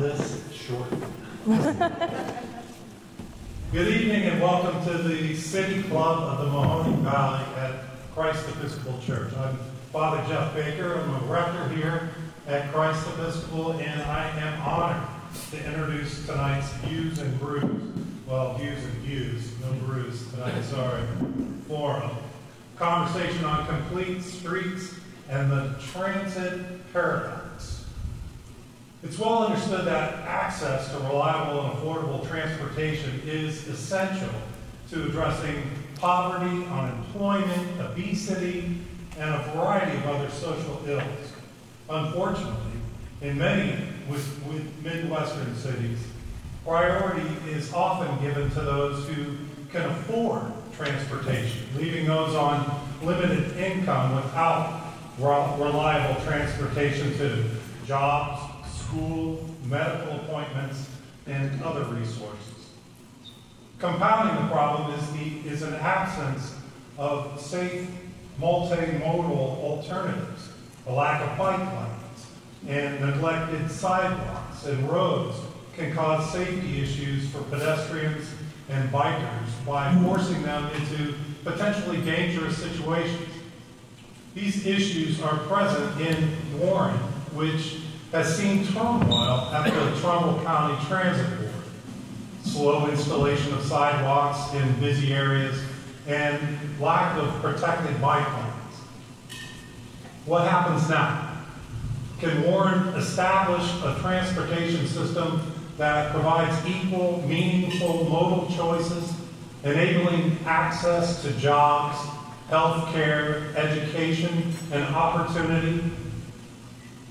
this 0.00 0.42
short. 0.50 0.88
Good 3.70 3.88
evening 3.88 4.22
and 4.22 4.40
welcome 4.40 4.82
to 4.86 4.96
the 4.96 5.36
City 5.36 5.82
Club 5.82 6.22
of 6.22 6.38
the 6.38 6.50
Mahoning 6.50 7.02
Valley 7.02 7.44
at 7.58 7.84
Christ 8.14 8.48
Episcopal 8.48 8.98
Church. 9.04 9.30
I'm 9.36 9.58
Father 9.92 10.26
Jeff 10.26 10.54
Baker. 10.54 10.94
I'm 10.94 11.16
a 11.16 11.18
rector 11.30 11.68
here 11.74 12.08
at 12.46 12.72
Christ 12.72 13.06
Episcopal, 13.08 13.72
and 13.72 14.00
I 14.00 14.26
am 14.38 14.62
honored 14.62 15.06
to 15.50 15.66
introduce 15.66 16.24
tonight's 16.24 16.72
Views 16.86 17.18
and 17.18 17.38
Brews. 17.38 17.82
Well, 18.26 18.56
Views 18.56 18.82
and 18.82 18.94
Views, 19.02 19.52
no 19.60 19.70
brews 19.84 20.26
tonight, 20.30 20.62
sorry. 20.64 21.02
Forum. 21.68 22.12
Conversation 22.76 23.44
on 23.44 23.66
complete 23.66 24.22
streets 24.22 24.94
and 25.28 25.52
the 25.52 25.74
transit 25.92 26.90
paradox. 26.90 27.39
It's 29.02 29.18
well 29.18 29.46
understood 29.46 29.86
that 29.86 30.26
access 30.26 30.90
to 30.90 30.98
reliable 30.98 31.62
and 31.62 31.78
affordable 31.78 32.28
transportation 32.28 33.22
is 33.24 33.66
essential 33.66 34.28
to 34.90 35.04
addressing 35.04 35.62
poverty, 35.96 36.66
unemployment, 36.66 37.80
obesity, 37.80 38.78
and 39.18 39.34
a 39.34 39.52
variety 39.54 39.96
of 39.96 40.06
other 40.06 40.30
social 40.30 40.82
ills. 40.86 41.32
Unfortunately, 41.88 42.72
in 43.22 43.38
many 43.38 43.84
with, 44.08 44.42
with 44.46 44.84
Midwestern 44.84 45.56
cities, 45.56 45.98
priority 46.64 47.26
is 47.48 47.72
often 47.72 48.22
given 48.22 48.50
to 48.50 48.60
those 48.60 49.08
who 49.08 49.36
can 49.72 49.88
afford 49.90 50.42
transportation, 50.76 51.62
leaving 51.76 52.06
those 52.06 52.34
on 52.34 52.86
limited 53.02 53.56
income 53.56 54.14
without 54.16 54.92
reliable 55.18 56.20
transportation 56.22 57.16
to 57.16 57.44
jobs, 57.86 58.49
school, 58.90 59.44
medical 59.66 60.16
appointments, 60.16 60.88
and 61.26 61.62
other 61.62 61.84
resources. 61.84 62.70
Compounding 63.78 64.44
the 64.44 64.52
problem 64.52 64.98
is, 64.98 65.12
the, 65.12 65.48
is 65.48 65.62
an 65.62 65.74
absence 65.74 66.56
of 66.98 67.40
safe 67.40 67.88
multimodal 68.40 69.30
alternatives, 69.30 70.50
a 70.86 70.92
lack 70.92 71.22
of 71.22 71.38
bike 71.38 71.60
lanes, 71.60 72.26
and 72.68 73.00
neglected 73.00 73.70
sidewalks 73.70 74.66
and 74.66 74.90
roads 74.90 75.36
can 75.76 75.94
cause 75.94 76.32
safety 76.32 76.82
issues 76.82 77.28
for 77.30 77.42
pedestrians 77.44 78.28
and 78.68 78.90
bikers 78.90 79.66
by 79.66 79.94
forcing 80.02 80.42
them 80.42 80.68
into 80.74 81.14
potentially 81.44 81.98
dangerous 82.02 82.58
situations. 82.58 83.28
These 84.34 84.66
issues 84.66 85.22
are 85.22 85.38
present 85.38 86.00
in 86.00 86.58
Warren, 86.58 86.96
which 87.32 87.78
has 88.12 88.36
seen 88.36 88.66
turmoil 88.66 89.48
at 89.52 89.72
the 89.72 90.00
Trumbull 90.00 90.42
County 90.42 90.84
Transit 90.86 91.38
Board. 91.38 91.52
Slow 92.42 92.88
installation 92.88 93.52
of 93.54 93.62
sidewalks 93.62 94.52
in 94.54 94.80
busy 94.80 95.12
areas 95.14 95.62
and 96.08 96.58
lack 96.80 97.16
of 97.16 97.28
protected 97.40 98.00
bike 98.00 98.26
lanes. 98.26 99.38
What 100.26 100.48
happens 100.48 100.88
now? 100.88 101.36
Can 102.18 102.42
Warren 102.42 102.88
establish 102.94 103.64
a 103.84 103.96
transportation 104.00 104.86
system 104.88 105.40
that 105.76 106.10
provides 106.10 106.66
equal, 106.66 107.22
meaningful 107.28 108.04
modal 108.04 108.48
choices, 108.54 109.14
enabling 109.62 110.36
access 110.44 111.22
to 111.22 111.30
jobs, 111.32 111.96
health 112.48 112.92
care, 112.92 113.54
education, 113.56 114.52
and 114.72 114.82
opportunity 114.94 115.90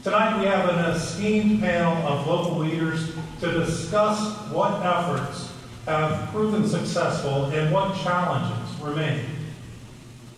Tonight 0.01 0.39
we 0.39 0.45
have 0.45 0.69
an 0.69 0.79
esteemed 0.95 1.59
panel 1.59 1.91
of 2.07 2.25
local 2.25 2.59
leaders 2.59 3.11
to 3.41 3.51
discuss 3.51 4.33
what 4.49 4.81
efforts 4.81 5.51
have 5.85 6.29
proven 6.29 6.65
successful 6.65 7.47
and 7.47 7.73
what 7.73 7.97
challenges 7.97 8.81
remain. 8.81 9.25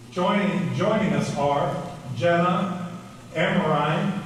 Joining, 0.10 0.74
joining 0.74 1.14
us 1.14 1.38
are 1.38 1.76
Jenna 2.16 2.92
Amrine, 3.36 4.24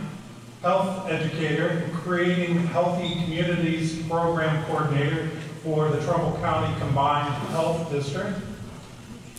health 0.61 1.09
educator 1.09 1.67
and 1.67 1.93
creating 1.95 2.55
healthy 2.67 3.21
communities 3.25 4.07
program 4.07 4.63
coordinator 4.67 5.27
for 5.63 5.89
the 5.89 6.01
Trumbull 6.05 6.39
County 6.39 6.73
Combined 6.79 7.33
Health 7.49 7.91
District. 7.91 8.39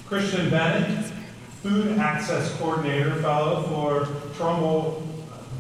Christian 0.07 0.51
Bennett, 0.51 1.07
food 1.63 1.97
access 1.99 2.55
coordinator 2.59 3.15
fellow 3.23 3.63
for 3.63 4.35
Trumbull 4.35 5.03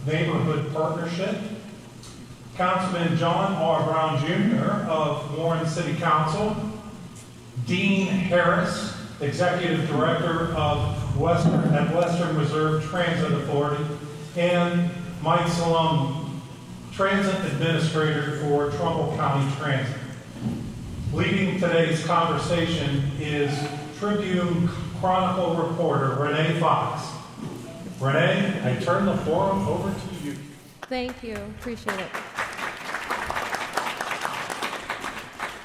Neighborhood 0.06 0.72
Partnership. 0.72 1.36
Councilman 2.56 3.16
John 3.18 3.54
R. 3.54 3.84
Brown 3.84 4.24
Jr. 4.24 4.88
of 4.88 5.36
Warren 5.36 5.66
City 5.66 5.94
Council. 5.96 6.56
Dean 7.66 8.06
Harris, 8.06 8.96
Executive 9.20 9.88
Director 9.88 10.54
of 10.54 11.18
Western 11.18 11.74
at 11.74 11.92
Western 11.92 12.36
Reserve 12.36 12.84
Transit 12.84 13.32
Authority. 13.32 13.84
And 14.36 14.90
Mike 15.22 15.48
Salome, 15.48 16.30
Transit 16.92 17.34
Administrator 17.52 18.38
for 18.40 18.70
Trumbull 18.70 19.16
County 19.16 19.50
Transit. 19.56 19.96
Leading 21.12 21.58
today's 21.58 22.04
conversation 22.06 23.10
is 23.18 23.58
Tribune 23.98 24.68
Chronicle 25.00 25.56
reporter 25.56 26.14
Renee 26.14 26.60
Fox. 26.60 27.15
Renee, 28.00 28.60
I 28.62 28.76
turn 28.84 29.06
the 29.06 29.16
forum 29.18 29.66
over 29.66 29.88
to 29.88 30.14
you. 30.24 30.36
Thank 30.82 31.22
you. 31.22 31.34
Appreciate 31.58 31.98
it. 31.98 32.08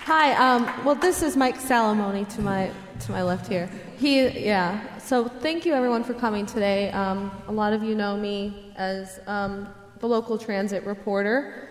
Hi. 0.06 0.34
Um, 0.36 0.86
well, 0.86 0.96
this 0.96 1.22
is 1.22 1.36
Mike 1.36 1.60
Salamone 1.60 2.28
to 2.36 2.42
my 2.42 2.72
to 3.02 3.12
my 3.12 3.22
left 3.22 3.48
here. 3.48 3.70
He, 3.98 4.28
yeah. 4.46 4.98
So 5.00 5.28
thank 5.28 5.66
you 5.66 5.74
everyone 5.74 6.06
for 6.06 6.14
coming 6.14 6.46
today. 6.46 6.90
Um, 6.92 7.32
a 7.48 7.52
lot 7.52 7.74
of 7.74 7.84
you 7.84 7.96
know 7.96 8.16
me 8.16 8.72
as 8.78 9.20
um, 9.28 9.68
the 10.00 10.08
local 10.08 10.38
transit 10.38 10.86
reporter. 10.86 11.68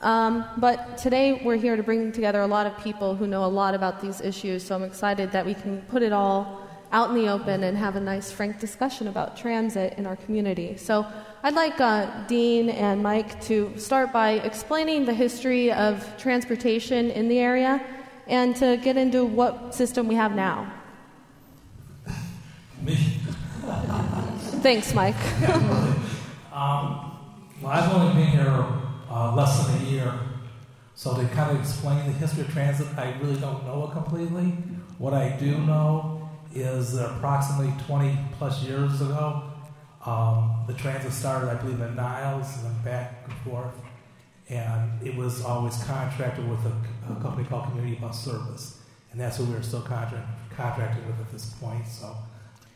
Um, 0.00 0.44
but 0.58 0.96
today 0.96 1.40
we're 1.44 1.56
here 1.56 1.76
to 1.76 1.82
bring 1.82 2.12
together 2.12 2.42
a 2.42 2.46
lot 2.46 2.66
of 2.66 2.78
people 2.78 3.16
who 3.16 3.26
know 3.26 3.44
a 3.44 3.46
lot 3.46 3.74
about 3.74 4.00
these 4.00 4.20
issues. 4.20 4.62
So 4.62 4.76
I'm 4.76 4.84
excited 4.84 5.32
that 5.32 5.44
we 5.44 5.54
can 5.54 5.82
put 5.82 6.02
it 6.02 6.12
all 6.12 6.63
out 6.94 7.10
in 7.10 7.16
the 7.16 7.28
open 7.28 7.64
and 7.64 7.76
have 7.76 7.96
a 7.96 8.00
nice, 8.00 8.30
frank 8.30 8.60
discussion 8.60 9.08
about 9.08 9.36
transit 9.36 9.94
in 9.98 10.06
our 10.06 10.14
community. 10.14 10.76
So 10.76 11.04
I'd 11.42 11.54
like 11.54 11.80
uh, 11.80 12.06
Dean 12.28 12.70
and 12.70 13.02
Mike 13.02 13.40
to 13.46 13.76
start 13.76 14.12
by 14.12 14.34
explaining 14.50 15.04
the 15.04 15.12
history 15.12 15.72
of 15.72 16.16
transportation 16.18 17.10
in 17.10 17.26
the 17.28 17.40
area 17.40 17.84
and 18.28 18.54
to 18.56 18.76
get 18.76 18.96
into 18.96 19.24
what 19.24 19.74
system 19.74 20.06
we 20.06 20.14
have 20.14 20.36
now. 20.36 20.72
Me? 22.80 22.94
Thanks, 24.62 24.94
Mike. 24.94 25.16
um, 26.52 27.18
well, 27.60 27.72
I've 27.72 27.92
only 27.92 28.14
been 28.22 28.30
here 28.30 28.64
uh, 29.10 29.34
less 29.34 29.66
than 29.66 29.82
a 29.82 29.90
year, 29.90 30.14
so 30.94 31.16
to 31.16 31.26
kind 31.34 31.50
of 31.50 31.60
explain 31.60 32.06
the 32.06 32.12
history 32.12 32.42
of 32.42 32.52
transit, 32.52 32.86
I 32.96 33.18
really 33.20 33.40
don't 33.40 33.66
know 33.66 33.88
it 33.88 33.92
completely. 33.92 34.54
What 34.98 35.12
I 35.12 35.30
do 35.36 35.58
know 35.58 36.13
is 36.54 36.96
approximately 36.96 37.72
20 37.86 38.16
plus 38.38 38.62
years 38.62 39.00
ago. 39.00 39.50
Um, 40.06 40.64
the 40.66 40.74
transit 40.74 41.12
started, 41.12 41.48
I 41.48 41.54
believe, 41.54 41.80
in 41.80 41.96
Niles 41.96 42.56
and 42.56 42.66
then 42.66 42.84
back 42.84 43.24
and 43.24 43.34
forth. 43.38 43.74
And 44.48 45.02
it 45.02 45.16
was 45.16 45.42
always 45.42 45.82
contracted 45.84 46.48
with 46.48 46.60
a, 46.66 47.12
a 47.12 47.20
company 47.20 47.46
called 47.48 47.64
Community 47.70 47.96
Bus 47.96 48.22
Service. 48.22 48.78
And 49.10 49.20
that's 49.20 49.38
what 49.38 49.48
we 49.48 49.54
are 49.54 49.62
still 49.62 49.80
contract, 49.80 50.26
contracted 50.54 51.06
with 51.06 51.18
at 51.18 51.32
this 51.32 51.46
point. 51.54 51.86
So 51.86 52.14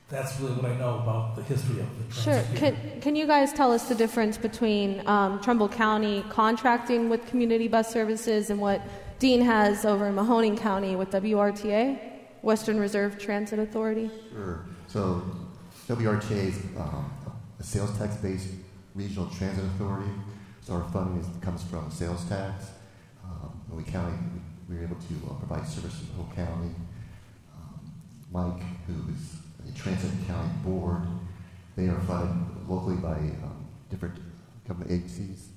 that's 0.09 0.41
really 0.41 0.55
what 0.55 0.65
I 0.65 0.77
know 0.77 1.01
about 1.01 1.37
the 1.37 1.43
history 1.43 1.81
of 1.81 1.99
the 1.99 2.15
transit. 2.15 2.47
Sure. 2.47 2.57
Can, 2.59 3.01
can 3.01 3.17
you 3.17 3.27
guys 3.27 3.53
tell 3.53 3.73
us 3.73 3.89
the 3.89 3.95
difference 3.95 4.39
between 4.39 5.07
um, 5.07 5.41
Trumbull 5.43 5.69
County 5.69 6.25
contracting 6.31 7.11
with 7.11 7.27
community 7.27 7.69
bus 7.69 7.93
services 7.93 8.49
and 8.49 8.59
what 8.59 8.81
Dean 9.19 9.43
has 9.43 9.85
over 9.85 10.07
in 10.07 10.15
Mahoning 10.15 10.57
County 10.57 10.97
with 10.97 11.11
WRTA? 11.11 12.18
Western 12.43 12.79
Reserve 12.79 13.19
Transit 13.19 13.59
Authority? 13.59 14.11
Sure. 14.33 14.65
So 14.87 15.23
WRTA 15.89 16.49
is 16.49 16.59
um, 16.77 17.11
a 17.59 17.63
sales 17.63 17.97
tax 17.99 18.17
based 18.17 18.49
regional 18.95 19.27
transit 19.31 19.65
authority. 19.65 20.11
So 20.61 20.75
our 20.75 20.89
funding 20.91 21.21
is, 21.21 21.27
comes 21.41 21.63
from 21.63 21.91
sales 21.91 22.25
tax. 22.29 22.71
Um, 23.25 23.61
we 23.71 23.83
county, 23.83 24.17
we 24.69 24.77
were 24.77 24.83
able 24.83 24.97
to 24.97 25.31
uh, 25.31 25.35
provide 25.35 25.67
service 25.67 25.99
to 25.99 26.07
the 26.07 26.13
whole 26.15 26.33
county. 26.35 26.75
Um, 27.55 27.93
Mike, 28.31 28.63
who 28.87 29.13
is 29.13 29.37
the 29.65 29.73
Transit 29.79 30.11
County 30.27 30.51
Board, 30.65 31.03
they 31.77 31.87
are 31.87 32.01
funded 32.01 32.69
locally 32.69 32.97
by 32.97 33.17
um, 33.17 33.67
different 33.91 34.15
government 34.67 34.91
agencies. 34.91 35.49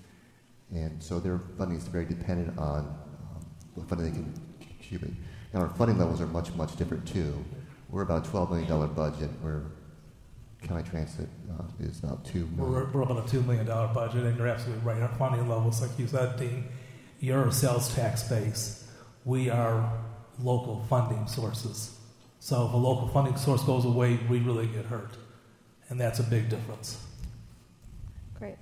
And 0.72 1.01
so 1.04 1.19
their 1.19 1.39
funding 1.57 1.78
is 1.78 1.88
very 1.88 2.06
dependent 2.06 2.57
on 2.57 2.80
um, 2.80 3.45
what 3.75 3.89
funding 3.89 4.12
they 4.12 4.18
can 4.18 4.42
contribute. 4.60 5.16
And 5.53 5.63
our 5.63 5.69
funding 5.69 5.98
levels 5.98 6.21
are 6.21 6.27
much, 6.27 6.53
much 6.53 6.75
different 6.77 7.07
too. 7.07 7.44
We're 7.89 8.03
about 8.03 8.25
a 8.25 8.30
$12 8.30 8.51
million 8.51 8.94
budget, 8.94 9.30
where 9.42 9.63
county 10.63 10.83
transit 10.89 11.27
uh, 11.51 11.63
is 11.80 12.00
about 12.00 12.24
$2 12.25 12.33
million. 12.56 12.57
We're, 12.57 12.86
we're 12.92 13.01
about 13.01 13.18
a 13.18 13.38
$2 13.38 13.45
million 13.45 13.65
budget, 13.65 14.24
and 14.24 14.38
you're 14.38 14.48
absolutely 14.48 14.83
right. 14.86 15.01
Our 15.01 15.09
funding 15.15 15.50
levels, 15.50 15.81
like 15.81 15.98
you 16.00 16.07
said, 16.07 16.39
Dean, 16.39 16.65
you're 17.19 17.48
a 17.48 17.51
sales 17.51 17.94
tax 17.94 18.24
base. 18.24 18.88
We 19.25 19.50
are 19.50 19.92
local 20.42 20.86
funding 20.89 21.27
sources. 21.27 21.97
So 22.39 22.65
if 22.65 22.74
a 22.74 22.77
local 22.77 23.07
funding 23.09 23.36
source 23.38 23.63
goes 23.63 23.86
away, 23.86 24.19
we 24.30 24.39
really 24.39 24.68
get 24.68 24.86
hurt. 24.86 25.12
And 25.89 26.00
that's 26.00 26.19
a 26.19 26.24
big 26.24 26.50
difference. 26.50 27.04
Great. 28.39 28.56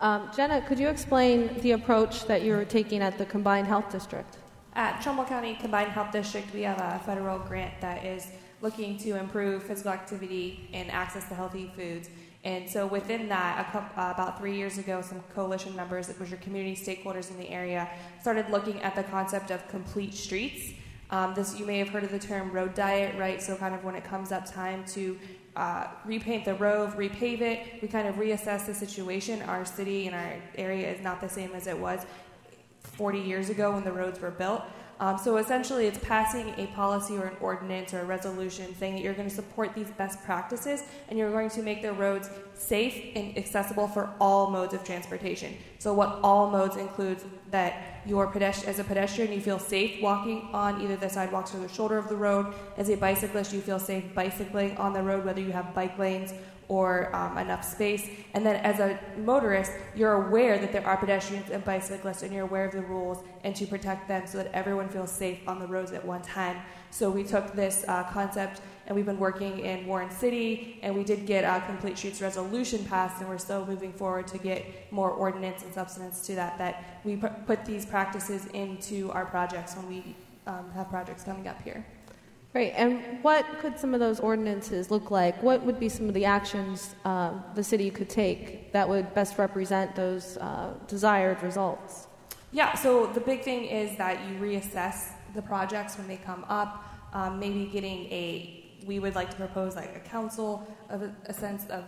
Um, 0.00 0.30
Jenna, 0.34 0.62
could 0.62 0.78
you 0.78 0.88
explain 0.88 1.58
the 1.60 1.72
approach 1.72 2.26
that 2.26 2.42
you're 2.42 2.64
taking 2.64 3.02
at 3.02 3.18
the 3.18 3.26
Combined 3.26 3.66
Health 3.66 3.90
District? 3.90 4.38
At 4.76 5.00
Trumbull 5.00 5.24
County 5.24 5.54
Combined 5.54 5.90
Health 5.92 6.12
District, 6.12 6.52
we 6.52 6.60
have 6.60 6.78
a 6.78 7.02
federal 7.06 7.38
grant 7.38 7.80
that 7.80 8.04
is 8.04 8.26
looking 8.60 8.98
to 8.98 9.16
improve 9.16 9.62
physical 9.62 9.90
activity 9.90 10.68
and 10.74 10.90
access 10.90 11.26
to 11.28 11.34
healthy 11.34 11.72
foods. 11.74 12.10
And 12.44 12.68
so 12.68 12.86
within 12.86 13.26
that, 13.30 13.72
couple, 13.72 13.88
uh, 13.98 14.10
about 14.10 14.38
three 14.38 14.54
years 14.54 14.76
ago, 14.76 15.00
some 15.00 15.22
coalition 15.34 15.74
members, 15.74 16.08
which 16.08 16.30
are 16.30 16.36
community 16.36 16.76
stakeholders 16.76 17.30
in 17.30 17.38
the 17.38 17.48
area, 17.48 17.88
started 18.20 18.50
looking 18.50 18.82
at 18.82 18.94
the 18.94 19.02
concept 19.04 19.50
of 19.50 19.66
complete 19.68 20.12
streets. 20.12 20.74
Um, 21.08 21.32
this 21.32 21.58
you 21.58 21.64
may 21.64 21.78
have 21.78 21.88
heard 21.88 22.04
of 22.04 22.10
the 22.10 22.18
term 22.18 22.52
road 22.52 22.74
diet, 22.74 23.18
right? 23.18 23.40
So 23.40 23.56
kind 23.56 23.74
of 23.74 23.82
when 23.82 23.94
it 23.94 24.04
comes 24.04 24.30
up 24.30 24.44
time 24.44 24.84
to 24.88 25.18
uh, 25.56 25.86
repaint 26.04 26.44
the 26.44 26.54
road, 26.54 26.90
repave 26.90 27.40
it, 27.40 27.80
we 27.80 27.88
kind 27.88 28.06
of 28.06 28.16
reassess 28.16 28.66
the 28.66 28.74
situation. 28.74 29.40
Our 29.42 29.64
city 29.64 30.06
and 30.06 30.14
our 30.14 30.34
area 30.56 30.92
is 30.92 31.02
not 31.02 31.22
the 31.22 31.30
same 31.30 31.52
as 31.54 31.66
it 31.66 31.78
was 31.78 32.04
40 32.96 33.20
years 33.20 33.50
ago 33.50 33.72
when 33.72 33.84
the 33.84 33.92
roads 33.92 34.20
were 34.20 34.30
built. 34.30 34.62
Um, 34.98 35.18
so 35.18 35.36
essentially, 35.36 35.86
it's 35.86 35.98
passing 35.98 36.54
a 36.56 36.66
policy 36.68 37.18
or 37.18 37.26
an 37.26 37.36
ordinance 37.40 37.92
or 37.92 38.00
a 38.00 38.04
resolution 38.04 38.74
saying 38.76 38.94
that 38.94 39.02
you're 39.02 39.12
going 39.12 39.28
to 39.28 39.34
support 39.34 39.74
these 39.74 39.90
best 39.90 40.24
practices 40.24 40.84
and 41.08 41.18
you're 41.18 41.30
going 41.30 41.50
to 41.50 41.62
make 41.62 41.82
the 41.82 41.92
roads 41.92 42.30
safe 42.54 43.12
and 43.14 43.36
accessible 43.36 43.88
for 43.88 44.08
all 44.18 44.50
modes 44.50 44.72
of 44.72 44.82
transportation. 44.84 45.54
So, 45.78 45.92
what 45.92 46.20
all 46.22 46.48
modes 46.48 46.76
includes 46.76 47.24
that 47.50 48.00
you're 48.06 48.26
pedest- 48.28 48.66
as 48.66 48.78
a 48.78 48.84
pedestrian, 48.84 49.32
you 49.32 49.40
feel 49.40 49.58
safe 49.58 50.00
walking 50.00 50.48
on 50.54 50.80
either 50.80 50.96
the 50.96 51.10
sidewalks 51.10 51.54
or 51.54 51.58
the 51.58 51.68
shoulder 51.68 51.98
of 51.98 52.08
the 52.08 52.16
road. 52.16 52.54
As 52.78 52.88
a 52.88 52.96
bicyclist, 52.96 53.52
you 53.52 53.60
feel 53.60 53.78
safe 53.78 54.14
bicycling 54.14 54.78
on 54.78 54.94
the 54.94 55.02
road, 55.02 55.26
whether 55.26 55.42
you 55.42 55.52
have 55.52 55.74
bike 55.74 55.98
lanes 55.98 56.32
or 56.68 57.14
um, 57.14 57.38
enough 57.38 57.64
space. 57.64 58.08
And 58.34 58.44
then 58.44 58.56
as 58.56 58.80
a 58.80 58.98
motorist, 59.18 59.72
you're 59.94 60.26
aware 60.26 60.58
that 60.58 60.72
there 60.72 60.86
are 60.86 60.96
pedestrians 60.96 61.50
and 61.50 61.64
bicyclists 61.64 62.22
and 62.22 62.32
you're 62.32 62.44
aware 62.44 62.64
of 62.64 62.72
the 62.72 62.82
rules 62.82 63.18
and 63.44 63.54
to 63.56 63.66
protect 63.66 64.08
them 64.08 64.26
so 64.26 64.38
that 64.38 64.50
everyone 64.52 64.88
feels 64.88 65.10
safe 65.10 65.38
on 65.46 65.60
the 65.60 65.66
roads 65.66 65.92
at 65.92 66.04
one 66.04 66.22
time. 66.22 66.56
So 66.90 67.10
we 67.10 67.24
took 67.24 67.52
this 67.52 67.84
uh, 67.86 68.04
concept 68.04 68.60
and 68.86 68.96
we've 68.96 69.06
been 69.06 69.18
working 69.18 69.60
in 69.60 69.86
Warren 69.86 70.10
City 70.10 70.78
and 70.82 70.94
we 70.94 71.04
did 71.04 71.26
get 71.26 71.44
a 71.44 71.64
complete 71.66 71.98
streets 71.98 72.20
resolution 72.20 72.84
passed 72.84 73.20
and 73.20 73.28
we're 73.28 73.38
still 73.38 73.66
moving 73.66 73.92
forward 73.92 74.26
to 74.28 74.38
get 74.38 74.92
more 74.92 75.10
ordinance 75.10 75.62
and 75.62 75.72
substance 75.72 76.26
to 76.26 76.34
that, 76.34 76.58
that 76.58 77.00
we 77.04 77.16
put 77.16 77.64
these 77.64 77.84
practices 77.84 78.46
into 78.46 79.10
our 79.12 79.26
projects 79.26 79.76
when 79.76 79.88
we 79.88 80.16
um, 80.46 80.70
have 80.72 80.88
projects 80.88 81.24
coming 81.24 81.48
up 81.48 81.60
here. 81.62 81.84
Great. 82.56 82.72
And 82.72 83.02
what 83.20 83.44
could 83.58 83.78
some 83.78 83.92
of 83.92 84.00
those 84.00 84.18
ordinances 84.18 84.90
look 84.90 85.10
like? 85.10 85.42
What 85.42 85.62
would 85.66 85.78
be 85.78 85.90
some 85.90 86.08
of 86.08 86.14
the 86.14 86.24
actions 86.24 86.94
uh, 87.04 87.32
the 87.54 87.62
city 87.62 87.90
could 87.90 88.08
take 88.08 88.72
that 88.72 88.88
would 88.88 89.12
best 89.12 89.36
represent 89.36 89.94
those 89.94 90.38
uh, 90.38 90.72
desired 90.88 91.42
results? 91.42 92.06
Yeah, 92.52 92.74
so 92.74 93.08
the 93.08 93.20
big 93.20 93.42
thing 93.42 93.66
is 93.66 93.98
that 93.98 94.26
you 94.26 94.36
reassess 94.36 95.10
the 95.34 95.42
projects 95.42 95.98
when 95.98 96.08
they 96.08 96.16
come 96.16 96.46
up. 96.48 96.82
Um, 97.12 97.38
maybe 97.38 97.66
getting 97.66 98.06
a, 98.06 98.64
we 98.86 99.00
would 99.00 99.14
like 99.14 99.28
to 99.32 99.36
propose 99.36 99.76
like 99.76 99.94
a 99.94 100.00
council 100.08 100.66
of 100.88 101.02
a, 101.02 101.14
a 101.26 101.34
sense 101.34 101.66
of 101.68 101.84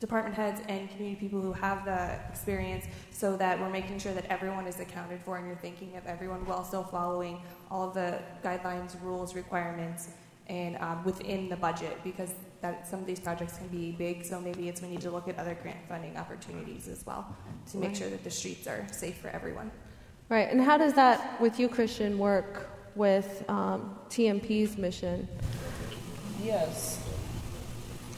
department 0.00 0.34
heads 0.34 0.62
and 0.68 0.90
community 0.90 1.20
people 1.20 1.40
who 1.40 1.52
have 1.52 1.84
the 1.84 2.18
experience 2.28 2.86
so 3.10 3.36
that 3.36 3.60
we're 3.60 3.70
making 3.70 3.98
sure 3.98 4.14
that 4.14 4.24
everyone 4.30 4.66
is 4.66 4.80
accounted 4.80 5.20
for 5.20 5.36
and 5.36 5.46
you're 5.46 5.56
thinking 5.56 5.94
of 5.96 6.06
everyone 6.06 6.44
while 6.46 6.64
still 6.64 6.82
following 6.82 7.40
all 7.70 7.86
of 7.86 7.94
the 7.94 8.18
guidelines, 8.42 9.00
rules, 9.02 9.34
requirements, 9.34 10.08
and 10.48 10.76
um, 10.78 11.04
within 11.04 11.48
the 11.48 11.56
budget 11.56 11.98
because 12.02 12.32
that 12.62 12.88
some 12.88 12.98
of 12.98 13.06
these 13.06 13.20
projects 13.20 13.58
can 13.58 13.68
be 13.68 13.92
big. 13.92 14.24
So 14.24 14.40
maybe 14.40 14.68
it's 14.68 14.82
we 14.82 14.88
need 14.88 15.02
to 15.02 15.10
look 15.10 15.28
at 15.28 15.38
other 15.38 15.56
grant 15.62 15.78
funding 15.88 16.16
opportunities 16.16 16.88
as 16.88 17.06
well 17.06 17.36
to 17.70 17.76
make 17.76 17.94
sure 17.94 18.10
that 18.10 18.24
the 18.24 18.30
streets 18.30 18.66
are 18.66 18.86
safe 18.90 19.18
for 19.18 19.28
everyone. 19.28 19.70
Right. 20.28 20.48
And 20.50 20.60
how 20.60 20.78
does 20.78 20.94
that, 20.94 21.40
with 21.40 21.58
you, 21.58 21.68
Christian, 21.68 22.18
work 22.18 22.68
with 22.94 23.44
um, 23.48 23.98
TNP's 24.08 24.78
mission? 24.78 25.28
Yes. 26.42 27.02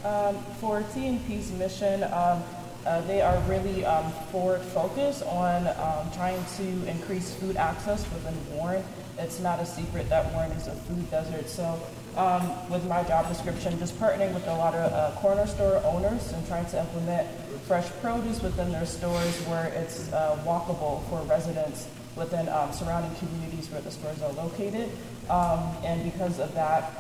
Um, 0.04 0.36
for 0.58 0.80
TNP's 0.82 1.52
mission, 1.52 2.02
um, 2.04 2.42
uh, 2.84 3.00
they 3.02 3.22
are 3.22 3.38
really 3.42 3.84
um, 3.84 4.10
forward 4.32 4.60
focused 4.60 5.22
on 5.22 5.68
um, 5.68 6.10
trying 6.12 6.44
to 6.56 6.90
increase 6.90 7.32
food 7.34 7.56
access 7.56 8.02
within 8.12 8.34
Warren. 8.56 8.82
It's 9.18 9.38
not 9.38 9.60
a 9.60 9.66
secret 9.66 10.08
that 10.08 10.32
Warren 10.32 10.50
is 10.52 10.66
a 10.66 10.72
food 10.72 11.08
desert. 11.08 11.48
So, 11.48 11.80
um, 12.16 12.68
with 12.68 12.84
my 12.88 13.04
job 13.04 13.28
description, 13.28 13.78
just 13.78 13.96
partnering 14.00 14.34
with 14.34 14.44
a 14.48 14.56
lot 14.56 14.74
of 14.74 14.92
uh, 14.92 15.16
corner 15.20 15.46
store 15.46 15.80
owners 15.84 16.32
and 16.32 16.44
trying 16.48 16.66
to 16.66 16.80
implement 16.80 17.28
fresh 17.68 17.88
produce 18.00 18.42
within 18.42 18.72
their 18.72 18.86
stores 18.86 19.38
where 19.46 19.66
it's 19.66 20.12
uh, 20.12 20.36
walkable 20.44 21.08
for 21.08 21.22
residents 21.28 21.86
within 22.16 22.48
um, 22.48 22.72
surrounding 22.72 23.14
communities 23.16 23.70
where 23.70 23.80
the 23.82 23.90
stores 23.90 24.20
are 24.20 24.32
located. 24.32 24.90
and 25.30 26.02
because 26.02 26.40
of 26.40 26.52
that, 26.54 26.92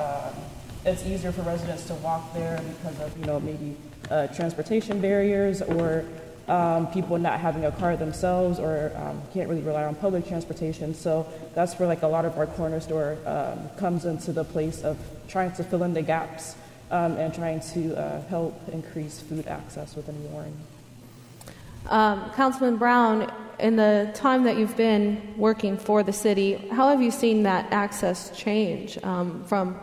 it's 0.84 1.06
easier 1.06 1.32
for 1.32 1.42
residents 1.42 1.84
to 1.86 1.94
walk 1.94 2.32
there 2.34 2.60
because 2.76 3.00
of, 3.00 3.16
you 3.18 3.24
know, 3.24 3.38
maybe 3.40 3.76
uh, 4.10 4.26
transportation 4.28 5.00
barriers 5.00 5.62
or 5.62 6.04
um, 6.48 6.88
people 6.88 7.18
not 7.18 7.38
having 7.38 7.64
a 7.64 7.72
car 7.72 7.96
themselves 7.96 8.58
or 8.58 8.92
um, 8.96 9.22
can't 9.32 9.48
really 9.48 9.62
rely 9.62 9.84
on 9.84 9.94
public 9.94 10.26
transportation. 10.26 10.94
So 10.94 11.26
that's 11.54 11.78
where 11.78 11.86
like 11.86 12.02
a 12.02 12.08
lot 12.08 12.24
of 12.24 12.36
our 12.36 12.46
corner 12.46 12.80
store 12.80 13.16
um, 13.26 13.68
comes 13.78 14.04
into 14.04 14.32
the 14.32 14.44
place 14.44 14.82
of 14.82 14.98
trying 15.28 15.52
to 15.52 15.64
fill 15.64 15.84
in 15.84 15.94
the 15.94 16.02
gaps 16.02 16.56
um, 16.90 17.16
and 17.16 17.32
trying 17.32 17.60
to 17.60 17.96
uh, 17.96 18.22
help 18.22 18.60
increase 18.72 19.20
food 19.20 19.46
access 19.46 19.94
within 19.94 20.32
Warren. 20.32 20.56
Um, 21.86 22.30
Councilman 22.32 22.76
Brown, 22.76 23.32
in 23.58 23.76
the 23.76 24.10
time 24.14 24.44
that 24.44 24.56
you've 24.56 24.76
been 24.76 25.34
working 25.36 25.76
for 25.76 26.02
the 26.02 26.12
city, 26.12 26.54
how 26.72 26.88
have 26.88 27.00
you 27.00 27.10
seen 27.10 27.44
that 27.44 27.72
access 27.72 28.36
change 28.36 28.98
um, 29.04 29.44
from 29.44 29.78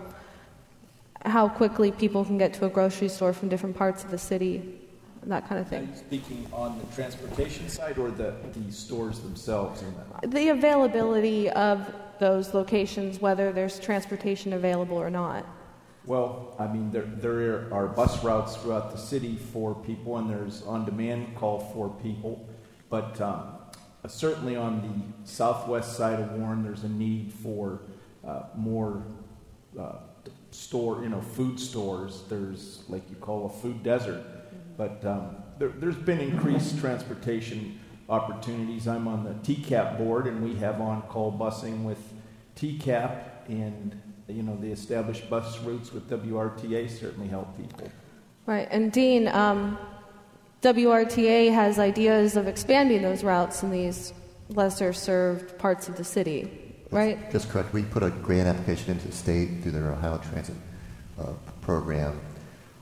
how 1.29 1.47
quickly 1.47 1.91
people 1.91 2.25
can 2.25 2.37
get 2.37 2.53
to 2.55 2.65
a 2.65 2.69
grocery 2.69 3.09
store 3.09 3.33
from 3.33 3.49
different 3.49 3.75
parts 3.75 4.03
of 4.03 4.11
the 4.11 4.17
city, 4.17 4.79
that 5.23 5.47
kind 5.47 5.61
of 5.61 5.67
thing. 5.67 5.89
Speaking 5.95 6.47
on 6.51 6.79
the 6.79 6.95
transportation 6.95 7.69
side 7.69 7.97
or 7.97 8.11
the, 8.11 8.33
the 8.53 8.71
stores 8.71 9.19
themselves? 9.19 9.83
The 10.25 10.49
availability 10.49 11.49
of 11.51 11.93
those 12.19 12.53
locations, 12.53 13.21
whether 13.21 13.51
there's 13.51 13.79
transportation 13.79 14.53
available 14.53 14.97
or 14.97 15.09
not. 15.09 15.45
Well, 16.05 16.55
I 16.57 16.67
mean, 16.67 16.91
there, 16.91 17.03
there 17.03 17.73
are 17.73 17.87
bus 17.87 18.23
routes 18.23 18.55
throughout 18.57 18.91
the 18.91 18.97
city 18.97 19.35
for 19.35 19.75
people, 19.75 20.17
and 20.17 20.29
there's 20.29 20.63
on 20.63 20.85
demand 20.85 21.35
call 21.35 21.59
for 21.73 21.89
people. 22.01 22.47
But 22.89 23.21
um, 23.21 23.53
certainly 24.07 24.55
on 24.55 24.81
the 24.81 25.29
southwest 25.29 25.95
side 25.95 26.19
of 26.19 26.31
Warren, 26.31 26.63
there's 26.63 26.83
a 26.83 26.89
need 26.89 27.31
for 27.31 27.81
uh, 28.27 28.43
more 28.55 29.03
uh, 29.79 29.97
store, 30.59 31.01
you 31.01 31.09
know, 31.09 31.21
food 31.21 31.59
stores. 31.59 32.23
There's 32.27 32.83
like 32.89 33.09
you 33.09 33.15
call 33.15 33.45
a 33.45 33.49
food 33.49 33.81
desert, 33.81 34.23
but 34.77 35.03
um, 35.05 35.37
there, 35.57 35.69
has 35.69 35.95
been 35.95 36.19
increased 36.19 36.79
transportation 36.79 37.79
opportunities. 38.09 38.87
I'm 38.87 39.07
on 39.07 39.23
the 39.23 39.31
TCAP 39.31 39.97
board, 39.97 40.27
and 40.27 40.43
we 40.43 40.55
have 40.55 40.81
on-call 40.81 41.37
busing 41.39 41.83
with 41.83 41.99
TCAP, 42.57 43.47
and 43.47 43.99
you 44.27 44.43
know 44.43 44.57
the 44.57 44.71
established 44.71 45.29
bus 45.29 45.59
routes 45.59 45.93
with 45.93 46.09
WRTA 46.09 46.89
certainly 46.89 47.29
help 47.29 47.55
people. 47.57 47.89
Right, 48.45 48.67
and 48.69 48.91
Dean, 48.91 49.27
um, 49.29 49.77
WRTA 50.61 51.53
has 51.53 51.79
ideas 51.79 52.35
of 52.35 52.47
expanding 52.47 53.01
those 53.01 53.23
routes 53.23 53.63
in 53.63 53.71
these 53.71 54.13
lesser 54.49 54.91
served 54.91 55.57
parts 55.57 55.87
of 55.87 55.95
the 55.95 56.03
city 56.03 56.68
right? 56.91 57.31
That's 57.31 57.45
correct. 57.45 57.73
We 57.73 57.83
put 57.83 58.03
a 58.03 58.09
grant 58.09 58.47
application 58.47 58.91
into 58.91 59.07
the 59.07 59.13
state 59.13 59.61
through 59.61 59.71
their 59.71 59.91
Ohio 59.91 60.17
Transit 60.29 60.55
uh, 61.19 61.33
program, 61.61 62.19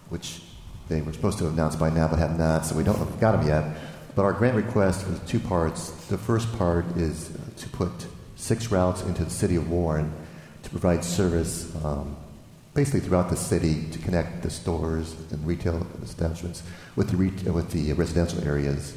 which 0.10 0.42
they 0.90 1.02
were 1.02 1.14
supposed 1.14 1.38
to 1.40 1.46
have 1.46 1.54
announced 1.54 1.80
by 1.80 1.90
now, 1.90 2.08
but 2.08 2.20
have 2.20 2.38
not, 2.38 2.66
so 2.66 2.76
we 2.76 2.84
don't 2.84 2.98
have 2.98 3.20
got 3.20 3.34
them 3.34 3.48
yet. 3.48 3.78
But 4.16 4.24
our 4.24 4.34
grant 4.34 4.56
request 4.56 5.08
was 5.08 5.20
two 5.22 5.40
parts. 5.40 5.90
The 6.08 6.18
first 6.18 6.52
part 6.58 6.86
is 6.98 7.32
to 7.58 7.70
put 7.70 7.92
six 8.36 8.72
routes 8.72 9.04
into 9.04 9.24
the 9.24 9.30
city 9.30 9.56
of 9.56 9.70
Warren 9.70 10.12
to 10.64 10.70
provide 10.70 11.04
service 11.04 11.74
um, 11.84 12.16
basically 12.74 13.00
throughout 13.00 13.30
the 13.30 13.36
city 13.36 13.86
to 13.92 14.00
connect 14.00 14.44
the 14.44 14.50
stores 14.50 15.16
and 15.32 15.46
retail 15.46 15.86
establishments 16.04 16.64
with 16.96 17.10
the, 17.10 17.18
re- 17.18 17.52
with 17.52 17.72
the 17.72 17.92
residential 17.94 18.44
areas. 18.44 18.96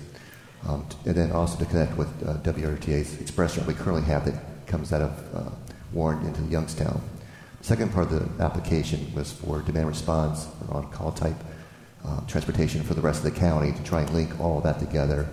Um, 0.67 0.87
and 1.07 1.14
then 1.14 1.33
also 1.33 1.59
to 1.59 1.64
connect 1.64 1.97
with 1.97 2.09
uh, 2.26 2.35
WRTA's 2.38 3.19
express 3.21 3.57
route 3.57 3.67
we 3.67 3.73
currently 3.73 4.02
have 4.02 4.26
that 4.26 4.50
comes 4.70 4.92
out 4.92 5.02
of 5.02 5.34
uh, 5.34 5.50
Warren 5.92 6.24
into 6.24 6.42
Youngstown. 6.42 7.02
The 7.58 7.64
second 7.64 7.92
part 7.92 8.10
of 8.10 8.38
the 8.38 8.42
application 8.42 9.12
was 9.14 9.32
for 9.32 9.60
demand 9.60 9.88
response 9.88 10.46
or 10.68 10.76
on-call 10.76 11.12
type 11.12 11.36
uh, 12.06 12.20
transportation 12.26 12.82
for 12.82 12.94
the 12.94 13.02
rest 13.02 13.24
of 13.24 13.34
the 13.34 13.38
county 13.38 13.72
to 13.72 13.82
try 13.82 14.00
and 14.02 14.10
link 14.10 14.40
all 14.40 14.60
that 14.60 14.78
together. 14.78 15.28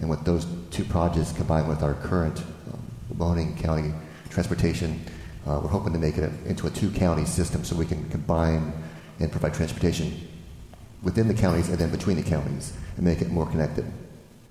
And 0.00 0.08
with 0.08 0.24
those 0.24 0.46
two 0.70 0.84
projects 0.84 1.32
combined 1.32 1.68
with 1.68 1.82
our 1.82 1.94
current 1.94 2.42
um, 2.72 3.56
County 3.56 3.92
Transportation. 4.30 5.00
Uh, 5.46 5.60
we're 5.62 5.68
hoping 5.68 5.92
to 5.92 5.98
make 5.98 6.18
it 6.18 6.30
into 6.46 6.66
a 6.66 6.70
two-county 6.70 7.24
system 7.24 7.64
so 7.64 7.74
we 7.74 7.86
can 7.86 8.08
combine 8.10 8.72
and 9.18 9.30
provide 9.30 9.54
transportation 9.54 10.28
within 11.02 11.26
the 11.26 11.34
counties 11.34 11.68
and 11.68 11.78
then 11.78 11.90
between 11.90 12.16
the 12.16 12.22
counties 12.22 12.72
and 12.96 13.04
make 13.04 13.20
it 13.20 13.30
more 13.30 13.46
connected. 13.46 13.84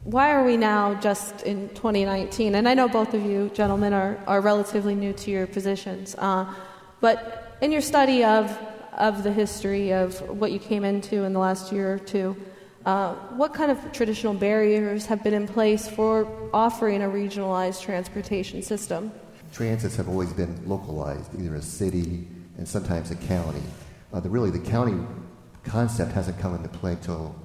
Why 0.07 0.31
are 0.31 0.45
we 0.45 0.55
now 0.55 0.93
just 0.93 1.41
in 1.41 1.67
2019? 1.75 2.55
And 2.55 2.65
I 2.65 2.73
know 2.73 2.87
both 2.87 3.13
of 3.13 3.25
you 3.25 3.51
gentlemen 3.53 3.91
are, 3.91 4.17
are 4.25 4.39
relatively 4.39 4.95
new 4.95 5.11
to 5.11 5.29
your 5.29 5.47
positions, 5.47 6.15
uh, 6.17 6.45
but 7.01 7.57
in 7.59 7.73
your 7.73 7.81
study 7.81 8.23
of, 8.23 8.57
of 8.93 9.23
the 9.23 9.33
history 9.33 9.91
of 9.91 10.17
what 10.29 10.53
you 10.53 10.59
came 10.59 10.85
into 10.85 11.25
in 11.25 11.33
the 11.33 11.39
last 11.39 11.73
year 11.73 11.95
or 11.95 11.99
two, 11.99 12.37
uh, 12.85 13.15
what 13.35 13.53
kind 13.53 13.69
of 13.69 13.91
traditional 13.91 14.33
barriers 14.33 15.05
have 15.05 15.21
been 15.25 15.33
in 15.33 15.45
place 15.45 15.89
for 15.89 16.25
offering 16.53 17.01
a 17.01 17.09
regionalized 17.09 17.81
transportation 17.81 18.61
system? 18.61 19.11
Transits 19.51 19.97
have 19.97 20.07
always 20.07 20.31
been 20.31 20.57
localized, 20.65 21.37
either 21.37 21.55
a 21.55 21.61
city 21.61 22.25
and 22.57 22.65
sometimes 22.65 23.11
a 23.11 23.15
county. 23.15 23.63
Uh, 24.13 24.21
the, 24.21 24.29
really, 24.29 24.51
the 24.51 24.69
county 24.69 25.05
concept 25.65 26.13
hasn't 26.13 26.39
come 26.39 26.55
into 26.55 26.69
play 26.69 26.93
until 26.93 27.35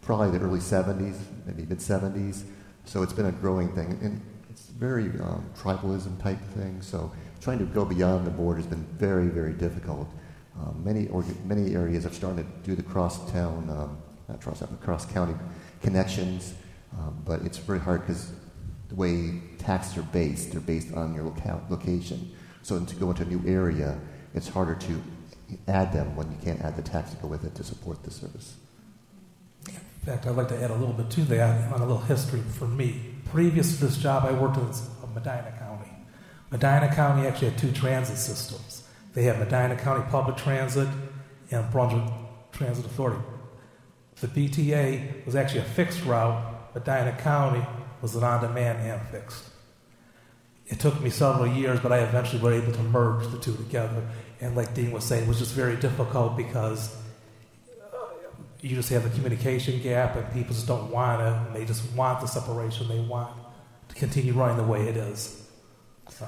probably 0.00 0.36
the 0.36 0.44
early 0.44 0.58
70s, 0.58 1.16
maybe 1.48 1.66
mid 1.68 1.78
70s. 1.78 2.44
So 2.84 3.02
it's 3.02 3.12
been 3.12 3.26
a 3.26 3.32
growing 3.32 3.68
thing. 3.74 3.98
And 4.02 4.20
it's 4.50 4.66
very 4.68 5.06
um, 5.20 5.50
tribalism 5.56 6.22
type 6.22 6.40
thing. 6.54 6.80
So 6.82 7.10
trying 7.40 7.58
to 7.58 7.64
go 7.64 7.84
beyond 7.84 8.26
the 8.26 8.30
border 8.30 8.58
has 8.58 8.66
been 8.66 8.86
very, 8.96 9.28
very 9.28 9.52
difficult. 9.52 10.08
Um, 10.58 10.82
many, 10.84 11.06
orga- 11.06 11.44
many 11.44 11.74
areas 11.74 12.04
are 12.04 12.10
starting 12.12 12.44
to 12.44 12.50
do 12.68 12.74
the 12.74 12.82
cross 12.82 13.30
town, 13.30 13.68
um, 13.70 13.98
not 14.28 14.40
cross 14.40 14.60
town, 14.60 14.78
cross 14.82 15.06
county 15.06 15.34
connections. 15.82 16.54
Um, 16.98 17.22
but 17.24 17.42
it's 17.42 17.58
very 17.58 17.78
hard 17.80 18.00
because 18.00 18.32
the 18.88 18.94
way 18.94 19.40
taxes 19.58 19.98
are 19.98 20.02
based, 20.02 20.52
they're 20.52 20.60
based 20.60 20.92
on 20.94 21.14
your 21.14 21.24
local- 21.24 21.62
location. 21.68 22.30
So 22.62 22.82
to 22.82 22.94
go 22.96 23.10
into 23.10 23.22
a 23.22 23.26
new 23.26 23.42
area, 23.46 23.98
it's 24.34 24.48
harder 24.48 24.74
to 24.74 25.02
add 25.68 25.92
them 25.92 26.16
when 26.16 26.30
you 26.30 26.38
can't 26.42 26.60
add 26.60 26.76
the 26.76 26.82
tax 26.82 27.10
to 27.10 27.16
go 27.16 27.28
with 27.28 27.44
it 27.44 27.54
to 27.54 27.64
support 27.64 28.02
the 28.02 28.10
service. 28.10 28.56
Fact, 30.08 30.26
I'd 30.26 30.36
like 30.36 30.48
to 30.48 30.64
add 30.64 30.70
a 30.70 30.74
little 30.74 30.94
bit 30.94 31.10
to 31.10 31.20
that 31.26 31.70
on 31.70 31.82
a 31.82 31.84
little 31.84 32.00
history 32.00 32.40
for 32.40 32.66
me. 32.66 32.98
Previous 33.26 33.76
to 33.76 33.84
this 33.84 33.98
job, 33.98 34.24
I 34.24 34.32
worked 34.32 34.56
in 34.56 34.62
uh, 34.62 35.06
Medina 35.12 35.54
County. 35.58 35.90
Medina 36.50 36.90
County 36.94 37.26
actually 37.26 37.50
had 37.50 37.58
two 37.58 37.70
transit 37.72 38.16
systems. 38.16 38.84
They 39.12 39.24
had 39.24 39.38
Medina 39.38 39.76
County 39.76 40.02
Public 40.10 40.38
Transit 40.38 40.88
and 41.50 41.70
Brunswick 41.70 42.10
Transit 42.52 42.86
Authority. 42.86 43.20
The 44.22 44.28
BTA 44.28 45.26
was 45.26 45.36
actually 45.36 45.60
a 45.60 45.64
fixed 45.64 46.02
route. 46.06 46.74
Medina 46.74 47.14
County 47.20 47.62
was 48.00 48.16
an 48.16 48.24
on-demand 48.24 48.78
and 48.78 49.06
fixed. 49.08 49.44
It 50.68 50.80
took 50.80 51.02
me 51.02 51.10
several 51.10 51.48
years, 51.48 51.80
but 51.80 51.92
I 51.92 51.98
eventually 51.98 52.40
was 52.40 52.62
able 52.62 52.72
to 52.72 52.82
merge 52.84 53.26
the 53.30 53.36
two 53.36 53.54
together. 53.56 54.08
And 54.40 54.56
like 54.56 54.72
Dean 54.72 54.90
was 54.90 55.04
saying, 55.04 55.24
it 55.24 55.28
was 55.28 55.38
just 55.38 55.52
very 55.52 55.76
difficult 55.76 56.34
because 56.34 56.96
you 58.60 58.74
just 58.74 58.88
have 58.90 59.06
a 59.06 59.10
communication 59.10 59.80
gap, 59.80 60.16
and 60.16 60.32
people 60.32 60.54
just 60.54 60.66
don't 60.66 60.90
want 60.90 61.22
it. 61.22 61.26
And 61.26 61.56
they 61.56 61.64
just 61.64 61.90
want 61.92 62.20
the 62.20 62.26
separation. 62.26 62.88
They 62.88 63.00
want 63.00 63.30
to 63.88 63.94
continue 63.94 64.32
running 64.32 64.56
the 64.56 64.64
way 64.64 64.88
it 64.88 64.96
is. 64.96 65.46
So. 66.08 66.26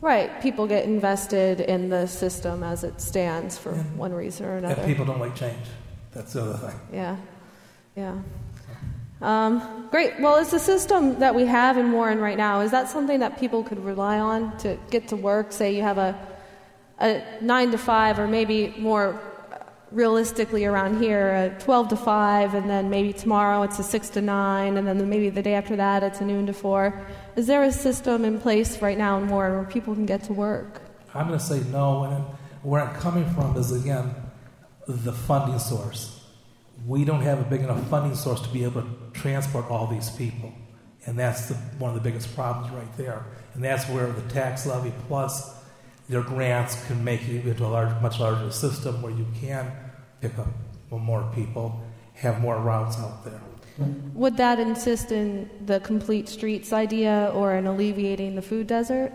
Right. 0.00 0.40
People 0.42 0.66
get 0.66 0.84
invested 0.84 1.60
in 1.60 1.88
the 1.88 2.06
system 2.06 2.62
as 2.62 2.84
it 2.84 3.00
stands 3.00 3.56
for 3.56 3.72
one 3.96 4.12
reason 4.12 4.46
or 4.46 4.56
another. 4.56 4.82
And 4.82 4.86
people 4.86 5.06
don't 5.06 5.20
like 5.20 5.34
change. 5.34 5.66
That's 6.12 6.32
the 6.32 6.42
other 6.42 6.70
thing. 6.70 6.80
Yeah, 6.92 7.16
yeah. 7.96 8.18
Um, 9.22 9.88
great. 9.90 10.20
Well, 10.20 10.36
is 10.36 10.50
the 10.50 10.58
system 10.58 11.18
that 11.20 11.34
we 11.34 11.46
have 11.46 11.78
in 11.78 11.90
Warren 11.92 12.18
right 12.18 12.36
now, 12.36 12.60
is 12.60 12.70
that 12.72 12.90
something 12.90 13.20
that 13.20 13.40
people 13.40 13.64
could 13.64 13.82
rely 13.82 14.18
on 14.18 14.56
to 14.58 14.78
get 14.90 15.08
to 15.08 15.16
work? 15.16 15.52
Say 15.52 15.74
you 15.74 15.82
have 15.82 15.98
a, 15.98 16.14
a 17.00 17.22
9 17.40 17.70
to 17.70 17.78
5, 17.78 18.18
or 18.18 18.26
maybe 18.26 18.74
more 18.76 19.20
realistically 19.90 20.64
around 20.64 21.00
here, 21.00 21.54
a 21.56 21.60
12 21.60 21.88
to 21.88 21.96
5, 21.96 22.54
and 22.54 22.68
then 22.68 22.90
maybe 22.90 23.12
tomorrow 23.12 23.62
it's 23.62 23.78
a 23.78 23.82
6 23.82 24.10
to 24.10 24.20
9, 24.20 24.76
and 24.76 24.86
then 24.86 25.08
maybe 25.08 25.30
the 25.30 25.42
day 25.42 25.54
after 25.54 25.76
that 25.76 26.02
it's 26.02 26.20
a 26.20 26.24
noon 26.24 26.46
to 26.46 26.52
4. 26.52 27.06
Is 27.36 27.46
there 27.46 27.62
a 27.62 27.72
system 27.72 28.24
in 28.24 28.40
place 28.40 28.82
right 28.82 28.98
now 28.98 29.18
in 29.18 29.28
Warren 29.28 29.54
where 29.54 29.64
people 29.64 29.94
can 29.94 30.06
get 30.06 30.24
to 30.24 30.32
work? 30.32 30.82
I'm 31.14 31.28
going 31.28 31.38
to 31.38 31.44
say 31.44 31.60
no, 31.70 32.04
and 32.04 32.24
where 32.62 32.82
I'm 32.82 32.94
coming 32.96 33.28
from 33.30 33.56
is 33.56 33.72
again 33.72 34.14
the 34.86 35.12
funding 35.12 35.58
source. 35.58 36.20
We 36.86 37.04
don't 37.04 37.22
have 37.22 37.40
a 37.40 37.44
big 37.44 37.60
enough 37.60 37.86
funding 37.88 38.16
source 38.16 38.40
to 38.40 38.48
be 38.48 38.64
able 38.64 38.82
to 38.82 38.88
transport 39.12 39.70
all 39.70 39.86
these 39.86 40.10
people, 40.10 40.52
and 41.06 41.18
that's 41.18 41.46
the, 41.46 41.54
one 41.78 41.90
of 41.90 41.94
the 41.94 42.02
biggest 42.02 42.34
problems 42.34 42.72
right 42.72 42.96
there. 42.96 43.24
And 43.54 43.62
that's 43.62 43.88
where 43.88 44.08
the 44.08 44.28
tax 44.32 44.66
levy 44.66 44.92
plus 45.06 45.53
their 46.08 46.22
grants 46.22 46.84
can 46.86 47.02
make 47.02 47.26
you 47.26 47.40
into 47.40 47.64
a 47.64 47.68
large, 47.68 48.00
much 48.02 48.20
larger 48.20 48.50
system 48.50 49.00
where 49.02 49.12
you 49.12 49.26
can 49.40 49.70
pick 50.20 50.38
up 50.38 50.48
more 50.90 51.28
people, 51.34 51.82
have 52.14 52.40
more 52.40 52.56
routes 52.58 52.98
out 52.98 53.24
there. 53.24 53.40
Would 54.14 54.36
that 54.36 54.60
insist 54.60 55.10
in 55.10 55.50
the 55.66 55.80
complete 55.80 56.28
streets 56.28 56.72
idea 56.72 57.32
or 57.34 57.56
in 57.56 57.66
alleviating 57.66 58.36
the 58.36 58.42
food 58.42 58.68
desert? 58.68 59.12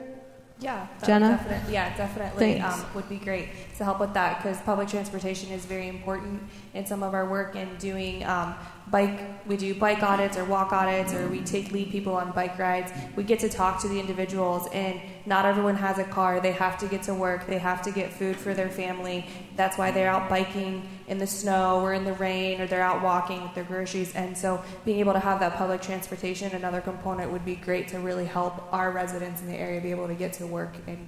Yeah, 0.60 0.88
Jenna? 1.05 1.29
would 1.29 1.38
definitely, 1.38 1.74
yeah, 1.74 1.98
definitely 1.98 2.60
um, 2.60 2.86
would 2.93 3.08
be 3.08 3.15
great 3.15 3.48
to 3.79 3.86
help 3.86 4.01
with 4.01 4.13
that 4.13 4.38
because 4.38 4.59
public 4.62 4.89
transportation 4.89 5.50
is 5.51 5.65
very 5.65 5.88
important 5.88 6.43
in 6.74 6.86
some 6.86 7.01
of 7.01 7.13
our 7.13 7.25
work 7.25 7.55
and 7.55 7.77
doing 7.79 8.25
um, 8.25 8.53
bike. 8.91 9.48
We 9.48 9.55
do 9.55 9.74
bike 9.74 10.03
audits 10.03 10.36
or 10.38 10.43
walk 10.43 10.74
audits, 10.74 11.13
or 11.13 11.29
we 11.29 11.39
take 11.39 11.71
lead 11.71 11.89
people 11.89 12.13
on 12.13 12.33
bike 12.33 12.59
rides. 12.59 12.91
We 13.15 13.24
get 13.24 13.39
to 13.39 13.48
talk 13.48 13.81
to 13.83 13.88
the 13.88 13.98
individuals, 13.98 14.67
and 14.74 15.00
not 15.25 15.45
everyone 15.45 15.75
has 15.77 15.98
a 15.98 16.03
car. 16.03 16.41
They 16.41 16.51
have 16.51 16.77
to 16.79 16.88
get 16.88 17.03
to 17.03 17.13
work. 17.13 17.48
They 17.48 17.57
have 17.57 17.81
to 17.83 17.91
get 17.91 18.12
food 18.12 18.36
for 18.36 18.53
their 18.53 18.69
family. 18.69 19.25
That's 19.55 19.77
why 19.77 19.91
they're 19.91 20.09
out 20.09 20.27
biking 20.27 20.86
in 21.07 21.17
the 21.17 21.27
snow 21.27 21.79
or 21.79 21.93
in 21.93 22.03
the 22.03 22.13
rain, 22.13 22.59
or 22.59 22.67
they're 22.67 22.81
out 22.81 23.01
walking 23.01 23.41
with 23.41 23.53
their 23.55 23.63
groceries. 23.63 24.13
And 24.13 24.38
so, 24.38 24.62
being 24.83 25.00
able 25.00 25.13
to 25.13 25.19
have 25.19 25.39
that 25.39 25.55
public 25.55 25.81
transportation, 25.81 26.53
another 26.53 26.81
component, 26.81 27.31
would 27.31 27.45
be 27.45 27.55
great 27.55 27.88
to 27.89 28.00
really 28.00 28.25
help 28.25 28.62
our 28.74 28.91
residents 28.91 29.39
in 29.39 29.48
the 29.48 29.55
area 29.55 29.79
be 29.79 29.91
able 29.91 30.09
to 30.09 30.15
get 30.15 30.33
to 30.33 30.45
work 30.45 30.75
and 30.86 31.07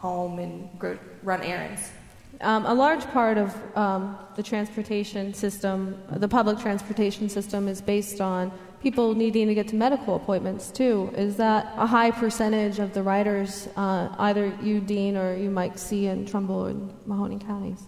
home 0.00 0.38
and 0.38 0.68
run 1.22 1.42
errands. 1.42 1.90
Um, 2.42 2.64
a 2.64 2.72
large 2.72 3.04
part 3.08 3.36
of 3.36 3.54
um, 3.76 4.18
the 4.34 4.42
transportation 4.42 5.34
system, 5.34 6.00
the 6.10 6.28
public 6.28 6.58
transportation 6.58 7.28
system, 7.28 7.68
is 7.68 7.82
based 7.82 8.20
on 8.20 8.50
people 8.82 9.14
needing 9.14 9.46
to 9.46 9.54
get 9.54 9.68
to 9.68 9.76
medical 9.76 10.16
appointments 10.16 10.70
too. 10.70 11.12
Is 11.16 11.36
that 11.36 11.74
a 11.76 11.86
high 11.86 12.10
percentage 12.10 12.78
of 12.78 12.94
the 12.94 13.02
riders, 13.02 13.68
uh, 13.76 14.08
either 14.18 14.56
you, 14.62 14.80
Dean, 14.80 15.18
or 15.18 15.36
you, 15.36 15.50
Mike, 15.50 15.76
see 15.76 16.06
in 16.06 16.24
Trumbull 16.24 16.64
and 16.66 16.90
Mahoning 17.06 17.46
counties? 17.46 17.82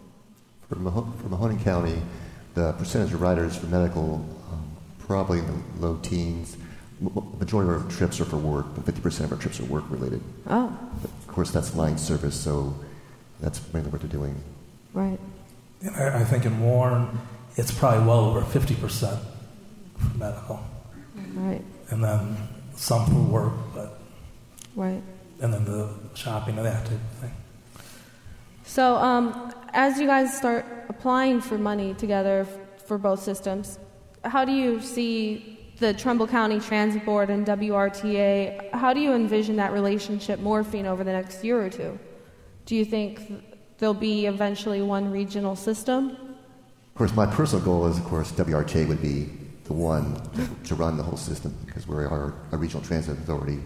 For, 0.69 0.77
Maho- 0.77 1.17
for 1.19 1.29
Mahoning 1.29 1.63
County, 1.65 2.01
the 2.55 2.73
percentage 2.75 3.15
of 3.15 3.23
riders 3.23 3.57
for 3.57 3.67
medical 3.67 4.17
um, 4.53 4.77
probably 4.99 5.39
in 5.39 5.47
the 5.47 5.87
low 5.87 5.97
teens. 6.03 6.59
M- 7.01 7.39
majority 7.39 7.73
of 7.73 7.83
our 7.85 7.91
trips 7.91 8.21
are 8.21 8.27
for 8.27 8.37
work, 8.37 8.67
but 8.75 8.85
50% 8.85 9.25
of 9.25 9.33
our 9.33 9.39
trips 9.39 9.61
are 9.61 9.65
work 9.65 9.85
related. 9.89 10.21
Oh, 10.47 10.79
But 11.01 11.11
of 11.11 11.27
course, 11.27 11.51
that's 11.51 11.75
line 11.75 11.97
service, 11.97 12.39
so 12.39 12.75
that's 13.43 13.61
mainly 13.75 13.91
what 13.91 14.01
they're 14.01 14.11
doing. 14.11 14.35
right. 14.95 15.19
And 15.85 15.95
I, 15.97 16.21
I 16.21 16.25
think 16.25 16.45
in 16.47 16.61
Warren, 16.61 17.19
it's 17.57 17.73
probably 17.73 18.07
well 18.07 18.21
over 18.27 18.41
50% 18.41 19.19
for 19.99 20.17
medical. 20.19 20.61
Right, 21.35 21.63
And 21.91 22.03
then 22.03 22.37
some 22.77 23.05
for 23.07 23.21
work, 23.21 23.53
but, 23.75 23.99
right. 24.77 25.03
and 25.41 25.53
then 25.53 25.65
the 25.65 25.91
shopping 26.15 26.57
and 26.57 26.65
that 26.67 26.85
type 26.87 26.93
of 26.93 27.19
thing. 27.21 27.33
So, 28.65 28.95
um, 28.97 29.53
as 29.73 29.99
you 30.01 30.07
guys 30.07 30.35
start 30.37 30.65
applying 30.89 31.41
for 31.41 31.59
money 31.59 31.95
together 31.95 32.47
f- 32.49 32.83
for 32.87 32.97
both 32.97 33.21
systems, 33.23 33.79
how 34.25 34.45
do 34.45 34.53
you 34.53 34.81
see 34.81 35.59
the 35.79 35.93
Trumbull 35.93 36.29
County 36.29 36.61
Transit 36.61 37.05
Board 37.05 37.29
and 37.29 37.45
WRTA? 37.47 38.71
How 38.73 38.93
do 38.95 39.01
you 39.01 39.13
envision 39.13 39.57
that 39.57 39.73
relationship 39.73 40.39
morphing 40.41 40.85
over 40.85 41.03
the 41.05 41.13
next 41.13 41.43
year 41.45 41.61
or 41.61 41.69
two? 41.71 41.99
Do 42.65 42.77
you 42.77 42.85
think 42.85 43.21
there'll 43.79 43.95
be 43.95 44.27
eventually 44.27 44.83
one 44.83 45.11
regional 45.11 45.57
system? 45.57 46.11
Of 46.11 46.95
course, 46.95 47.15
my 47.15 47.27
personal 47.27 47.65
goal 47.65 47.87
is, 47.87 47.99
of 47.99 48.05
course, 48.05 48.31
WRTA 48.33 48.87
would 48.87 49.03
be 49.03 49.31
the 49.65 49.73
one 49.73 50.21
to, 50.65 50.75
run 50.75 50.97
the 50.97 51.03
whole 51.03 51.17
system 51.17 51.57
because 51.67 51.87
we 51.89 51.97
are 51.97 52.35
a 52.53 52.57
regional 52.57 52.85
transit 52.85 53.19
authority. 53.19 53.61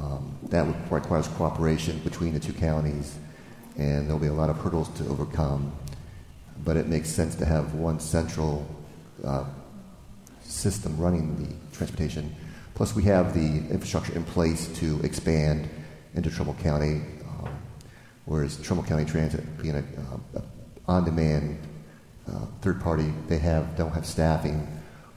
Um, 0.00 0.36
that 0.50 0.66
requires 0.90 1.28
cooperation 1.28 1.98
between 2.00 2.34
the 2.34 2.40
two 2.40 2.52
counties, 2.52 3.16
and 3.76 4.06
there'll 4.06 4.18
be 4.18 4.26
a 4.26 4.32
lot 4.32 4.50
of 4.50 4.56
hurdles 4.56 4.88
to 4.98 5.08
overcome. 5.08 5.72
But 6.64 6.76
it 6.76 6.86
makes 6.86 7.08
sense 7.08 7.34
to 7.36 7.44
have 7.44 7.74
one 7.74 8.00
central 8.00 8.66
uh, 9.24 9.44
system 10.42 10.96
running 10.98 11.36
the 11.36 11.76
transportation. 11.76 12.34
Plus, 12.74 12.94
we 12.94 13.04
have 13.04 13.32
the 13.32 13.72
infrastructure 13.72 14.14
in 14.14 14.24
place 14.24 14.68
to 14.78 15.00
expand 15.02 15.68
into 16.14 16.30
Trumbull 16.30 16.56
County, 16.62 17.02
whereas 18.26 18.60
Trumbull 18.60 18.86
County 18.86 19.04
Transit 19.04 19.44
being 19.60 19.76
a, 19.76 19.78
uh, 19.78 20.40
a 20.40 20.42
on-demand 20.88 21.58
uh, 22.30 22.46
third 22.60 22.80
party, 22.80 23.12
they 23.28 23.38
have 23.38 23.76
don't 23.76 23.92
have 23.92 24.04
staffing 24.04 24.66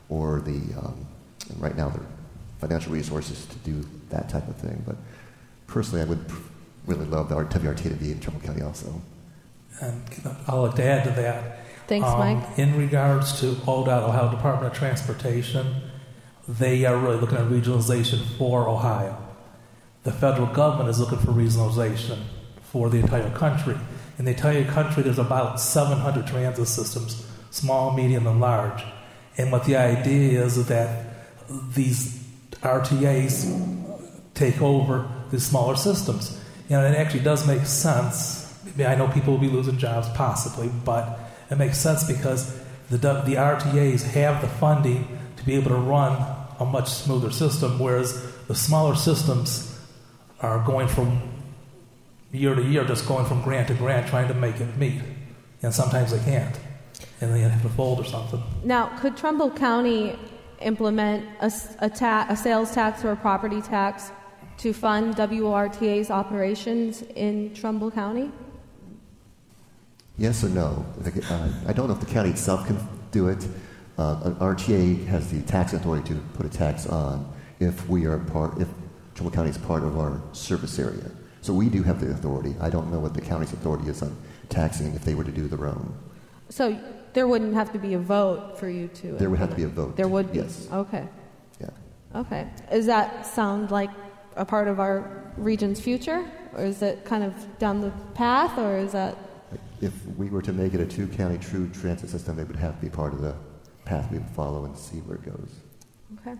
or 0.07 0.39
the 0.41 0.73
um, 0.79 1.05
right 1.57 1.75
now 1.75 1.89
their 1.89 2.05
financial 2.59 2.93
resources 2.93 3.45
to 3.45 3.55
do 3.59 3.85
that 4.09 4.29
type 4.29 4.47
of 4.47 4.55
thing. 4.55 4.81
But 4.85 4.95
personally, 5.67 6.01
I 6.01 6.05
would 6.05 6.27
pr- 6.27 6.41
really 6.85 7.05
love 7.05 7.29
the 7.29 7.35
WRT 7.35 7.83
to 7.83 7.89
be 7.91 8.11
in 8.11 8.19
Trumbull 8.19 8.45
County 8.45 8.61
also. 8.61 9.01
And 9.81 10.03
I'll 10.47 10.63
like 10.63 10.75
to 10.75 10.83
add 10.83 11.03
to 11.05 11.11
that. 11.21 11.59
Thanks, 11.87 12.07
um, 12.07 12.19
Mike. 12.19 12.59
In 12.59 12.77
regards 12.77 13.39
to 13.39 13.53
ODOT, 13.65 14.03
Ohio 14.03 14.29
Department 14.29 14.71
of 14.71 14.77
Transportation, 14.77 15.75
they 16.47 16.85
are 16.85 16.97
really 16.97 17.17
looking 17.17 17.37
at 17.37 17.45
regionalization 17.45 18.23
for 18.37 18.67
Ohio. 18.67 19.17
The 20.03 20.11
federal 20.11 20.47
government 20.47 20.89
is 20.89 20.99
looking 20.99 21.19
for 21.19 21.31
regionalization 21.31 22.19
for 22.71 22.89
the 22.89 22.99
entire 22.99 23.29
country. 23.31 23.75
In 24.17 24.25
the 24.25 24.31
entire 24.31 24.65
country, 24.65 25.03
there's 25.03 25.19
about 25.19 25.59
700 25.59 26.27
transit 26.27 26.67
systems, 26.67 27.25
small, 27.49 27.93
medium, 27.93 28.27
and 28.27 28.39
large. 28.39 28.83
And 29.37 29.51
what 29.51 29.65
the 29.65 29.77
idea 29.77 30.43
is 30.43 30.67
that 30.67 31.05
these 31.73 32.23
RTAs 32.61 33.97
take 34.33 34.61
over 34.61 35.09
the 35.31 35.39
smaller 35.39 35.75
systems. 35.75 36.39
And 36.69 36.93
it 36.93 36.97
actually 36.97 37.21
does 37.21 37.47
make 37.47 37.65
sense. 37.65 38.45
I, 38.77 38.95
know 38.95 39.07
people 39.07 39.33
will 39.33 39.41
be 39.41 39.49
losing 39.49 39.77
jobs 39.77 40.07
possibly, 40.09 40.69
but 40.85 41.19
it 41.49 41.57
makes 41.57 41.77
sense 41.77 42.03
because 42.03 42.55
the, 42.89 42.97
the 42.97 43.35
RTAs 43.35 44.03
have 44.11 44.41
the 44.41 44.47
funding 44.47 45.07
to 45.37 45.43
be 45.43 45.55
able 45.55 45.69
to 45.69 45.77
run 45.77 46.35
a 46.59 46.65
much 46.65 46.89
smoother 46.89 47.31
system, 47.31 47.79
whereas 47.79 48.21
the 48.47 48.55
smaller 48.55 48.95
systems 48.95 49.79
are 50.41 50.63
going 50.65 50.87
from 50.87 51.21
year 52.31 52.55
to 52.55 52.61
year, 52.61 52.83
just 52.85 53.07
going 53.07 53.25
from 53.25 53.41
grant 53.41 53.67
to 53.69 53.73
grant, 53.73 54.07
trying 54.07 54.27
to 54.27 54.33
make 54.33 54.59
it 54.59 54.77
meet. 54.77 55.01
And 55.61 55.73
sometimes 55.73 56.11
they 56.11 56.23
can't, 56.23 56.57
and 57.21 57.33
they 57.33 57.41
have 57.41 57.61
to 57.61 57.69
fold 57.69 57.99
or 57.99 58.05
something. 58.05 58.41
Now, 58.63 58.97
could 58.99 59.17
Trumbull 59.17 59.51
County 59.51 60.17
implement 60.61 61.25
a, 61.41 61.51
a, 61.79 61.89
ta- 61.89 62.27
a 62.29 62.35
sales 62.35 62.71
tax 62.73 63.03
or 63.03 63.11
a 63.11 63.15
property 63.15 63.61
tax 63.61 64.11
to 64.57 64.73
fund 64.73 65.15
WRTA's 65.15 66.11
operations 66.11 67.01
in 67.15 67.53
Trumbull 67.53 67.91
County? 67.91 68.31
Yes 70.17 70.43
or 70.43 70.49
no? 70.49 70.85
Uh, 71.05 71.49
I 71.65 71.71
don't 71.71 71.87
know 71.87 71.93
if 71.93 72.01
the 72.01 72.05
county 72.05 72.29
itself 72.31 72.67
can 72.67 72.77
do 73.11 73.29
it. 73.29 73.47
Uh, 73.97 74.19
an 74.25 74.35
RTA 74.35 75.05
has 75.07 75.31
the 75.31 75.41
tax 75.43 75.73
authority 75.73 76.13
to 76.13 76.19
put 76.33 76.45
a 76.45 76.49
tax 76.49 76.87
on 76.87 77.31
if 77.59 77.87
we 77.89 78.05
are 78.05 78.17
part, 78.17 78.59
if 78.59 78.67
Trumbull 79.15 79.31
County 79.31 79.49
is 79.49 79.57
part 79.57 79.83
of 79.83 79.97
our 79.97 80.21
service 80.33 80.77
area. 80.77 81.09
So 81.41 81.53
we 81.53 81.69
do 81.69 81.83
have 81.83 82.01
the 82.01 82.11
authority. 82.11 82.55
I 82.59 82.69
don't 82.69 82.91
know 82.91 82.99
what 82.99 83.13
the 83.13 83.21
county's 83.21 83.53
authority 83.53 83.89
is 83.89 84.01
on 84.01 84.15
taxing 84.49 84.93
if 84.93 85.03
they 85.05 85.15
were 85.15 85.23
to 85.23 85.31
do 85.31 85.47
their 85.47 85.67
own. 85.67 85.93
So 86.49 86.79
there 87.13 87.27
wouldn't 87.27 87.53
have 87.53 87.71
to 87.73 87.79
be 87.79 87.93
a 87.93 87.99
vote 87.99 88.57
for 88.57 88.69
you 88.69 88.87
to. 88.87 89.13
There 89.13 89.29
would 89.29 89.39
have 89.39 89.49
to 89.51 89.55
be 89.55 89.63
a 89.63 89.67
vote. 89.67 89.95
There 89.95 90.07
would 90.07 90.31
be. 90.31 90.39
Yes. 90.39 90.67
Okay. 90.71 91.07
Yeah. 91.61 91.69
Okay. 92.15 92.47
Does 92.69 92.85
that 92.87 93.25
sound 93.25 93.71
like 93.71 93.89
a 94.35 94.45
part 94.45 94.67
of 94.67 94.79
our 94.79 95.31
region's 95.37 95.79
future, 95.79 96.29
or 96.53 96.65
is 96.65 96.81
it 96.81 97.05
kind 97.05 97.23
of 97.23 97.33
down 97.57 97.81
the 97.81 97.91
path, 98.13 98.57
or 98.57 98.77
is 98.77 98.91
that? 98.91 99.17
If 99.81 99.93
we 100.17 100.29
were 100.29 100.41
to 100.41 100.51
make 100.51 100.73
it 100.73 100.81
a 100.81 100.85
two-county 100.85 101.37
true 101.37 101.69
transit 101.69 102.09
system, 102.09 102.37
it 102.37 102.47
would 102.47 102.57
have 102.57 102.75
to 102.75 102.81
be 102.81 102.89
part 102.89 103.13
of 103.13 103.21
the 103.21 103.35
path 103.85 104.11
we 104.11 104.17
would 104.17 104.29
follow 104.29 104.65
and 104.65 104.77
see 104.77 104.97
where 104.97 105.15
it 105.15 105.23
goes. 105.23 105.49
Okay. 106.19 106.37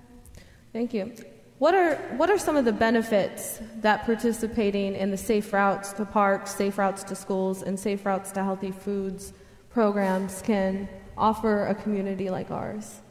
Thank 0.74 0.94
you. 0.94 1.14
What 1.60 1.76
are, 1.76 1.96
what 2.16 2.30
are 2.30 2.38
some 2.38 2.56
of 2.56 2.64
the 2.64 2.72
benefits 2.72 3.60
that 3.82 4.06
participating 4.06 4.96
in 4.96 5.12
the 5.12 5.18
Safe 5.18 5.52
Routes 5.52 5.92
to 5.94 6.06
Parks, 6.06 6.56
Safe 6.56 6.78
Routes 6.78 7.04
to 7.04 7.16
Schools, 7.16 7.64
and 7.64 7.78
Safe 7.78 8.06
Routes 8.06 8.32
to 8.32 8.44
Healthy 8.46 8.72
Foods 8.72 9.34
programs 9.70 10.42
can 10.42 10.88
offer 11.18 11.68
a 11.68 11.76
community 11.76 12.30
like 12.30 12.50
ours? 12.50 13.02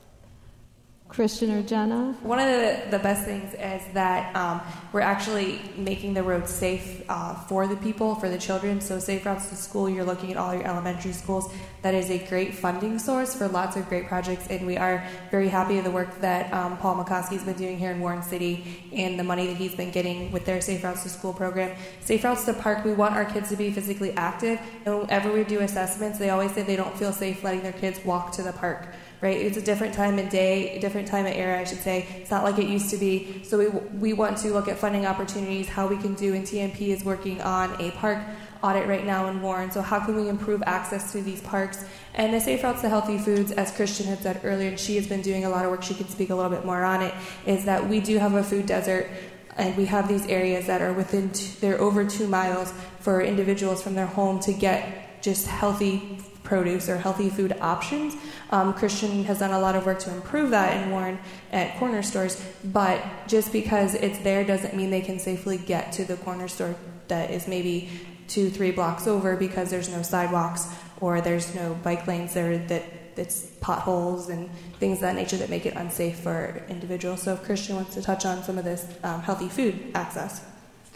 Christian 1.09 1.50
or 1.50 1.62
Jenna? 1.62 2.15
One 2.23 2.38
of 2.38 2.47
the, 2.47 2.91
the 2.91 2.99
best 2.99 3.25
things 3.25 3.55
is 3.55 3.83
that 3.95 4.35
um, 4.37 4.61
we're 4.93 5.00
actually 5.00 5.61
making 5.76 6.13
the 6.13 6.23
roads 6.23 6.50
safe 6.50 7.02
uh, 7.09 7.35
for 7.35 7.67
the 7.67 7.76
people, 7.76 8.15
for 8.15 8.28
the 8.28 8.37
children. 8.37 8.80
So, 8.80 8.99
Safe 8.99 9.25
Routes 9.25 9.49
to 9.49 9.56
School, 9.56 9.89
you're 9.89 10.04
looking 10.04 10.30
at 10.30 10.37
all 10.37 10.54
your 10.54 10.67
elementary 10.67 11.13
schools. 11.13 11.50
That 11.80 11.95
is 11.95 12.11
a 12.11 12.19
great 12.19 12.54
funding 12.54 12.99
source 12.99 13.35
for 13.35 13.49
lots 13.49 13.76
of 13.76 13.89
great 13.89 14.06
projects, 14.06 14.49
and 14.49 14.67
we 14.67 14.76
are 14.76 15.06
very 15.30 15.49
happy 15.49 15.76
with 15.76 15.85
the 15.85 15.91
work 15.91 16.21
that 16.21 16.52
um, 16.52 16.76
Paul 16.76 17.02
McCoskey's 17.02 17.43
been 17.43 17.56
doing 17.56 17.78
here 17.78 17.91
in 17.91 18.00
Warren 18.00 18.23
City 18.23 18.91
and 18.93 19.19
the 19.19 19.25
money 19.25 19.47
that 19.47 19.56
he's 19.56 19.75
been 19.75 19.91
getting 19.91 20.30
with 20.30 20.45
their 20.45 20.61
Safe 20.61 20.85
Routes 20.85 21.04
to 21.04 21.09
School 21.09 21.32
program. 21.32 21.75
Safe 22.00 22.23
Routes 22.23 22.45
to 22.45 22.52
Park, 22.52 22.85
we 22.85 22.93
want 22.93 23.15
our 23.15 23.25
kids 23.25 23.49
to 23.49 23.56
be 23.56 23.71
physically 23.71 24.13
active, 24.13 24.61
and 24.85 25.00
whenever 25.00 25.32
we 25.32 25.43
do 25.45 25.61
assessments, 25.61 26.19
they 26.19 26.30
always 26.30 26.52
say 26.52 26.63
they 26.63 26.76
don't 26.76 26.97
feel 26.99 27.13
safe 27.13 27.43
letting 27.43 27.63
their 27.63 27.73
kids 27.73 28.04
walk 28.04 28.32
to 28.32 28.43
the 28.43 28.52
park 28.52 28.89
right? 29.21 29.37
It's 29.37 29.57
a 29.57 29.63
different 29.63 29.95
time 29.95 30.19
of 30.19 30.28
day, 30.28 30.76
a 30.76 30.81
different 30.81 31.09
time 31.09 31.26
of 31.26 31.33
era, 31.33 31.61
I 31.61 31.65
should 31.65 31.81
say. 31.81 32.07
It's 32.17 32.31
not 32.31 32.45
like 32.45 32.59
it 32.59 32.69
used 32.69 32.91
to 32.91 32.97
be. 32.97 33.43
So 33.45 33.59
we, 33.59 33.67
we 33.99 34.13
want 34.13 34.39
to 34.39 34.52
look 34.52 34.69
at 34.69 34.78
funding 34.78 35.07
opportunities, 35.07 35.69
how 35.69 35.87
we 35.87 35.97
can 35.97 36.15
do, 36.15 36.35
and 36.35 36.45
TNP 36.45 36.81
is 36.89 37.04
working 37.04 37.41
on 37.43 37.81
a 37.81 37.91
park 37.93 38.19
audit 38.63 38.89
right 38.89 39.04
now 39.04 39.28
in 39.28 39.41
Warren. 39.41 39.71
So 39.71 39.83
how 39.83 40.00
can 40.00 40.17
we 40.17 40.28
improve 40.28 40.63
access 40.67 41.13
to 41.13 41.23
these 41.23 41.41
parks? 41.41 41.85
And 42.15 42.33
the 42.33 42.41
Safe 42.41 42.63
Routes 42.63 42.81
to 42.83 42.89
Healthy 42.89 43.19
Foods, 43.19 43.52
as 43.52 43.75
Christian 43.75 44.07
had 44.07 44.21
said 44.21 44.41
earlier, 44.45 44.71
and 44.71 44.78
she 44.78 44.97
has 44.97 45.07
been 45.07 45.23
doing 45.23 45.45
a 45.45 45.49
lot 45.49 45.65
of 45.65 45.71
work, 45.71 45.83
she 45.83 45.95
could 45.95 46.11
speak 46.11 46.31
a 46.31 46.35
little 46.35 46.50
bit 46.50 46.65
more 46.65 46.85
on 46.85 47.02
it, 47.02 47.15
is 47.47 47.65
that 47.65 47.89
we 47.89 48.00
do 48.00 48.19
have 48.19 48.35
a 48.35 48.43
food 48.43 48.67
desert 48.67 49.09
and 49.57 49.76
we 49.76 49.87
have 49.87 50.07
these 50.07 50.25
areas 50.26 50.67
that 50.69 50.81
are 50.81 50.93
within, 50.93 51.31
they 51.33 51.69
they're 51.69 51.81
over 51.81 52.04
two 52.04 52.28
miles 52.28 52.73
for 53.00 53.21
individuals 53.21 53.83
from 53.83 53.95
their 53.95 54.07
home 54.07 54.39
to 54.39 54.52
get 54.52 55.21
just 55.21 55.49
healthy 55.49 56.19
produce 56.49 56.89
or 56.89 56.97
healthy 56.97 57.28
food 57.28 57.54
options. 57.61 58.17
Um, 58.50 58.73
Christian 58.75 59.25
has 59.25 59.39
done 59.39 59.52
a 59.52 59.61
lot 59.61 59.76
of 59.76 59.87
work 59.87 59.99
to 60.00 60.11
improve 60.13 60.50
that 60.50 60.82
in 60.82 60.91
Warren 60.91 61.19
at 61.52 61.78
corner 61.78 62.02
stores, 62.02 62.43
but 62.65 63.02
just 63.28 63.52
because 63.52 63.95
it's 63.95 64.19
there 64.21 64.45
doesn't 64.45 64.75
mean 64.75 64.91
they 64.91 65.02
can 65.02 65.19
safely 65.19 65.58
get 65.58 65.93
to 65.93 66.04
the 66.04 66.17
corner 66.17 66.49
store 66.49 66.75
that 67.08 67.30
is 67.30 67.47
maybe 67.47 67.91
two, 68.26 68.50
three 68.50 68.71
blocks 68.71 69.06
over 69.06 69.37
because 69.37 69.71
there's 69.71 69.89
no 69.89 70.02
sidewalks 70.02 70.69
or 71.00 71.21
there's 71.21 71.54
no 71.54 71.75
bike 71.82 72.06
lanes 72.06 72.34
there 72.34 72.58
that 72.58 72.82
it's 73.17 73.47
potholes 73.61 74.28
and 74.28 74.49
things 74.78 74.99
of 74.99 75.02
that 75.02 75.15
nature 75.15 75.37
that 75.37 75.50
make 75.50 75.67
it 75.67 75.75
unsafe 75.75 76.19
for 76.21 76.63
individuals. 76.69 77.23
So 77.23 77.34
if 77.34 77.43
Christian 77.43 77.76
wants 77.76 77.95
to 77.95 78.02
touch 78.02 78.25
on 78.25 78.43
some 78.43 78.58
of 78.58 78.65
this 78.65 78.87
um, 79.02 79.21
healthy 79.21 79.49
food 79.49 79.91
access. 79.95 80.45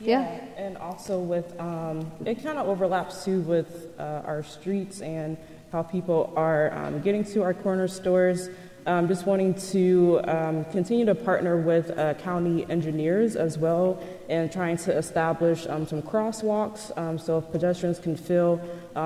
Yeah. 0.03 0.21
yeah. 0.21 0.41
And 0.57 0.77
also 0.79 1.19
with, 1.19 1.59
um, 1.61 2.11
it 2.25 2.43
kind 2.43 2.59
of 2.59 2.69
overlaps 2.69 3.25
too 3.25 3.41
with 3.43 3.93
uh, 3.99 4.23
our 4.25 4.43
streets 4.43 5.01
and 5.01 5.37
how 5.71 5.83
people 5.83 6.33
are 6.37 6.73
um, 6.75 7.01
getting 7.01 7.25
to 7.25 7.43
our 7.43 7.55
corner 7.55 7.89
stores. 7.89 8.49
Um, 8.85 9.07
just 9.07 9.27
wanting 9.27 9.55
to 9.71 10.21
um, 10.25 10.65
continue 10.65 11.07
to 11.07 11.15
partner 11.15 11.57
with 11.57 11.97
uh, 11.97 12.15
county 12.15 12.69
engineers 12.69 13.37
as 13.37 13.57
well 13.57 14.03
and 14.29 14.51
trying 14.51 14.77
to 14.79 14.99
establish 14.99 15.69
um, 15.69 15.87
some 15.87 16.03
crosswalks 16.03 16.91
um, 16.99 17.17
so 17.17 17.41
pedestrians 17.41 18.01
can 18.01 18.17
feel 18.17 18.61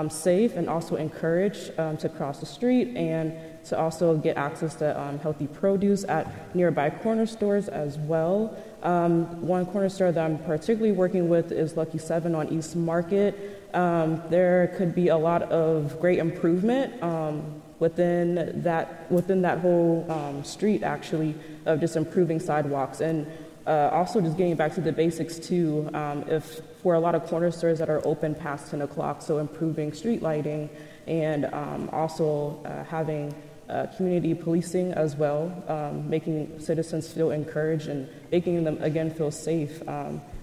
safe 0.09 0.57
and 0.57 0.71
also 0.71 0.97
encouraged 0.97 1.77
to 1.77 2.11
cross 2.17 2.41
the 2.41 2.47
street 2.47 2.97
and 2.97 3.35
to 3.67 3.79
also 3.79 4.17
get 4.17 4.39
access 4.39 4.77
to 4.77 5.19
healthy 5.23 5.47
produce 5.47 6.05
at 6.05 6.27
nearby 6.55 6.89
corner 6.89 7.27
stores 7.27 7.69
as 7.69 7.99
well. 7.99 8.57
One 8.87 9.67
corner 9.67 9.89
store 9.89 10.13
that 10.13 10.25
I'm 10.25 10.39
particularly 10.39 10.93
working 10.93 11.29
with 11.29 11.53
is 11.53 11.77
Lucky 11.77 11.99
Seven 11.99 12.35
on 12.35 12.49
East 12.49 12.77
Market. 12.77 13.69
Um, 13.75 14.23
there 14.31 14.75
could 14.77 14.95
be 14.95 15.09
a 15.09 15.17
lot 15.17 15.43
of 15.43 16.01
great 16.01 16.19
improvement 16.19 17.03
um, 17.03 17.63
within 17.79 18.63
that 18.63 19.11
within 19.11 19.43
that 19.43 19.59
whole 19.59 20.07
um, 20.11 20.45
street, 20.45 20.83
actually, 20.83 21.35
of 21.67 21.81
just 21.81 21.97
improving 21.97 22.41
sidewalks 22.41 23.01
and 23.01 23.27
uh, 23.67 23.91
also 23.93 24.21
just 24.21 24.37
getting 24.37 24.55
back 24.55 24.73
to 24.75 24.81
the 24.81 24.93
basics 24.93 25.39
too. 25.39 25.91
Um, 25.93 26.25
if 26.29 26.61
for 26.83 26.95
a 26.95 27.01
lot 27.01 27.15
of 27.15 27.27
corner 27.27 27.51
stores 27.51 27.81
that 27.81 27.91
are 27.91 28.07
open 28.07 28.35
past 28.35 28.71
10 28.71 28.83
o'clock, 28.83 29.21
so 29.23 29.39
improving 29.39 29.93
street 29.93 30.23
lighting 30.23 30.71
and 31.07 31.47
um, 31.47 31.91
also 31.93 32.63
uh, 32.65 32.85
having 32.85 33.35
uh, 33.69 33.87
community 33.97 34.35
policing 34.35 34.93
as 34.93 35.17
well, 35.17 35.51
um, 35.69 36.09
making 36.09 36.59
citizens 36.61 37.13
feel 37.13 37.31
encouraged 37.31 37.89
and 37.89 38.09
making 38.31 38.65
them 38.65 38.83
again 38.83 39.11
feel 39.11 39.31
safe 39.31 39.81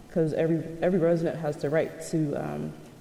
because 0.07 0.33
every 0.33 0.63
every 0.81 0.99
resident 0.99 1.39
has 1.39 1.57
the 1.57 1.69
right 1.69 2.01
to 2.09 2.35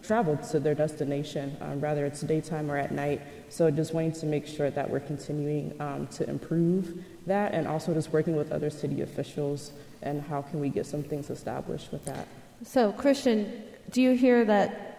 travel 0.03 0.37
to 0.37 0.59
their 0.59 0.75
destination, 0.75 1.57
um, 1.61 1.81
whether 1.81 2.05
it's 2.05 2.21
daytime 2.23 2.71
or 2.71 2.77
at 2.77 2.93
night. 2.93 3.23
So 3.49 3.71
just 3.71 3.95
wanting 3.95 4.13
to 4.13 4.27
make 4.27 4.47
sure 4.47 4.71
that 4.71 4.89
we're 4.91 5.01
continuing 5.01 5.75
um, 5.81 6.07
to 6.09 6.29
improve 6.29 7.05
that 7.27 7.55
and 7.55 7.69
also 7.69 7.95
just 7.95 8.13
working 8.13 8.37
with 8.37 8.51
other 8.53 8.71
city 8.71 9.03
officials 9.03 9.73
and 10.03 10.21
how 10.21 10.43
can 10.43 10.61
we 10.61 10.69
get 10.69 10.87
some 10.87 11.03
things 11.03 11.31
established 11.31 11.93
with 11.93 12.05
that. 12.07 12.27
So, 12.65 12.93
Christian, 12.93 13.63
do 13.91 14.03
you 14.03 14.13
hear 14.13 14.45
that 14.45 14.92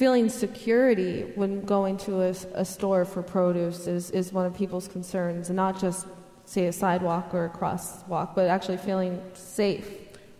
feeling 0.00 0.30
security 0.30 1.30
when 1.34 1.60
going 1.76 1.96
to 1.98 2.22
a, 2.22 2.34
a 2.54 2.64
store 2.64 3.04
for 3.04 3.22
produce 3.22 3.86
is, 3.86 4.10
is 4.12 4.32
one 4.32 4.46
of 4.46 4.54
people's 4.54 4.88
concerns, 4.88 5.50
and 5.50 5.56
not 5.56 5.78
just, 5.78 6.06
say, 6.46 6.66
a 6.66 6.72
sidewalk 6.72 7.34
or 7.34 7.44
a 7.44 7.50
crosswalk, 7.50 8.34
but 8.34 8.48
actually 8.48 8.78
feeling 8.78 9.20
safe 9.34 9.86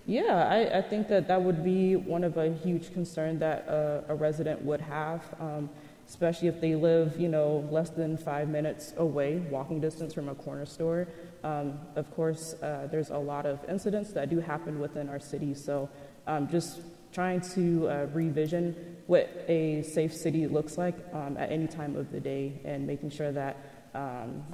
yeah, 0.06 0.48
I, 0.50 0.78
I, 0.78 0.82
think 0.82 1.06
that 1.08 1.28
that 1.28 1.40
would 1.40 1.62
be 1.62 1.94
one 1.94 2.24
of 2.24 2.36
a 2.36 2.52
huge 2.52 2.92
concern 2.92 3.38
that 3.40 3.68
uh, 3.68 4.00
a 4.08 4.14
resident 4.16 4.60
would 4.62 4.80
have, 4.80 5.22
um, 5.38 5.70
especially 6.08 6.48
if 6.48 6.60
they 6.60 6.74
live, 6.74 7.20
you 7.20 7.28
know, 7.28 7.68
less 7.70 7.90
than 7.90 8.16
five 8.16 8.48
minutes 8.48 8.92
away, 8.96 9.36
walking 9.50 9.78
distance 9.78 10.12
from 10.12 10.28
a 10.28 10.34
corner 10.34 10.66
store. 10.66 11.06
Um, 11.44 11.78
of 11.94 12.10
course, 12.16 12.54
uh, 12.54 12.88
there's 12.90 13.10
a 13.10 13.18
lot 13.18 13.46
of 13.46 13.60
incidents 13.68 14.12
that 14.14 14.30
do 14.30 14.40
happen 14.40 14.80
within 14.80 15.08
our 15.08 15.20
city, 15.20 15.54
so 15.54 15.88
um, 16.26 16.48
just 16.48 16.80
trying 17.12 17.40
to 17.40 17.88
uh, 17.88 18.06
revision 18.12 18.96
what 19.06 19.44
a 19.48 19.82
safe 19.82 20.14
city 20.14 20.46
looks 20.46 20.78
like 20.78 20.96
um, 21.12 21.36
at 21.36 21.50
any 21.50 21.66
time 21.66 21.96
of 21.96 22.10
the 22.12 22.20
day 22.20 22.60
and 22.64 22.86
making 22.86 23.10
sure 23.10 23.32
that 23.32 23.56
um, 23.94 24.44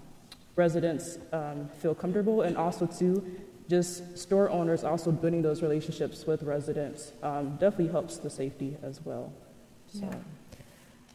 residents 0.55 1.19
um, 1.33 1.69
feel 1.79 1.95
comfortable 1.95 2.43
and 2.43 2.57
also 2.57 2.87
too 2.87 3.25
just 3.69 4.17
store 4.17 4.49
owners 4.49 4.85
also 4.85 5.11
building 5.11 5.43
those 5.43 5.61
relationships 5.61 6.25
with 6.27 6.43
residents 6.45 7.13
um, 7.23 7.51
definitely 7.57 7.89
helps 7.89 8.17
the 8.19 8.31
safety 8.31 8.77
as 8.83 9.05
well 9.05 9.33
so. 9.93 10.01
Yeah. 10.03 10.15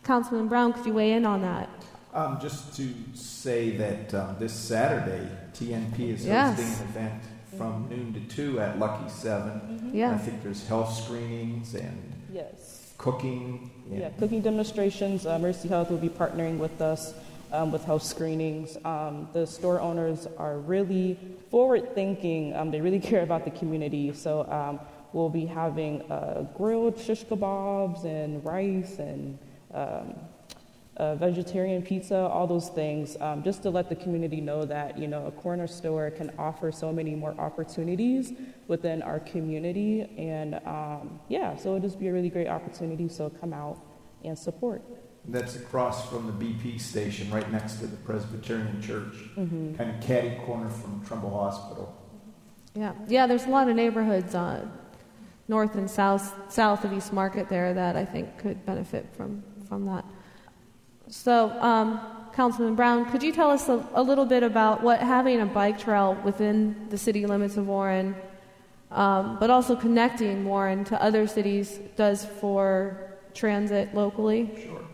Councilman 0.03 0.47
Brown, 0.47 0.73
could 0.73 0.85
you 0.85 0.93
weigh 0.93 1.13
in 1.13 1.25
on 1.25 1.41
that? 1.43 1.69
Um, 2.13 2.39
just 2.41 2.75
to 2.77 2.89
say 3.13 3.77
that 3.77 4.13
um, 4.13 4.35
this 4.39 4.51
Saturday, 4.53 5.29
TNP 5.53 5.99
is 6.09 6.25
Yes. 6.25 6.57
hosting 6.57 6.83
an 6.83 6.89
event 6.89 7.23
from 7.57 7.87
noon 7.89 8.13
to 8.13 8.35
two 8.35 8.59
at 8.59 8.79
Lucky 8.79 9.09
7 9.09 9.91
I 9.93 9.95
Yeah. 9.95 10.17
think 10.17 10.41
there's 10.43 10.67
health 10.67 10.93
screenings 10.93 11.75
and 11.75 12.13
yes 12.31 12.81
cooking. 13.01 13.69
And 13.89 13.99
Yeah, 13.99 14.09
cooking 14.19 14.41
demonstrations. 14.41 15.25
Uh, 15.25 15.39
Mercy 15.39 15.67
Health 15.67 15.89
will 15.89 15.97
be 15.97 16.09
partnering 16.09 16.59
with 16.59 16.79
us 16.81 17.13
um, 17.51 17.71
with 17.71 17.83
health 17.83 18.03
screenings. 18.03 18.77
Um, 18.85 19.27
the 19.33 19.45
store 19.45 19.81
owners 19.81 20.27
are 20.37 20.59
really 20.59 21.17
forward 21.49 21.93
thinking. 21.95 22.55
Um, 22.55 22.69
they 22.71 22.79
really 22.79 22.99
care 23.11 23.23
about 23.23 23.43
the 23.43 23.51
community. 23.51 24.13
So 24.13 24.45
um, 24.49 24.79
we'll 25.13 25.29
be 25.29 25.45
having 25.45 26.03
uh, 26.11 26.47
grilled 26.55 26.97
shish 26.99 27.25
kebabs 27.25 28.05
and 28.05 28.45
rice 28.45 28.99
and 28.99 29.37
um, 29.73 30.13
uh, 31.01 31.15
vegetarian 31.15 31.81
pizza, 31.81 32.15
all 32.15 32.45
those 32.45 32.69
things, 32.69 33.17
um, 33.21 33.41
just 33.41 33.63
to 33.63 33.71
let 33.71 33.89
the 33.89 33.95
community 33.95 34.39
know 34.39 34.63
that 34.65 34.99
you 34.99 35.07
know 35.07 35.25
a 35.25 35.31
corner 35.31 35.65
store 35.65 36.11
can 36.11 36.31
offer 36.37 36.71
so 36.71 36.93
many 36.93 37.15
more 37.15 37.33
opportunities 37.39 38.33
within 38.67 39.01
our 39.01 39.19
community, 39.19 40.01
and 40.17 40.55
um, 40.65 41.19
yeah, 41.27 41.55
so 41.55 41.69
it'll 41.75 41.79
just 41.89 41.99
be 41.99 42.07
a 42.07 42.13
really 42.13 42.29
great 42.29 42.47
opportunity. 42.47 43.09
So 43.09 43.31
come 43.31 43.51
out 43.51 43.79
and 44.23 44.37
support. 44.37 44.83
That's 45.27 45.55
across 45.55 46.07
from 46.07 46.27
the 46.27 46.33
BP 46.45 46.79
station, 46.79 47.31
right 47.31 47.51
next 47.51 47.79
to 47.79 47.87
the 47.87 47.97
Presbyterian 47.97 48.79
Church, 48.81 49.13
Mm-hmm. 49.37 49.73
kind 49.75 49.89
of 49.89 50.01
catty 50.01 50.35
corner 50.45 50.69
from 50.69 51.03
Trumbull 51.05 51.31
Hospital. 51.31 51.95
Yeah, 52.75 52.93
yeah. 53.07 53.25
There's 53.25 53.45
a 53.45 53.49
lot 53.49 53.67
of 53.67 53.75
neighborhoods 53.75 54.35
uh, 54.35 54.67
north 55.47 55.73
and 55.75 55.89
south 55.89 56.51
south 56.53 56.85
of 56.85 56.93
East 56.93 57.11
Market 57.11 57.49
there 57.49 57.73
that 57.73 57.95
I 57.95 58.05
think 58.05 58.37
could 58.37 58.63
benefit 58.67 59.07
from 59.17 59.43
from 59.67 59.85
that. 59.87 60.05
So, 61.11 61.49
um, 61.59 61.99
Councilman 62.33 62.75
Brown, 62.75 63.11
could 63.11 63.21
you 63.21 63.33
tell 63.33 63.51
us 63.51 63.67
a, 63.67 63.85
a 63.95 64.01
little 64.01 64.25
bit 64.25 64.43
about 64.43 64.81
what 64.81 65.01
having 65.01 65.41
a 65.41 65.45
bike 65.45 65.77
trail 65.77 66.15
within 66.23 66.87
the 66.89 66.97
city 66.97 67.25
limits 67.25 67.57
of 67.57 67.67
Warren, 67.67 68.15
um, 68.91 69.37
but 69.37 69.49
also 69.49 69.75
connecting 69.75 70.45
Warren 70.45 70.85
to 70.85 71.01
other 71.03 71.27
cities, 71.27 71.79
does 71.97 72.25
for 72.25 73.17
transit 73.33 73.93
locally? 73.93 74.51
Sure. 74.63 74.85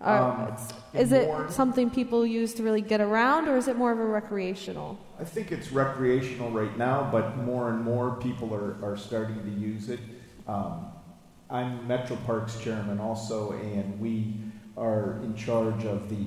Um, 0.00 0.56
is 0.92 1.10
it 1.10 1.26
Warren- 1.26 1.50
something 1.50 1.90
people 1.90 2.24
use 2.24 2.54
to 2.54 2.62
really 2.62 2.80
get 2.80 3.00
around, 3.00 3.48
or 3.48 3.56
is 3.56 3.66
it 3.66 3.76
more 3.76 3.90
of 3.90 3.98
a 3.98 4.06
recreational? 4.06 4.96
I 5.18 5.24
think 5.24 5.50
it's 5.50 5.72
recreational 5.72 6.52
right 6.52 6.78
now, 6.78 7.08
but 7.10 7.36
more 7.38 7.70
and 7.70 7.82
more 7.82 8.14
people 8.14 8.54
are, 8.54 8.76
are 8.80 8.96
starting 8.96 9.42
to 9.42 9.50
use 9.60 9.88
it. 9.88 9.98
Um, 10.46 10.86
I'm 11.50 11.84
Metro 11.88 12.14
Parks 12.26 12.60
chairman 12.60 13.00
also, 13.00 13.52
and 13.52 13.98
we 13.98 14.34
are 14.76 15.20
in 15.22 15.34
charge 15.34 15.84
of 15.84 16.08
the 16.08 16.26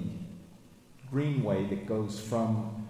greenway 1.11 1.65
that 1.65 1.85
goes 1.85 2.19
from 2.19 2.87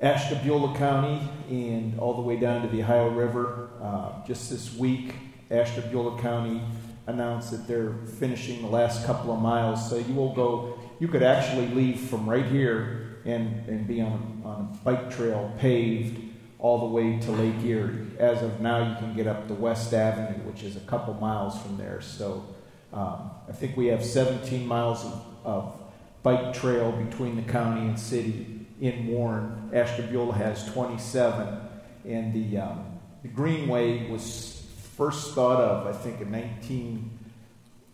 Ashtabula 0.00 0.76
County 0.76 1.20
and 1.48 1.98
all 1.98 2.14
the 2.14 2.22
way 2.22 2.36
down 2.36 2.62
to 2.62 2.68
the 2.68 2.82
Ohio 2.82 3.08
River. 3.08 3.70
Uh, 3.80 4.26
just 4.26 4.50
this 4.50 4.74
week, 4.74 5.14
Ashtabula 5.50 6.20
County 6.20 6.62
announced 7.06 7.50
that 7.50 7.66
they're 7.66 7.94
finishing 8.18 8.62
the 8.62 8.68
last 8.68 9.04
couple 9.06 9.32
of 9.32 9.40
miles. 9.40 9.88
So 9.88 9.96
you 9.98 10.14
will 10.14 10.34
go, 10.34 10.78
you 11.00 11.08
could 11.08 11.22
actually 11.22 11.68
leave 11.68 12.00
from 12.00 12.28
right 12.28 12.46
here 12.46 13.18
and, 13.24 13.66
and 13.68 13.86
be 13.86 14.00
on, 14.00 14.42
on 14.44 14.54
a 14.72 14.84
bike 14.84 15.14
trail 15.14 15.52
paved 15.58 16.20
all 16.58 16.80
the 16.80 16.86
way 16.86 17.18
to 17.18 17.30
Lake 17.32 17.62
Erie. 17.62 18.06
As 18.18 18.42
of 18.42 18.60
now, 18.60 18.88
you 18.88 18.96
can 18.96 19.14
get 19.14 19.26
up 19.26 19.48
to 19.48 19.54
West 19.54 19.92
Avenue, 19.92 20.42
which 20.44 20.62
is 20.62 20.76
a 20.76 20.80
couple 20.80 21.14
miles 21.14 21.60
from 21.60 21.76
there. 21.76 22.00
So 22.00 22.53
um, 22.94 23.30
I 23.48 23.52
think 23.52 23.76
we 23.76 23.86
have 23.86 24.04
17 24.04 24.66
miles 24.66 25.04
of, 25.04 25.26
of 25.44 25.80
bike 26.22 26.54
trail 26.54 26.92
between 26.92 27.36
the 27.36 27.42
county 27.42 27.82
and 27.82 27.98
city 27.98 28.66
in 28.80 29.08
Warren. 29.08 29.70
Ashtabula 29.72 30.32
has 30.34 30.64
27, 30.72 31.58
and 32.06 32.32
the, 32.32 32.58
um, 32.58 32.84
the 33.22 33.28
Greenway 33.28 34.08
was 34.08 34.66
first 34.96 35.34
thought 35.34 35.60
of, 35.60 35.86
I 35.88 35.92
think, 35.92 36.20
in 36.20 36.30
19 36.30 37.18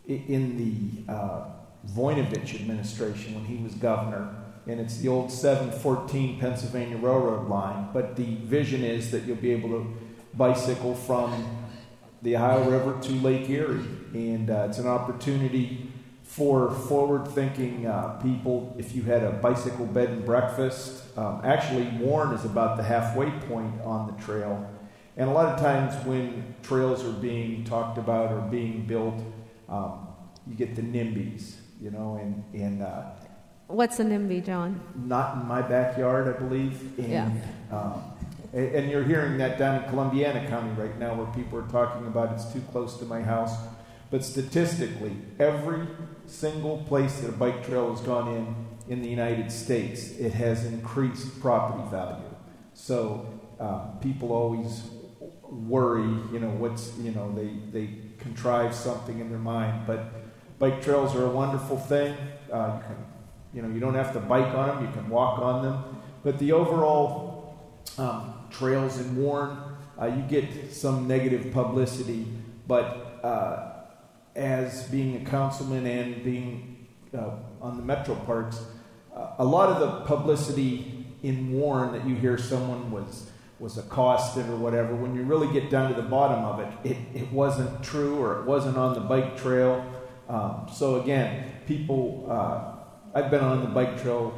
in 0.07 0.57
the 0.57 1.13
uh, 1.13 1.45
Voinovich 1.95 2.57
administration 2.57 3.35
when 3.35 3.45
he 3.45 3.63
was 3.63 3.75
governor, 3.75 4.35
and 4.67 4.81
it's 4.81 4.99
the 4.99 5.09
old 5.09 5.31
714 5.31 6.41
Pennsylvania 6.41 6.97
Railroad 6.97 7.49
line. 7.49 7.89
But 7.93 8.17
the 8.17 8.35
vision 8.37 8.83
is 8.83 9.11
that 9.13 9.25
you'll 9.25 9.37
be 9.37 9.53
able 9.53 9.71
to 9.71 9.97
bicycle 10.35 10.95
from 10.95 11.60
the 12.23 12.37
Ohio 12.37 12.69
River 12.71 13.01
to 13.01 13.13
Lake 13.13 13.49
Erie, 13.49 13.85
and 14.13 14.51
uh, 14.51 14.67
it's 14.69 14.79
an 14.79 14.87
opportunity 14.87 15.91
for 16.23 16.71
forward-thinking 16.71 17.87
uh, 17.87 18.21
people. 18.23 18.75
If 18.79 18.95
you 18.95 19.03
had 19.03 19.23
a 19.23 19.31
bicycle 19.31 19.87
bed 19.87 20.11
and 20.11 20.25
breakfast, 20.25 21.17
um, 21.19 21.41
actually 21.45 21.85
Warren 21.99 22.35
is 22.35 22.45
about 22.45 22.77
the 22.77 22.83
halfway 22.83 23.31
point 23.49 23.81
on 23.83 24.07
the 24.07 24.23
trail, 24.23 24.69
and 25.17 25.29
a 25.29 25.33
lot 25.33 25.47
of 25.47 25.59
times 25.61 25.95
when 26.07 26.55
trails 26.63 27.05
are 27.05 27.13
being 27.13 27.65
talked 27.65 27.99
about 27.99 28.33
or 28.33 28.41
being 28.43 28.87
built, 28.87 29.23
um, 29.69 30.09
you 30.47 30.55
get 30.55 30.77
the 30.77 30.83
NIMBYs, 30.83 31.55
you 31.81 31.91
know, 31.91 32.19
and 32.21 32.45
and 32.55 32.83
uh, 32.83 33.03
What's 33.67 34.01
a 34.01 34.05
NIMBY, 34.05 34.45
John? 34.45 34.81
not 34.97 35.37
in 35.37 35.47
my 35.47 35.63
backyard, 35.63 36.27
I 36.29 36.39
believe. 36.39 36.99
And, 36.99 37.09
Yeah. 37.09 37.31
Um, 37.71 38.03
and, 38.53 38.75
and 38.75 38.91
you're 38.91 39.05
hearing 39.05 39.39
that 39.39 39.59
down 39.59 39.83
in 39.83 39.91
Columbiana 39.91 40.49
County 40.49 40.71
right 40.81 40.99
now, 40.99 41.15
where 41.15 41.27
people 41.35 41.59
are 41.59 41.69
talking 41.69 42.07
about 42.07 42.33
it's 42.33 42.53
too 42.53 42.63
close 42.73 42.97
to 42.99 43.05
my 43.05 43.23
house. 43.23 43.55
But 44.11 44.25
statistically, 44.25 45.17
every 45.39 45.87
single 46.27 46.79
place 46.89 47.21
that 47.21 47.29
a 47.29 47.33
bike 47.33 47.65
trail 47.65 47.95
has 47.95 48.01
gone 48.01 48.35
in 48.35 48.67
in 48.89 49.03
the 49.03 49.09
United 49.09 49.53
States, 49.53 50.11
it 50.19 50.33
has 50.33 50.65
increased 50.65 51.41
property 51.41 51.89
value. 51.91 52.35
So 52.75 53.41
um, 53.61 53.99
people 54.01 54.33
always 54.33 54.83
worry, 55.49 56.09
you 56.33 56.41
know, 56.41 56.51
what's, 56.51 56.97
you 56.99 57.13
know, 57.13 57.33
they, 57.33 57.53
they 57.71 57.95
contrive 58.19 58.75
something 58.75 59.21
in 59.21 59.31
their 59.31 59.39
mind. 59.39 59.87
But 59.87 60.13
bike 60.59 60.83
trails 60.83 61.15
are 61.15 61.27
a 61.27 61.31
wonderful 61.31 61.79
thing. 61.79 62.17
Uh, 62.53 62.79
you 62.79 62.83
can 62.85 62.97
you 63.53 63.63
know, 63.63 63.69
you 63.69 63.81
don't 63.81 63.95
have 63.95 64.13
to 64.13 64.21
bike 64.21 64.55
on 64.55 64.69
them, 64.69 64.87
you 64.87 64.93
can 64.93 65.09
walk 65.09 65.41
on 65.41 65.63
them. 65.63 66.03
But 66.23 66.39
the 66.39 66.53
overall 66.53 67.59
um, 67.99 68.35
trails 68.51 68.99
in 68.99 69.17
Warren, 69.17 69.57
uh, 70.01 70.07
you 70.07 70.23
get 70.23 70.73
some 70.73 71.07
negative 71.07 71.53
publicity. 71.53 72.27
But 72.67 73.21
uh, 73.23 73.73
as 74.37 74.85
being 74.89 75.17
a 75.17 75.29
councilman 75.29 75.87
and 75.87 76.25
being 76.25 76.89
uh, 77.17 77.31
on 77.61 77.77
the 77.77 77.83
Metro 77.83 78.15
Parks, 78.15 78.61
uh, 79.15 79.35
a 79.39 79.45
lot 79.45 79.71
of 79.71 79.81
the 79.81 80.01
publicity 80.07 81.07
in 81.23 81.53
Warren 81.53 81.93
that 81.93 82.07
you 82.07 82.15
hear 82.15 82.39
someone 82.39 82.91
was 82.91 83.31
was 83.61 83.77
accosted 83.77 84.49
or 84.49 84.57
whatever, 84.57 84.95
when 84.95 85.15
you 85.15 85.23
really 85.23 85.53
get 85.53 85.69
down 85.69 85.91
to 85.91 85.95
the 85.95 86.09
bottom 86.09 86.45
of 86.47 86.61
it, 86.61 86.93
it, 86.93 86.97
it 87.15 87.31
wasn't 87.31 87.83
true 87.85 88.19
or 88.19 88.41
it 88.41 88.47
wasn't 88.47 88.75
on 88.77 88.95
the 88.95 89.01
bike 89.01 89.37
trail. 89.37 89.85
Um, 90.31 90.67
so 90.73 91.03
again, 91.03 91.53
people, 91.67 92.27
uh, 92.31 92.73
I've 93.15 93.31
been 93.31 93.45
on 93.45 93.61
the 93.61 93.69
bike 93.69 94.01
trail 94.01 94.33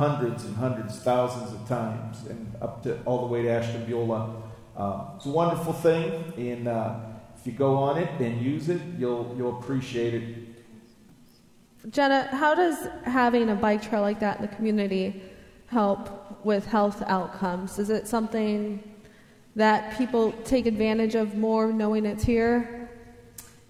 hundreds 0.00 0.46
and 0.46 0.56
hundreds, 0.56 0.98
thousands 1.00 1.52
of 1.52 1.68
times, 1.68 2.26
and 2.30 2.50
up 2.62 2.82
to 2.82 2.98
all 3.04 3.20
the 3.20 3.26
way 3.26 3.42
to 3.42 3.50
Ashtabula. 3.50 4.34
Um, 4.74 5.08
it's 5.16 5.26
a 5.26 5.28
wonderful 5.28 5.74
thing, 5.74 6.32
and 6.38 6.66
uh, 6.66 6.96
if 7.36 7.46
you 7.46 7.52
go 7.52 7.76
on 7.76 7.98
it 7.98 8.08
and 8.18 8.40
use 8.40 8.70
it, 8.70 8.80
you'll 8.98 9.34
you'll 9.36 9.58
appreciate 9.58 10.14
it. 10.14 10.24
Jenna, 11.90 12.28
how 12.28 12.54
does 12.54 12.88
having 13.04 13.50
a 13.50 13.54
bike 13.54 13.82
trail 13.82 14.00
like 14.00 14.20
that 14.20 14.36
in 14.40 14.42
the 14.46 14.54
community 14.56 15.22
help 15.66 16.44
with 16.46 16.64
health 16.64 17.02
outcomes? 17.02 17.78
Is 17.78 17.90
it 17.90 18.08
something 18.08 18.82
that 19.54 19.98
people 19.98 20.32
take 20.44 20.64
advantage 20.64 21.14
of 21.14 21.34
more 21.34 21.74
knowing 21.74 22.06
it's 22.06 22.24
here? 22.24 22.79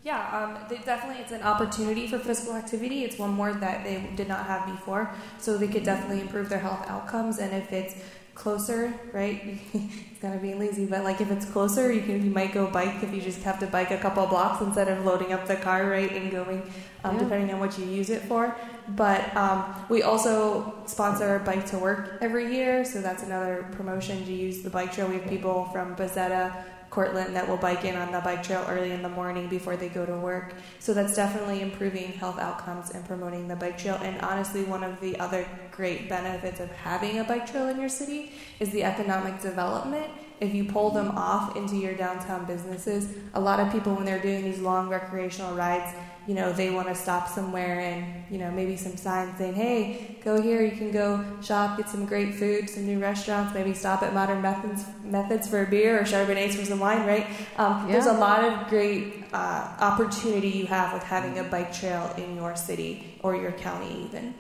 Yeah, 0.03 0.23
um, 0.33 0.59
they, 0.69 0.79
definitely 0.79 1.23
it's 1.23 1.33
an 1.33 1.43
opportunity 1.43 2.07
for 2.07 2.19
physical 2.19 2.55
activity. 2.55 3.05
It's 3.05 3.19
one 3.19 3.31
more 3.31 3.53
that 3.53 3.85
they 3.85 4.03
did 4.17 4.29
not 4.29 4.47
have 4.47 4.67
before, 4.67 5.13
so 5.39 5.59
they 5.59 5.69
could 5.69 5.85
definitely 5.85 6.23
improve 6.23 6.49
their 6.49 6.59
health 6.59 6.87
outcomes. 6.89 7.39
And 7.39 7.53
if 7.53 7.71
it's 7.71 7.95
closer, 8.35 8.95
right, 9.13 9.59
it's 9.75 10.19
gonna 10.23 10.39
be 10.39 10.55
lazy, 10.55 10.87
but 10.87 11.05
like 11.05 11.21
if 11.21 11.31
it's 11.31 11.45
closer, 11.45 11.93
you 11.93 12.01
can 12.01 12.25
you 12.25 12.31
might 12.31 12.55
go 12.55 12.67
bike 12.67 13.03
if 13.03 13.13
you 13.13 13.21
just 13.21 13.43
have 13.43 13.59
to 13.61 13.67
bike 13.67 13.91
a 13.91 13.99
couple 13.99 14.27
blocks 14.27 14.63
instead 14.63 14.89
of 14.89 15.05
loading 15.05 15.35
up 15.35 15.47
the 15.47 15.57
car, 15.57 15.91
right, 15.91 16.11
and 16.13 16.31
going, 16.31 16.63
um, 17.05 17.17
Yeah. 17.17 17.25
depending 17.25 17.53
on 17.53 17.61
what 17.61 17.79
you 17.79 17.85
use 17.85 18.09
it 18.09 18.23
for. 18.23 18.57
But 18.89 19.37
um, 19.37 19.75
we 19.91 20.03
also 20.03 20.83
sponsor 20.87 21.41
Bike 21.41 21.67
to 21.67 21.79
Work 21.79 22.17
every 22.23 22.55
year, 22.57 22.87
so 22.87 23.03
that's 23.03 23.23
another 23.23 23.67
promotion 23.73 24.25
to 24.25 24.33
use 24.33 24.63
the 24.63 24.71
bike 24.71 24.95
trail. 24.95 25.09
We 25.09 25.17
have 25.17 25.29
people 25.29 25.67
from 25.73 25.95
Bezetta 25.95 26.65
Cortland 26.91 27.37
that 27.37 27.49
will 27.49 27.57
bike 27.57 27.85
in 27.85 27.95
on 27.95 28.11
the 28.11 28.21
bike 28.21 28.43
trail 28.43 28.65
early 28.69 28.91
in 28.91 29.01
the 29.01 29.09
morning 29.09 29.49
before 29.49 29.77
they 29.77 29.89
go 29.89 30.05
to 30.05 30.17
work. 30.17 30.55
So 30.81 30.93
that's 30.93 31.15
definitely 31.15 31.63
improving 31.63 32.13
health 32.13 32.39
outcomes 32.39 32.91
and 32.91 33.07
promoting 33.07 33.47
the 33.47 33.57
bike 33.57 33.79
trail. 33.79 33.99
And 34.03 34.21
honestly, 34.21 34.65
one 34.65 34.83
of 34.83 35.01
the 35.01 35.19
other 35.21 35.47
great 35.71 36.09
benefits 36.09 36.59
of 36.59 36.71
having 36.73 37.21
a 37.21 37.25
bike 37.25 37.51
trail 37.51 37.69
in 37.69 37.79
your 37.79 37.89
city 37.89 38.33
is 38.59 38.71
the 38.71 38.83
economic 38.83 39.41
development. 39.41 40.11
If 40.41 40.55
you 40.55 40.65
pull 40.65 40.91
them 40.91 41.11
off 41.17 41.57
into 41.57 41.77
your 41.77 41.95
downtown 41.95 42.45
businesses, 42.47 43.15
a 43.35 43.41
lot 43.41 43.61
of 43.61 43.71
people, 43.71 43.95
when 43.95 44.05
they're 44.05 44.23
doing 44.23 44.43
these 44.43 44.59
long 44.59 44.89
recreational 44.89 45.55
rides, 45.55 45.95
you 46.31 46.37
know, 46.37 46.53
they 46.53 46.71
want 46.71 46.87
to 46.87 46.95
stop 46.95 47.27
somewhere 47.27 47.81
and, 47.81 48.23
you 48.31 48.39
know, 48.39 48.53
maybe 48.53 48.77
some 48.77 48.97
signs 48.97 49.37
saying, 49.37 49.53
hey, 49.53 50.17
go 50.23 50.41
here, 50.41 50.63
you 50.65 50.71
can 50.71 50.93
go 50.93 51.25
shop, 51.43 51.77
get 51.77 51.89
some 51.89 52.07
great 52.07 52.37
food, 52.37 52.71
some 52.71 52.87
new 52.87 53.01
restaurants, 53.01 53.53
maybe 53.53 53.75
stop 53.75 54.01
at 54.05 54.15
Modern 54.15 54.41
Methods, 54.41 54.85
methods 55.03 55.49
for 55.49 55.65
a 55.65 55.67
beer 55.67 55.99
or 55.99 56.05
Chardonnays 56.05 56.55
for 56.55 56.65
some 56.65 56.79
wine, 56.79 57.05
right? 57.05 57.27
Um, 57.57 57.89
Yeah. 57.89 57.93
There's 57.95 58.07
a 58.07 58.13
lot 58.13 58.45
of 58.45 58.69
great 58.69 59.25
uh, 59.33 59.75
opportunity 59.81 60.51
you 60.51 60.67
have 60.67 60.93
with 60.93 61.03
having 61.03 61.41
a 61.41 61.43
bike 61.43 61.73
trail 61.73 62.15
in 62.17 62.37
your 62.37 62.55
city 62.55 63.19
or 63.25 63.35
your 63.35 63.51
county, 63.51 64.05
even. 64.05 64.33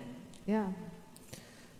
Yeah. 0.47 0.69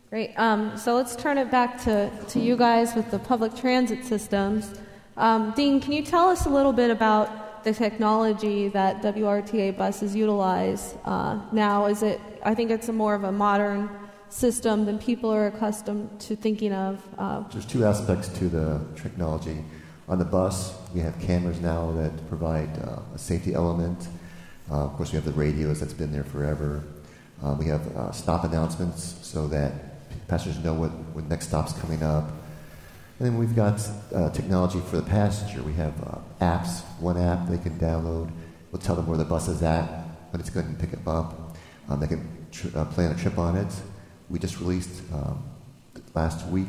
Great. 0.09 0.35
Um, 0.37 0.77
so 0.77 0.97
let's 0.97 1.15
turn 1.15 1.39
it 1.39 1.53
back 1.53 1.81
to, 1.85 2.11
to 2.31 2.41
you 2.41 2.57
guys 2.57 2.97
with 2.97 3.13
the 3.13 3.21
public 3.21 3.55
transit 3.55 4.05
systems. 4.05 4.75
Um, 5.17 5.53
Dean, 5.55 5.81
can 5.81 5.93
you 5.93 6.05
tell 6.05 6.29
us 6.29 6.47
a 6.47 6.51
little 6.51 6.73
bit 6.73 6.91
about 6.91 7.50
the 7.65 7.73
technology 7.73 8.69
that 8.69 9.03
WRTA 9.03 9.77
buses 9.77 10.15
utilize 10.15 10.97
uh, 11.05 11.41
now? 11.53 11.87
Is 11.87 12.03
it? 12.03 12.21
I 12.45 12.55
think 12.55 12.71
it's 12.71 12.89
a 12.89 12.93
more 12.93 13.15
of 13.15 13.25
a 13.25 13.33
modern 13.33 13.89
system 14.29 14.85
than 14.87 14.99
people 14.99 15.31
are 15.31 15.49
accustomed 15.49 16.21
to 16.21 16.37
thinking 16.37 16.73
of. 16.73 17.03
Uh, 17.19 17.41
There's 17.53 17.67
two 17.67 17.85
aspects 17.85 18.29
to 18.39 18.49
the 18.49 18.81
technology. 18.97 19.65
On 20.09 20.19
the 20.19 20.25
bus, 20.25 20.75
we 20.95 21.01
have 21.01 21.19
cameras 21.21 21.61
now 21.61 21.93
that 21.93 22.29
provide 22.29 22.71
uh, 22.79 23.01
a 23.15 23.19
safety 23.19 23.55
element. 23.55 24.09
Uh, 24.71 24.85
of 24.85 24.93
course, 24.95 25.13
we 25.13 25.17
have 25.17 25.25
the 25.25 25.33
radios 25.33 25.81
that's 25.81 25.93
been 25.93 26.13
there 26.13 26.25
forever. 26.25 26.83
Uh, 27.43 27.55
we 27.59 27.67
have 27.67 27.87
uh, 27.97 28.13
stop 28.13 28.45
announcements 28.45 29.19
so 29.23 29.47
that 29.49 29.73
passengers 30.29 30.63
know 30.65 30.75
what, 30.75 30.91
when 31.15 31.29
next 31.29 31.49
stop's 31.49 31.73
coming 31.73 32.03
up. 32.03 32.31
And 33.21 33.29
then 33.29 33.37
we've 33.37 33.55
got 33.55 33.79
uh, 34.15 34.31
technology 34.31 34.81
for 34.81 34.97
the 34.97 35.03
passenger. 35.03 35.63
We 35.63 35.75
have 35.75 35.93
uh, 36.03 36.21
apps, 36.41 36.81
one 37.01 37.19
app 37.19 37.51
they 37.51 37.59
can 37.59 37.79
download. 37.79 38.31
We'll 38.73 38.81
tell 38.81 38.97
them 38.97 39.07
where 39.07 39.19
the 39.19 39.27
bus 39.27 39.47
is 39.47 39.63
at, 39.63 39.85
when 40.31 40.41
it's 40.41 40.49
going 40.49 40.67
to 40.67 40.81
pick 40.81 40.91
them 40.91 41.07
up. 41.07 41.55
Um, 41.91 42.01
they 42.01 42.07
can 42.07 42.47
tr- 42.51 42.69
uh, 42.75 42.87
plan 42.87 43.13
a 43.13 43.15
trip 43.15 43.37
on 43.37 43.59
it. 43.59 43.69
We 44.31 44.39
just 44.39 44.59
released 44.59 45.03
um, 45.13 45.45
last 46.15 46.47
week, 46.47 46.69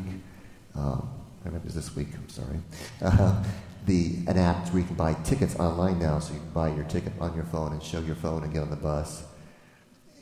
um, 0.75 1.09
I 1.41 1.45
remember 1.45 1.67
was 1.67 1.75
this 1.75 1.95
week, 1.95 2.09
I'm 2.15 2.27
sorry, 2.27 2.59
uh, 3.01 3.43
the, 3.85 4.17
an 4.27 4.37
app 4.37 4.67
where 4.71 4.81
you 4.81 4.87
can 4.87 4.97
buy 4.97 5.13
tickets 5.23 5.55
online 5.55 5.99
now, 5.99 6.19
so 6.19 6.33
you 6.33 6.39
can 6.41 6.49
buy 6.49 6.75
your 6.75 6.83
ticket 6.83 7.13
on 7.21 7.33
your 7.33 7.45
phone 7.45 7.71
and 7.71 7.81
show 7.81 8.01
your 8.01 8.15
phone 8.15 8.43
and 8.43 8.51
get 8.51 8.61
on 8.61 8.69
the 8.69 8.75
bus. 8.75 9.23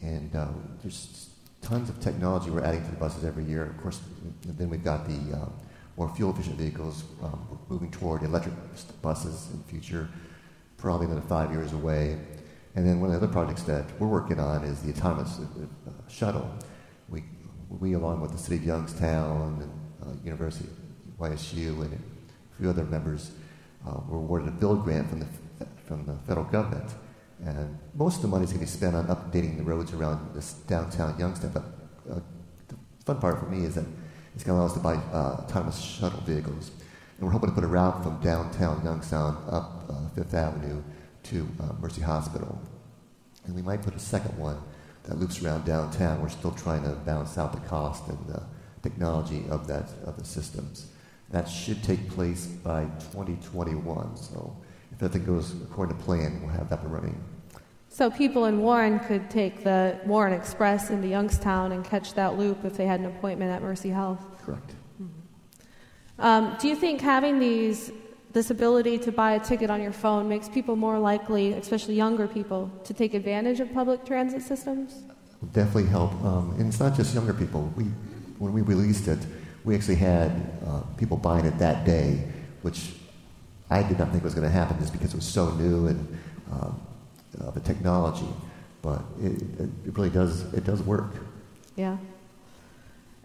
And 0.03 0.35
uh, 0.35 0.49
there's 0.83 1.31
tons 1.63 1.89
of 1.89 1.99
technology 1.99 2.51
we're 2.51 2.63
adding 2.63 2.85
to 2.85 2.91
the 2.91 2.97
buses 2.97 3.25
every 3.25 3.45
year. 3.45 3.65
Of 3.65 3.81
course, 3.81 3.99
then 4.45 4.69
we've 4.69 4.83
got 4.83 5.07
the 5.07 5.35
um, 5.35 5.53
more 5.99 6.09
fuel 6.15 6.31
efficient 6.31 6.55
vehicles 6.55 7.03
um, 7.21 7.59
moving 7.67 7.91
toward 7.91 8.23
electric 8.23 8.55
buses 9.01 9.49
in 9.51 9.57
the 9.57 9.65
future, 9.65 10.07
probably 10.77 11.05
another 11.05 11.27
five 11.27 11.51
years 11.51 11.73
away. 11.73 12.17
And 12.75 12.87
then 12.87 13.01
one 13.01 13.11
of 13.11 13.19
the 13.19 13.25
other 13.25 13.33
projects 13.33 13.63
that 13.63 13.85
we're 13.99 14.07
working 14.07 14.39
on 14.39 14.63
is 14.63 14.81
the 14.81 14.91
autonomous 14.91 15.39
uh, 15.39 15.91
shuttle. 16.07 16.49
We, 17.09 17.25
we, 17.69 17.93
along 17.93 18.21
with 18.21 18.31
the 18.31 18.37
City 18.37 18.55
of 18.55 18.63
Youngstown 18.63 19.69
and 20.01 20.17
uh, 20.17 20.23
University 20.23 20.69
YSU 21.19 21.81
and 21.81 21.93
a 21.93 22.57
few 22.57 22.69
other 22.69 22.85
members, 22.85 23.31
uh, 23.85 23.99
were 24.07 24.19
awarded 24.19 24.47
a 24.47 24.51
build 24.51 24.85
grant 24.85 25.09
from 25.09 25.19
the, 25.19 25.27
from 25.85 26.05
the 26.05 26.13
federal 26.25 26.45
government. 26.45 26.89
And 27.45 27.77
most 27.93 28.17
of 28.17 28.21
the 28.21 28.29
money 28.29 28.45
is 28.45 28.51
going 28.51 28.65
to 28.65 28.71
be 28.71 28.77
spent 28.77 28.95
on 28.95 29.07
updating 29.07 29.57
the 29.57 29.63
roads 29.63 29.91
around 29.91 30.33
this 30.33 30.53
downtown 30.53 31.19
Youngstown. 31.19 31.51
But 31.51 31.63
uh, 32.09 32.19
the 32.69 32.75
fun 33.03 33.19
part 33.19 33.37
for 33.39 33.47
me 33.47 33.65
is 33.65 33.75
that 33.75 33.85
it's 34.39 34.45
going 34.45 34.55
to 34.55 34.61
allow 34.61 34.67
us 34.67 34.73
to 34.73 34.79
buy 34.79 34.95
uh, 35.11 35.43
autonomous 35.43 35.81
shuttle 35.81 36.21
vehicles. 36.21 36.71
And 37.17 37.27
we're 37.27 37.33
hoping 37.33 37.49
to 37.49 37.55
put 37.55 37.65
a 37.65 37.67
route 37.67 38.01
from 38.01 38.21
downtown 38.21 38.81
Youngstown 38.85 39.35
up 39.49 39.83
uh, 39.89 40.07
Fifth 40.15 40.33
Avenue 40.33 40.81
to 41.23 41.45
uh, 41.61 41.73
Mercy 41.81 41.99
Hospital. 41.99 42.57
And 43.43 43.53
we 43.53 43.61
might 43.61 43.81
put 43.81 43.95
a 43.95 43.99
second 43.99 44.37
one 44.37 44.57
that 45.03 45.19
loops 45.19 45.43
around 45.43 45.65
downtown. 45.65 46.21
We're 46.21 46.29
still 46.29 46.53
trying 46.53 46.83
to 46.83 46.91
balance 46.91 47.37
out 47.37 47.51
the 47.51 47.59
cost 47.67 48.07
and 48.07 48.17
the 48.27 48.41
technology 48.81 49.43
of 49.49 49.67
that 49.67 49.89
of 50.05 50.17
the 50.17 50.23
systems. 50.23 50.87
That 51.31 51.49
should 51.49 51.83
take 51.83 52.09
place 52.09 52.45
by 52.45 52.85
2021. 53.11 54.15
So 54.15 54.55
if 54.93 55.03
everything 55.03 55.25
goes 55.25 55.51
according 55.63 55.97
to 55.97 56.03
plan, 56.05 56.39
we'll 56.41 56.51
have 56.51 56.69
that 56.69 56.79
running. 56.85 57.21
So 57.89 58.09
people 58.09 58.45
in 58.45 58.61
Warren 58.61 58.99
could 58.99 59.29
take 59.29 59.63
the 59.63 59.99
Warren 60.05 60.33
Express 60.33 60.89
into 60.89 61.07
Youngstown 61.07 61.71
and 61.71 61.83
catch 61.83 62.13
that 62.13 62.37
loop 62.37 62.63
if 62.63 62.77
they 62.77 62.85
had 62.85 62.99
an 62.99 63.07
appointment 63.07 63.51
at 63.51 63.61
Mercy 63.61 63.89
Health. 63.89 64.23
Correct. 64.45 64.75
Um, 66.19 66.55
do 66.59 66.67
you 66.67 66.75
think 66.75 67.01
having 67.01 67.39
these 67.39 67.91
this 68.31 68.51
ability 68.51 68.99
to 68.99 69.11
buy 69.11 69.31
a 69.31 69.39
ticket 69.39 69.71
on 69.71 69.81
your 69.81 69.91
phone 69.91 70.29
makes 70.29 70.47
people 70.47 70.75
more 70.75 70.99
likely, 70.99 71.53
especially 71.53 71.95
younger 71.95 72.27
people, 72.27 72.71
to 72.83 72.93
take 72.93 73.15
advantage 73.15 73.59
of 73.59 73.73
public 73.73 74.05
transit 74.05 74.43
systems? 74.43 75.01
Definitely 75.53 75.87
help. 75.87 76.13
Um, 76.23 76.53
and 76.59 76.67
it's 76.67 76.79
not 76.79 76.95
just 76.95 77.15
younger 77.15 77.33
people. 77.33 77.73
We, 77.75 77.85
when 78.37 78.53
we 78.53 78.61
released 78.61 79.07
it, 79.07 79.17
we 79.63 79.73
actually 79.73 79.95
had 79.95 80.31
uh, 80.65 80.81
people 80.97 81.17
buying 81.17 81.45
it 81.45 81.57
that 81.57 81.85
day, 81.85 82.23
which 82.61 82.93
I 83.71 83.81
did 83.81 83.97
not 83.97 84.11
think 84.11 84.23
was 84.23 84.35
going 84.35 84.45
to 84.45 84.53
happen 84.53 84.77
just 84.79 84.93
because 84.93 85.13
it 85.13 85.15
was 85.15 85.25
so 85.25 85.51
new 85.55 85.87
and 85.87 86.19
um, 86.51 86.79
uh, 87.41 87.51
the 87.51 87.59
technology. 87.59 88.27
But 88.81 89.01
it, 89.21 89.41
it, 89.59 89.69
it 89.85 89.97
really 89.97 90.09
does 90.09 90.51
it 90.53 90.63
does 90.63 90.81
work. 90.81 91.13
Yeah. 91.75 91.97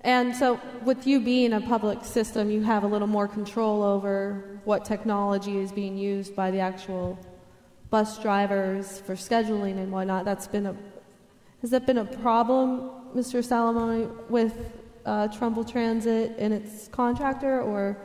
And 0.04 0.36
so, 0.36 0.60
with 0.84 1.06
you 1.06 1.18
being 1.18 1.54
a 1.54 1.62
public 1.62 2.04
system, 2.04 2.50
you 2.50 2.62
have 2.62 2.84
a 2.84 2.86
little 2.86 3.08
more 3.08 3.26
control 3.26 3.82
over 3.82 4.60
what 4.64 4.84
technology 4.84 5.58
is 5.58 5.72
being 5.72 5.96
used 5.96 6.36
by 6.36 6.50
the 6.50 6.58
actual 6.58 7.18
bus 7.88 8.18
drivers 8.18 9.00
for 9.00 9.14
scheduling 9.14 9.78
and 9.78 9.90
whatnot. 9.90 10.26
That's 10.26 10.46
been 10.46 10.66
a 10.66 10.76
has 11.62 11.70
that 11.70 11.86
been 11.86 11.96
a 11.96 12.04
problem, 12.04 12.90
Mr. 13.14 13.42
Salamone, 13.42 14.28
with 14.28 14.54
uh, 15.06 15.28
Trumbull 15.28 15.64
Transit 15.64 16.34
and 16.38 16.52
its 16.52 16.88
contractor, 16.88 17.62
or 17.62 17.96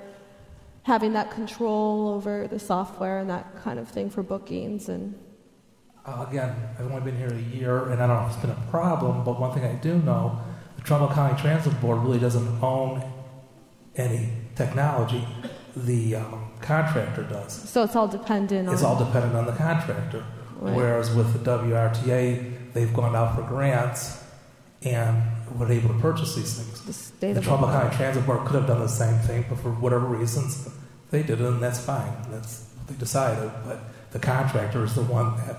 having 0.83 1.11
that 1.13 1.31
control 1.31 2.07
over 2.07 2.47
the 2.47 2.59
software 2.59 3.19
and 3.19 3.29
that 3.29 3.61
kind 3.61 3.77
of 3.77 3.89
thing 3.89 4.09
for 4.09 4.23
bookings 4.23 4.87
and 4.87 5.13
Uh, 6.09 6.25
again, 6.27 6.55
I've 6.79 6.87
only 6.91 7.01
been 7.01 7.17
here 7.17 7.31
a 7.31 7.55
year, 7.55 7.89
and 7.89 8.01
I 8.01 8.07
don't 8.07 8.17
know 8.17 8.25
if 8.25 8.33
it's 8.33 8.41
been 8.41 8.49
a 8.49 8.71
problem, 8.71 9.23
but 9.23 9.39
one 9.39 9.53
thing 9.53 9.63
I 9.63 9.73
do 9.73 9.99
know, 9.99 10.39
the 10.75 10.81
Trumbull 10.81 11.09
County 11.09 11.39
Transit 11.39 11.79
Board 11.81 11.99
really 11.99 12.19
doesn't 12.19 12.63
own 12.63 13.03
any 13.95 14.29
technology. 14.55 15.23
The 15.75 16.15
um, 16.15 16.51
contractor 16.61 17.23
does. 17.23 17.69
so 17.69 17.83
it's 17.83 17.95
all 17.95 18.07
dependent 18.07 18.67
on. 18.67 18.73
It's 18.73 18.83
all 18.83 18.97
dependent 18.97 19.35
on 19.35 19.45
the 19.45 19.51
contractor. 19.51 20.25
Right. 20.57 20.75
Whereas 20.75 21.13
with 21.13 21.31
the 21.33 21.51
WRTA, 21.51 22.73
they've 22.73 22.93
gone 22.93 23.15
out 23.15 23.35
for 23.35 23.43
grants 23.43 24.23
and 24.81 25.21
were 25.59 25.71
able 25.71 25.93
to 25.93 25.99
purchase 25.99 26.35
these 26.35 26.55
things. 26.59 26.85
the 26.85 26.93
state 26.93 27.33
The 27.33 27.41
Trumbull 27.41 27.69
County 27.69 27.95
Transit 27.95 28.25
Board 28.25 28.47
could 28.47 28.55
have 28.55 28.67
done 28.67 28.79
the 28.79 28.87
same 28.87 29.19
thing, 29.19 29.45
but 29.47 29.59
for 29.59 29.71
whatever 29.71 30.07
reasons, 30.07 30.69
they 31.11 31.21
did 31.21 31.39
it, 31.39 31.45
and 31.45 31.61
that's 31.61 31.79
fine. 31.79 32.13
That's 32.31 32.67
what 32.77 32.87
they 32.87 32.95
decided. 32.95 33.51
But 33.63 33.79
the 34.11 34.19
contractor 34.19 34.83
is 34.83 34.95
the 34.95 35.03
one 35.03 35.37
that 35.37 35.57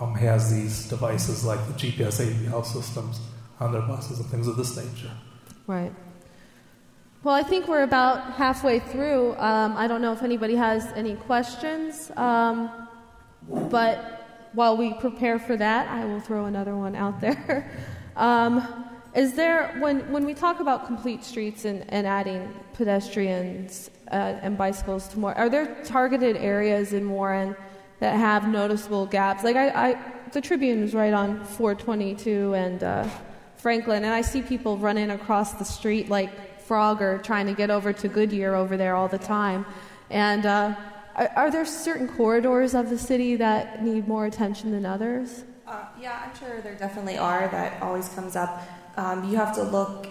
um, 0.00 0.14
has 0.14 0.50
these 0.50 0.88
devices 0.88 1.44
like 1.44 1.64
the 1.66 1.74
GPS 1.74 2.24
AVL 2.24 2.64
systems 2.64 3.20
on 3.60 3.72
their 3.72 3.82
buses 3.82 4.18
and 4.18 4.28
things 4.28 4.48
of 4.48 4.56
this 4.56 4.76
nature. 4.76 5.10
Right. 5.66 5.92
Well, 7.22 7.34
I 7.34 7.42
think 7.42 7.68
we're 7.68 7.82
about 7.82 8.32
halfway 8.32 8.78
through. 8.78 9.36
Um, 9.36 9.76
I 9.76 9.86
don't 9.86 10.00
know 10.00 10.12
if 10.12 10.22
anybody 10.22 10.56
has 10.56 10.86
any 10.96 11.16
questions, 11.16 12.10
um, 12.16 12.88
but 13.68 14.48
while 14.54 14.76
we 14.76 14.94
prepare 14.94 15.38
for 15.38 15.54
that, 15.58 15.86
I 15.88 16.06
will 16.06 16.20
throw 16.20 16.46
another 16.46 16.74
one 16.74 16.96
out 16.96 17.20
there. 17.20 17.70
um, 18.16 18.86
is 19.14 19.34
there, 19.34 19.76
when, 19.80 20.10
when 20.10 20.24
we 20.24 20.32
talk 20.32 20.60
about 20.60 20.86
complete 20.86 21.22
streets 21.22 21.66
and, 21.66 21.84
and 21.90 22.06
adding 22.06 22.54
pedestrians 22.72 23.90
uh, 24.10 24.38
and 24.40 24.56
bicycles 24.56 25.08
to 25.08 25.18
more, 25.18 25.36
are 25.36 25.50
there 25.50 25.82
targeted 25.84 26.36
areas 26.36 26.94
in 26.94 27.10
Warren 27.10 27.54
that 28.00 28.16
have 28.16 28.48
noticeable 28.48 29.06
gaps? 29.06 29.44
Like, 29.44 29.56
I, 29.56 29.68
I 29.68 29.98
the 30.32 30.40
Tribune 30.40 30.82
is 30.82 30.94
right 30.94 31.12
on 31.12 31.44
422 31.44 32.54
and 32.54 32.82
uh, 32.82 33.08
Franklin, 33.56 34.04
and 34.04 34.12
I 34.12 34.20
see 34.22 34.42
people 34.42 34.76
running 34.76 35.10
across 35.10 35.54
the 35.54 35.64
street 35.64 36.08
like 36.08 36.66
Frogger 36.66 37.22
trying 37.22 37.46
to 37.46 37.52
get 37.52 37.70
over 37.70 37.92
to 37.92 38.08
Goodyear 38.08 38.54
over 38.54 38.76
there 38.76 38.94
all 38.94 39.08
the 39.08 39.18
time. 39.18 39.66
And 40.08 40.46
uh, 40.46 40.74
are, 41.16 41.32
are 41.36 41.50
there 41.50 41.64
certain 41.64 42.08
corridors 42.08 42.74
of 42.74 42.90
the 42.90 42.98
city 42.98 43.36
that 43.36 43.82
need 43.82 44.06
more 44.06 44.26
attention 44.26 44.70
than 44.70 44.86
others? 44.86 45.44
Uh, 45.66 45.84
yeah, 46.00 46.22
I'm 46.24 46.38
sure 46.38 46.60
there 46.60 46.74
definitely 46.74 47.18
are. 47.18 47.48
That 47.48 47.82
always 47.82 48.08
comes 48.10 48.36
up. 48.36 48.62
Um, 48.96 49.28
you 49.28 49.36
have 49.36 49.54
to 49.56 49.62
look. 49.62 50.06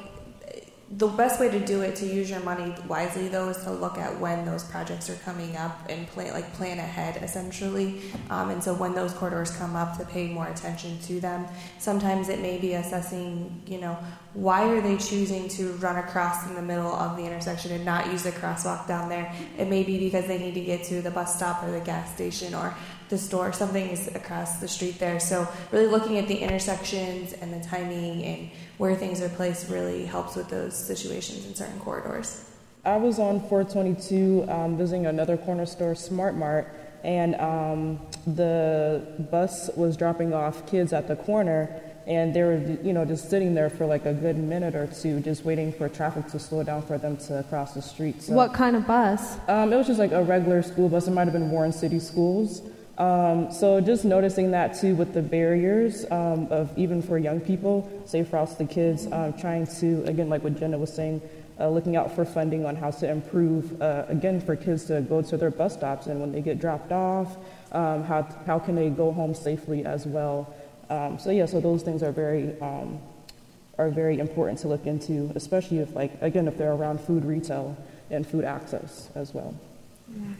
The 0.92 1.08
best 1.08 1.40
way 1.40 1.50
to 1.50 1.60
do 1.60 1.82
it 1.82 1.96
to 1.98 2.08
use 2.08 2.32
your 2.32 2.40
money 2.40 2.74
wisely 2.88 3.28
though 3.28 3.50
is 3.50 3.58
to 3.58 3.72
look 3.72 4.00
at 4.00 4.20
when 4.20 4.44
those 4.44 4.64
projects 4.64 5.08
are 5.08 5.16
coming 5.18 5.56
up 5.56 5.80
and 5.88 6.08
plan 6.08 6.34
like 6.34 6.52
plan 6.54 6.80
ahead 6.80 7.22
essentially. 7.22 8.02
Um, 8.32 8.50
and 8.50 8.64
so 8.64 8.74
when 8.74 8.96
those 8.96 9.14
corridors 9.14 9.56
come 9.56 9.76
up 9.76 9.98
to 10.00 10.06
pay 10.06 10.28
more 10.28 10.48
attention 10.48 11.00
to 11.02 11.20
them. 11.20 11.46
Sometimes 11.78 12.28
it 12.30 12.40
may 12.40 12.58
be 12.58 12.74
assessing 12.74 13.62
you 13.68 13.80
know 13.80 13.98
why 14.34 14.68
are 14.68 14.82
they 14.82 14.98
choosing 14.98 15.48
to 15.50 15.74
run 15.74 15.98
across 15.98 16.48
in 16.48 16.56
the 16.56 16.62
middle 16.62 16.94
of 16.94 17.18
the 17.18 17.24
intersection 17.24 17.72
and 17.72 17.86
not 17.86 18.08
use 18.08 18.24
the 18.24 18.32
crosswalk 18.32 18.88
down 18.88 19.10
there? 19.10 19.32
It 19.60 19.68
may 19.68 19.84
be 19.84 20.00
because 20.00 20.26
they 20.26 20.40
need 20.40 20.56
to 20.56 20.62
get 20.62 20.84
to 20.86 21.04
the 21.04 21.12
bus 21.12 21.36
stop 21.36 21.64
or 21.64 21.72
the 21.72 21.82
gas 21.82 22.14
station 22.16 22.56
or 22.56 22.76
the 23.10 23.18
store. 23.18 23.52
Something 23.54 23.90
is 23.90 24.08
across 24.16 24.60
the 24.60 24.68
street 24.68 24.98
there. 25.00 25.20
So 25.20 25.48
really 25.72 25.88
looking 25.88 26.18
at 26.18 26.28
the 26.28 26.38
intersections 26.38 27.34
and 27.34 27.54
the 27.54 27.68
timing 27.68 28.24
and 28.24 28.50
where 28.80 28.96
things 28.96 29.22
are 29.22 29.30
placed 29.30 29.70
really 29.70 30.06
helps 30.06 30.38
with 30.38 30.48
those 30.48 30.74
situations 30.74 31.46
in 31.46 31.54
certain 31.54 31.80
corridors. 31.82 32.46
I 32.86 32.96
was 32.96 33.20
on 33.20 33.42
422 33.42 34.46
um, 34.50 34.78
visiting 34.78 35.06
another 35.06 35.36
corner 35.36 35.66
store, 35.66 35.96
Smart 35.96 36.36
Mart, 36.36 36.74
and 37.04 37.36
um, 37.36 38.00
the 38.26 39.04
bus 39.30 39.70
was 39.76 39.98
dropping 39.98 40.34
off 40.34 40.66
kids 40.66 40.94
at 40.94 41.10
the 41.10 41.18
corner, 41.18 41.82
and 42.08 42.34
they 42.34 42.42
were, 42.42 42.58
you 42.82 42.94
know, 42.94 43.04
just 43.04 43.30
sitting 43.30 43.54
there 43.54 43.70
for 43.70 43.86
like 43.86 44.06
a 44.06 44.14
good 44.14 44.38
minute 44.38 44.76
or 44.76 44.88
two, 44.88 45.20
just 45.20 45.44
waiting 45.44 45.74
for 45.74 45.90
traffic 45.90 46.28
to 46.28 46.40
slow 46.40 46.64
down 46.64 46.82
for 46.82 46.98
them 46.98 47.18
to 47.18 47.46
cross 47.50 47.74
the 47.74 47.82
street. 47.82 48.22
So, 48.22 48.32
what 48.32 48.54
kind 48.54 48.78
of 48.78 48.88
bus? 48.88 49.38
Um, 49.50 49.74
it 49.74 49.76
was 49.76 49.88
just 49.88 50.00
like 50.00 50.14
a 50.14 50.24
regular 50.24 50.64
school 50.64 50.88
bus. 50.88 51.06
It 51.06 51.12
might 51.12 51.26
have 51.26 51.34
been 51.34 51.52
Warren 51.52 51.74
City 51.74 52.00
Schools. 52.00 52.62
Um, 53.00 53.50
so 53.54 53.80
just 53.80 54.04
noticing 54.04 54.52
that 54.52 54.78
too 54.78 54.94
with 54.94 55.14
the 55.14 55.22
barriers 55.22 56.06
um, 56.12 56.48
of 56.52 56.78
even 56.78 57.02
for 57.02 57.18
young 57.18 57.40
people, 57.40 57.90
safe 58.06 58.32
routes 58.34 58.56
to 58.56 58.66
kids, 58.66 59.08
um, 59.10 59.32
trying 59.34 59.68
to 59.80 60.04
again 60.04 60.28
like 60.28 60.44
what 60.44 60.60
Jenna 60.60 60.78
was 60.78 60.94
saying, 60.94 61.22
uh, 61.62 61.70
looking 61.70 61.96
out 61.96 62.14
for 62.14 62.26
funding 62.26 62.66
on 62.66 62.76
how 62.76 62.92
to 62.92 63.10
improve 63.10 63.82
uh, 63.82 64.04
again 64.10 64.42
for 64.42 64.58
kids 64.58 64.84
to 64.86 65.00
go 65.00 65.22
to 65.22 65.38
their 65.38 65.50
bus 65.50 65.76
stops 65.76 66.08
and 66.08 66.20
when 66.20 66.34
they 66.34 66.42
get 66.42 66.60
dropped 66.60 66.92
off, 66.92 67.38
um, 67.72 68.04
how 68.04 68.24
how 68.46 68.60
can 68.60 68.76
they 68.76 68.90
go 68.90 69.14
home 69.14 69.34
safely 69.34 69.86
as 69.86 70.06
well. 70.06 70.54
Um, 70.90 71.20
so 71.20 71.32
yeah, 71.32 71.46
so 71.46 71.62
those 71.62 71.84
things 71.84 72.04
are 72.04 72.12
very 72.12 72.60
um, 72.60 73.00
are 73.78 73.90
very 73.90 74.20
important 74.20 74.60
to 74.60 74.68
look 74.68 74.86
into, 74.86 75.32
especially 75.36 75.78
if 75.80 75.96
like 75.96 76.22
again 76.22 76.50
if 76.50 76.58
they're 76.58 76.74
around 76.74 77.00
food 77.00 77.24
retail 77.24 77.78
and 78.12 78.28
food 78.28 78.44
access 78.44 79.10
as 79.16 79.34
well. 79.34 79.56
Yeah. 80.14 80.34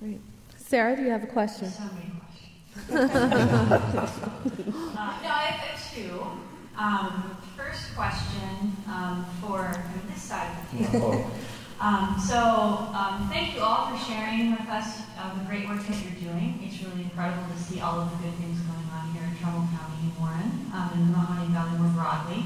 Great. 0.00 0.20
Sarah, 0.70 0.94
do 0.94 1.02
you 1.02 1.10
have 1.10 1.24
a 1.24 1.26
question? 1.26 1.68
So 1.68 1.82
many 1.98 2.14
questions. 2.22 2.94
uh, 4.94 5.18
no, 5.18 5.28
I 5.28 5.50
have 5.50 5.74
two. 5.92 6.22
Um, 6.78 7.36
first 7.56 7.96
question 7.96 8.70
um, 8.86 9.26
for 9.42 9.74
this 10.06 10.22
side 10.22 10.46
of 10.46 10.70
the 10.70 10.86
table. 10.86 11.28
Um, 11.80 12.14
so, 12.24 12.38
um, 12.94 13.28
thank 13.32 13.56
you 13.56 13.62
all 13.62 13.90
for 13.90 13.98
sharing 13.98 14.52
with 14.52 14.68
us 14.68 15.02
uh, 15.18 15.36
the 15.40 15.44
great 15.46 15.66
work 15.66 15.84
that 15.88 15.98
you're 16.04 16.30
doing. 16.30 16.60
It's 16.62 16.80
really 16.84 17.02
incredible 17.02 17.42
to 17.50 17.58
see 17.60 17.80
all 17.80 17.98
of 17.98 18.10
the 18.12 18.28
good 18.28 18.38
things 18.38 18.60
going 18.60 18.86
on 18.94 19.10
here 19.10 19.26
in 19.26 19.34
Trumbull 19.42 19.66
County 19.74 20.06
and 20.06 20.14
Warren, 20.22 20.70
um, 20.70 20.90
and 20.94 21.02
the 21.10 21.18
Mahoning 21.18 21.50
Valley 21.50 21.78
more 21.82 21.90
broadly. 21.98 22.44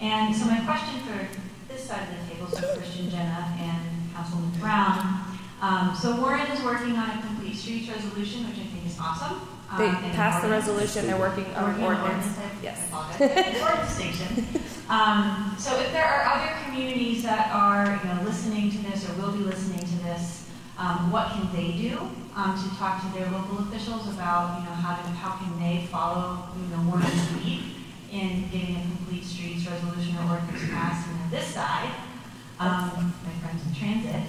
And 0.00 0.34
so, 0.34 0.46
my 0.46 0.64
question 0.66 0.98
for 1.06 1.28
this 1.72 1.84
side 1.84 2.08
of 2.10 2.26
the 2.26 2.34
table, 2.34 2.50
so 2.50 2.74
Christian 2.74 3.08
Jenna 3.08 3.54
and 3.56 4.12
Councilman 4.12 4.50
Brown. 4.58 5.32
Um, 5.62 5.94
so 5.94 6.20
Warren 6.20 6.50
is 6.50 6.60
working 6.64 6.96
on 6.96 7.08
a 7.08 7.22
complete 7.22 7.54
streets 7.54 7.88
resolution, 7.88 8.48
which 8.48 8.58
I 8.58 8.64
think 8.64 8.84
is 8.84 8.98
awesome. 8.98 9.40
Um, 9.70 9.78
they 9.78 10.10
passed 10.10 10.42
the 10.42 10.50
resolution. 10.50 11.06
They're 11.06 11.16
working 11.16 11.46
on 11.54 11.70
working 11.70 11.84
ordinance. 11.84 12.26
ordinance. 12.26 12.62
Yes. 12.62 12.90
Important 12.90 13.88
distinction. 13.88 14.60
Um, 14.88 15.54
so 15.56 15.78
if 15.78 15.92
there 15.92 16.04
are 16.04 16.24
other 16.34 16.52
communities 16.64 17.22
that 17.22 17.48
are 17.54 18.00
you 18.02 18.12
know, 18.12 18.22
listening 18.24 18.72
to 18.72 18.78
this 18.78 19.08
or 19.08 19.14
will 19.22 19.30
be 19.30 19.44
listening 19.44 19.78
to 19.78 19.96
this, 20.02 20.50
um, 20.76 21.12
what 21.12 21.30
can 21.30 21.48
they 21.54 21.78
do 21.78 21.96
um, 22.34 22.58
to 22.58 22.76
talk 22.76 23.00
to 23.00 23.18
their 23.18 23.30
local 23.30 23.60
officials 23.60 24.08
about 24.08 24.58
you 24.58 24.64
know 24.64 24.74
how 24.74 24.96
to 24.96 25.02
how 25.10 25.36
can 25.36 25.60
they 25.60 25.86
follow 25.86 26.42
you 26.58 26.76
know 26.76 26.90
Warren's 26.90 27.36
lead 27.36 27.62
in 28.10 28.48
getting 28.50 28.76
a 28.76 28.82
complete 28.96 29.24
streets 29.24 29.64
resolution 29.66 30.16
or 30.18 30.32
ordinance 30.32 30.68
passed? 30.70 31.08
And 31.08 31.20
on 31.22 31.30
this 31.30 31.46
side, 31.46 31.92
um, 32.58 33.14
my 33.24 33.32
friends 33.40 33.62
in 33.64 33.74
transit. 33.74 34.22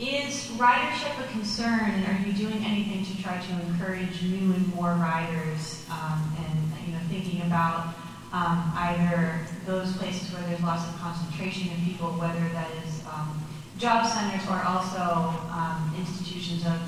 Is 0.00 0.46
ridership 0.56 1.20
a 1.22 1.30
concern, 1.30 1.90
and 1.92 2.06
are 2.06 2.26
you 2.26 2.32
doing 2.32 2.64
anything 2.64 3.04
to 3.04 3.22
try 3.22 3.36
to 3.36 3.52
encourage 3.66 4.22
new 4.22 4.54
and 4.54 4.74
more 4.74 4.94
riders? 4.94 5.84
Um, 5.92 6.34
and 6.38 6.88
you 6.88 6.94
know, 6.94 7.00
thinking 7.10 7.42
about 7.42 7.92
um, 8.32 8.72
either 8.74 9.46
those 9.66 9.94
places 9.98 10.32
where 10.32 10.42
there's 10.48 10.62
lots 10.62 10.88
of 10.88 10.98
concentration 10.98 11.70
of 11.72 11.84
people, 11.84 12.12
whether 12.12 12.40
that 12.54 12.70
is 12.82 13.04
um, 13.12 13.44
job 13.76 14.06
centers 14.06 14.48
or 14.48 14.62
also 14.64 15.36
um, 15.52 15.94
institutions 15.98 16.64
of 16.64 16.80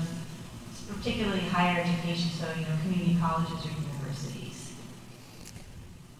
particularly 0.97 1.41
higher 1.41 1.81
education, 1.81 2.31
so 2.31 2.47
you 2.57 2.65
know, 2.65 2.75
community 2.81 3.15
colleges 3.21 3.63
or 3.63 3.69
universities. 3.69 4.73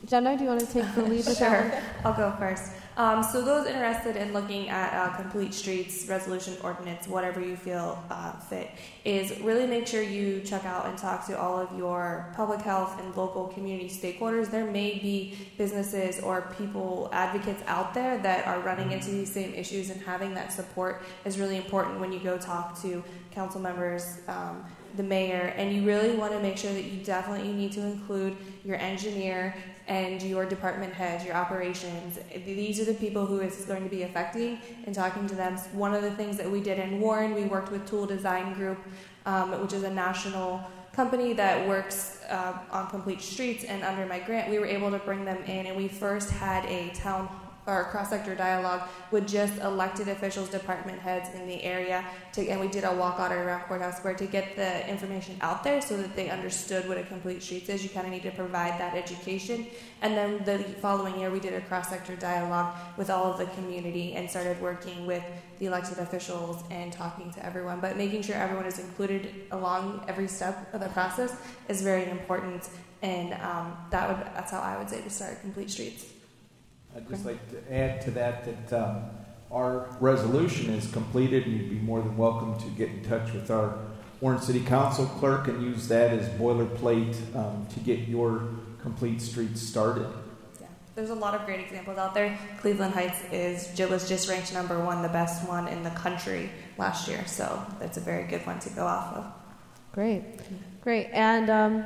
Jenna, 0.05 0.37
do 0.37 0.43
you 0.43 0.49
want 0.51 0.59
to 0.59 0.67
take 0.67 0.93
the 0.93 1.01
lead? 1.01 1.25
sure, 1.37 1.73
I'll 2.05 2.13
go 2.13 2.35
first. 2.37 2.71
Um, 2.95 3.23
so 3.23 3.41
those 3.41 3.65
interested 3.65 4.15
in 4.15 4.33
looking 4.33 4.69
at 4.69 4.93
uh, 4.93 5.15
complete 5.15 5.53
streets 5.53 6.07
resolution 6.07 6.55
ordinance, 6.61 7.07
whatever 7.07 7.41
you 7.41 7.55
feel 7.55 8.03
uh, 8.11 8.33
fit, 8.33 8.69
is 9.03 9.39
really 9.39 9.65
make 9.65 9.87
sure 9.87 10.03
you 10.03 10.41
check 10.41 10.63
out 10.63 10.85
and 10.85 10.95
talk 10.95 11.25
to 11.27 11.39
all 11.39 11.57
of 11.57 11.75
your 11.75 12.31
public 12.35 12.61
health 12.61 12.99
and 13.01 13.15
local 13.15 13.47
community 13.47 13.89
stakeholders. 13.89 14.51
There 14.51 14.69
may 14.69 14.99
be 14.99 15.35
businesses 15.57 16.19
or 16.19 16.53
people 16.55 17.09
advocates 17.11 17.63
out 17.65 17.95
there 17.95 18.19
that 18.19 18.45
are 18.45 18.59
running 18.59 18.91
into 18.91 19.09
these 19.09 19.31
same 19.31 19.55
issues, 19.55 19.89
and 19.89 19.99
having 20.01 20.35
that 20.35 20.53
support 20.53 21.01
is 21.25 21.39
really 21.39 21.57
important 21.57 21.99
when 21.99 22.11
you 22.11 22.19
go 22.19 22.37
talk 22.37 22.79
to 22.83 23.03
council 23.31 23.59
members. 23.59 24.19
Um, 24.27 24.63
the 24.95 25.03
mayor, 25.03 25.53
and 25.57 25.75
you 25.75 25.85
really 25.85 26.15
want 26.15 26.31
to 26.33 26.39
make 26.39 26.55
sure 26.55 26.71
that 26.71 26.83
you 26.83 27.03
definitely 27.03 27.51
need 27.51 27.71
to 27.71 27.81
include 27.81 28.37
your 28.63 28.77
engineer, 28.77 29.55
and 29.87 30.21
your 30.21 30.45
department 30.45 30.93
heads, 30.93 31.25
your 31.25 31.35
operations. 31.35 32.19
These 32.45 32.79
are 32.79 32.85
the 32.85 32.93
people 32.93 33.25
who 33.25 33.39
it's 33.39 33.65
going 33.65 33.83
to 33.83 33.89
be 33.89 34.03
affecting 34.03 34.59
and 34.85 34.95
talking 34.95 35.27
to 35.27 35.35
them. 35.35 35.57
One 35.73 35.93
of 35.93 36.01
the 36.01 36.11
things 36.11 36.37
that 36.37 36.49
we 36.49 36.61
did 36.61 36.79
in 36.79 37.01
Warren, 37.01 37.33
we 37.33 37.43
worked 37.43 37.71
with 37.71 37.85
Toole 37.85 38.05
Design 38.05 38.53
Group, 38.53 38.79
um, 39.25 39.61
which 39.61 39.73
is 39.73 39.83
a 39.83 39.89
national 39.89 40.61
company 40.93 41.33
that 41.33 41.67
works 41.67 42.21
uh, 42.29 42.59
on 42.71 42.89
complete 42.89 43.21
streets. 43.21 43.63
And 43.63 43.83
under 43.83 44.05
my 44.05 44.19
grant, 44.19 44.49
we 44.49 44.59
were 44.59 44.65
able 44.65 44.91
to 44.91 44.99
bring 44.99 45.25
them 45.25 45.43
in, 45.43 45.65
and 45.65 45.75
we 45.75 45.87
first 45.87 46.29
had 46.29 46.65
a 46.65 46.89
town 46.91 47.27
or 47.65 47.85
cross-sector 47.85 48.35
dialogue 48.35 48.89
with 49.11 49.27
just 49.27 49.57
elected 49.59 50.07
officials, 50.07 50.49
department 50.49 50.99
heads 50.99 51.29
in 51.33 51.47
the 51.47 51.63
area, 51.63 52.03
to, 52.33 52.47
and 52.49 52.59
we 52.59 52.67
did 52.67 52.83
a 52.83 52.87
walkout 52.87 53.31
around 53.31 53.61
Courthouse 53.63 53.97
Square 53.97 54.15
to 54.15 54.25
get 54.25 54.55
the 54.55 54.87
information 54.89 55.37
out 55.41 55.63
there 55.63 55.81
so 55.81 55.95
that 55.97 56.15
they 56.15 56.29
understood 56.29 56.87
what 56.89 56.97
a 56.97 57.03
complete 57.03 57.41
streets 57.41 57.69
is. 57.69 57.83
You 57.83 57.89
kind 57.89 58.05
of 58.05 58.11
need 58.11 58.23
to 58.23 58.31
provide 58.31 58.79
that 58.79 58.95
education. 58.95 59.67
And 60.01 60.17
then 60.17 60.43
the 60.43 60.63
following 60.81 61.19
year, 61.19 61.31
we 61.31 61.39
did 61.39 61.53
a 61.53 61.61
cross-sector 61.61 62.15
dialogue 62.17 62.75
with 62.97 63.09
all 63.09 63.31
of 63.31 63.37
the 63.37 63.45
community 63.55 64.13
and 64.13 64.29
started 64.29 64.61
working 64.61 65.05
with 65.05 65.23
the 65.59 65.67
elected 65.67 65.99
officials 65.99 66.63
and 66.69 66.91
talking 66.91 67.31
to 67.31 67.45
everyone. 67.45 67.79
But 67.79 67.95
making 67.95 68.23
sure 68.23 68.35
everyone 68.35 68.65
is 68.65 68.79
included 68.79 69.45
along 69.51 70.03
every 70.07 70.27
step 70.27 70.73
of 70.73 70.81
the 70.81 70.89
process 70.89 71.35
is 71.69 71.81
very 71.81 72.09
important. 72.09 72.69
And 73.01 73.33
um, 73.41 73.77
that 73.91 74.07
would 74.07 74.25
that's 74.33 74.51
how 74.51 74.59
I 74.59 74.77
would 74.77 74.89
say 74.89 75.01
to 75.01 75.09
start 75.09 75.41
complete 75.41 75.69
streets. 75.69 76.12
I'd 76.95 77.09
just 77.09 77.25
like 77.25 77.39
to 77.49 77.73
add 77.73 78.01
to 78.01 78.11
that 78.11 78.69
that 78.69 78.83
um, 78.83 79.05
our 79.51 79.87
resolution 79.99 80.71
is 80.73 80.91
completed, 80.91 81.45
and 81.45 81.57
you'd 81.59 81.69
be 81.69 81.75
more 81.77 82.01
than 82.01 82.15
welcome 82.17 82.57
to 82.59 82.69
get 82.77 82.89
in 82.89 83.03
touch 83.03 83.33
with 83.33 83.49
our 83.49 83.77
Warren 84.21 84.39
City 84.39 84.59
Council 84.59 85.05
clerk 85.05 85.47
and 85.47 85.61
use 85.63 85.87
that 85.87 86.11
as 86.11 86.29
boilerplate 86.39 87.15
um, 87.35 87.65
to 87.73 87.79
get 87.79 88.07
your 88.07 88.43
complete 88.81 89.21
streets 89.21 89.61
started. 89.61 90.07
Yeah, 90.61 90.67
there's 90.95 91.09
a 91.09 91.15
lot 91.15 91.33
of 91.33 91.45
great 91.45 91.61
examples 91.61 91.97
out 91.97 92.13
there. 92.13 92.37
Cleveland 92.61 92.93
Heights 92.93 93.21
is 93.31 93.77
was 93.89 94.07
just 94.07 94.29
ranked 94.29 94.53
number 94.53 94.79
one, 94.83 95.01
the 95.01 95.09
best 95.09 95.47
one 95.47 95.67
in 95.67 95.81
the 95.81 95.91
country 95.91 96.51
last 96.77 97.07
year, 97.07 97.25
so 97.25 97.65
that's 97.79 97.97
a 97.97 98.01
very 98.01 98.23
good 98.25 98.45
one 98.45 98.59
to 98.59 98.69
go 98.69 98.85
off 98.85 99.15
of. 99.15 99.25
Great, 99.93 100.23
great, 100.81 101.09
and. 101.11 101.49
Um, 101.49 101.85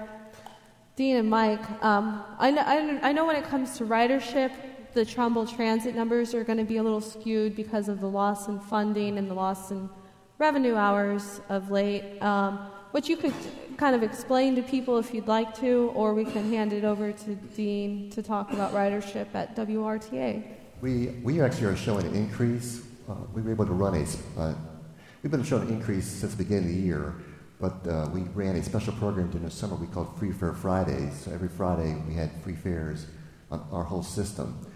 Dean 0.98 1.18
and 1.18 1.30
Mike, 1.30 1.62
um, 1.84 2.24
I, 2.40 2.50
know, 2.50 2.64
I 3.04 3.12
know 3.12 3.28
when 3.28 3.36
it 3.36 3.44
comes 3.44 3.78
to 3.78 3.86
ridership, 3.86 4.52
the 4.98 5.06
Trumbull 5.06 5.46
transit 5.46 5.94
numbers 5.94 6.34
are 6.34 6.44
going 6.44 6.58
to 6.58 6.64
be 6.64 6.78
a 6.78 6.84
little 6.84 7.02
skewed 7.02 7.56
because 7.56 7.88
of 7.88 8.02
the 8.02 8.10
loss 8.10 8.48
in 8.48 8.60
funding 8.60 9.20
and 9.20 9.30
the 9.30 9.34
loss 9.36 9.70
in 9.70 9.88
revenue 10.40 10.76
hours 10.76 11.40
of 11.50 11.70
late. 11.70 12.20
Um, 12.20 12.58
what 12.90 13.08
you 13.08 13.16
could 13.16 13.36
kind 13.78 13.96
of 13.96 14.02
explain 14.02 14.56
to 14.56 14.64
people 14.64 14.98
if 14.98 15.14
you'd 15.14 15.28
like 15.28 15.56
to, 15.60 15.92
or 15.94 16.16
we 16.16 16.26
can 16.26 16.52
hand 16.52 16.74
it 16.74 16.84
over 16.84 17.12
to 17.12 17.36
Dean 17.36 18.10
to 18.10 18.24
talk 18.24 18.52
about 18.52 18.74
ridership 18.74 19.28
at 19.36 19.56
WRTA. 19.56 20.42
We, 20.82 21.10
we 21.22 21.42
actually 21.42 21.68
are 21.68 21.76
showing 21.76 22.08
an 22.08 22.16
increase. 22.16 22.82
Uh, 23.08 23.18
we 23.36 23.44
were 23.44 23.52
able 23.52 23.68
to 23.68 23.74
run 23.74 23.94
a, 23.94 24.40
uh, 24.42 24.56
we've 25.22 25.30
been 25.30 25.44
showing 25.44 25.68
an 25.68 25.76
increase 25.76 26.08
since 26.08 26.32
the 26.32 26.44
beginning 26.44 26.72
of 26.72 26.76
the 26.76 26.82
year, 26.82 27.14
but 27.62 27.88
uh, 27.88 28.10
we 28.12 28.22
ran 28.34 28.56
a 28.56 28.64
special 28.64 28.94
program 28.94 29.30
during 29.30 29.46
the 29.46 29.52
summer 29.52 29.76
we 29.76 29.86
called 29.86 30.18
Free 30.18 30.32
Fare 30.32 30.54
Fridays. 30.54 31.14
So 31.20 31.32
every 31.32 31.50
Friday 31.50 31.96
we 32.08 32.16
had 32.16 32.32
free 32.42 32.56
fares 32.56 33.06
on 33.52 33.64
our 33.72 33.84
whole 33.84 34.02
system. 34.02 34.67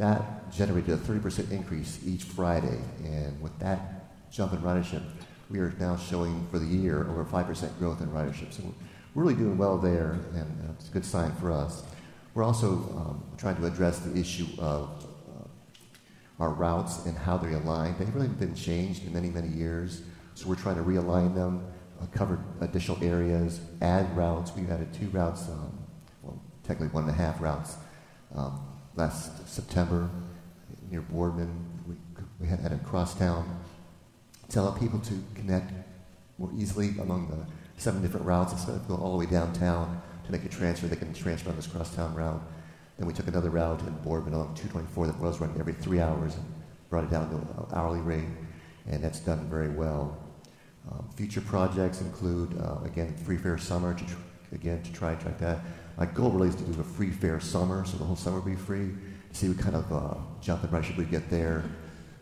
That 0.00 0.50
generated 0.50 0.94
a 0.94 0.96
30% 0.96 1.50
increase 1.50 2.00
each 2.06 2.22
Friday. 2.22 2.78
And 3.04 3.38
with 3.42 3.56
that 3.58 4.30
jump 4.32 4.54
in 4.54 4.60
ridership, 4.60 5.02
we 5.50 5.58
are 5.58 5.74
now 5.78 5.96
showing 5.96 6.46
for 6.50 6.58
the 6.58 6.66
year 6.66 7.06
over 7.10 7.22
5% 7.22 7.78
growth 7.78 8.00
in 8.00 8.08
ridership. 8.08 8.50
So 8.50 8.62
we're 9.14 9.24
really 9.24 9.34
doing 9.34 9.58
well 9.58 9.76
there, 9.76 10.12
and 10.34 10.74
it's 10.78 10.88
a 10.88 10.92
good 10.92 11.04
sign 11.04 11.32
for 11.32 11.52
us. 11.52 11.82
We're 12.32 12.44
also 12.44 12.68
um, 12.68 13.24
trying 13.36 13.56
to 13.56 13.66
address 13.66 13.98
the 13.98 14.18
issue 14.18 14.46
of 14.58 15.06
uh, 15.28 16.42
our 16.42 16.50
routes 16.50 17.04
and 17.04 17.18
how 17.18 17.36
they 17.36 17.52
align. 17.52 17.94
They've 17.98 18.14
really 18.14 18.28
been 18.28 18.54
changed 18.54 19.04
in 19.04 19.12
many, 19.12 19.28
many 19.28 19.48
years. 19.48 20.00
So 20.32 20.48
we're 20.48 20.54
trying 20.54 20.76
to 20.76 20.82
realign 20.82 21.34
them, 21.34 21.66
uh, 22.00 22.06
cover 22.06 22.42
additional 22.62 23.02
areas, 23.04 23.60
add 23.82 24.16
routes. 24.16 24.52
We've 24.56 24.70
added 24.70 24.94
two 24.94 25.08
routes, 25.08 25.46
um, 25.48 25.78
well, 26.22 26.40
technically 26.62 26.94
one 26.94 27.02
and 27.02 27.12
a 27.12 27.14
half 27.14 27.38
routes 27.38 27.76
um, 28.34 28.60
last 28.96 29.39
September 29.50 30.08
near 30.90 31.00
Boardman. 31.00 31.50
We, 31.86 31.96
we 32.40 32.46
had 32.46 32.60
added 32.64 32.84
crosstown 32.84 33.60
to 34.48 34.60
allow 34.60 34.70
people 34.70 35.00
to 35.00 35.22
connect 35.34 35.72
more 36.38 36.50
easily 36.56 36.90
among 37.00 37.28
the 37.28 37.46
seven 37.80 38.00
different 38.00 38.26
routes 38.26 38.52
instead 38.52 38.76
of 38.76 38.86
going 38.86 39.00
all 39.00 39.12
the 39.12 39.18
way 39.18 39.26
downtown 39.26 40.00
to 40.24 40.32
make 40.32 40.44
a 40.44 40.48
transfer. 40.48 40.86
They 40.86 40.96
can 40.96 41.12
transfer 41.12 41.50
on 41.50 41.56
this 41.56 41.66
crosstown 41.66 42.14
route. 42.14 42.40
Then 42.96 43.08
we 43.08 43.12
took 43.12 43.26
another 43.26 43.50
route 43.50 43.80
in 43.80 43.92
Boardman 44.04 44.34
along 44.34 44.54
224 44.54 45.08
that 45.08 45.18
was 45.18 45.40
running 45.40 45.58
every 45.58 45.72
three 45.72 46.00
hours 46.00 46.36
and 46.36 46.44
brought 46.88 47.04
it 47.04 47.10
down 47.10 47.28
to 47.30 47.36
an 47.36 47.66
hourly 47.72 48.00
rate, 48.00 48.28
and 48.86 49.02
that's 49.02 49.20
done 49.20 49.48
very 49.50 49.70
well. 49.70 50.16
Um, 50.90 51.08
future 51.16 51.40
projects 51.40 52.00
include, 52.00 52.58
uh, 52.60 52.78
again, 52.84 53.16
free 53.16 53.36
Fare 53.36 53.58
summer, 53.58 53.94
to 53.94 54.04
tr- 54.06 54.14
again, 54.52 54.82
to 54.82 54.92
try 54.92 55.12
and 55.12 55.20
track 55.20 55.38
that. 55.38 55.60
My 55.96 56.06
goal 56.06 56.30
really 56.30 56.48
is 56.48 56.54
to 56.56 56.62
do 56.62 56.80
a 56.80 56.84
free 56.84 57.10
fare 57.10 57.40
summer, 57.40 57.84
so 57.84 57.96
the 57.96 58.04
whole 58.04 58.16
summer 58.16 58.40
be 58.40 58.54
free. 58.54 58.90
See 59.32 59.48
what 59.48 59.58
kind 59.58 59.76
of 59.76 59.92
uh, 59.92 60.14
jump 60.40 60.64
in 60.64 60.70
price 60.70 60.90
we 60.96 61.04
get 61.04 61.30
there. 61.30 61.64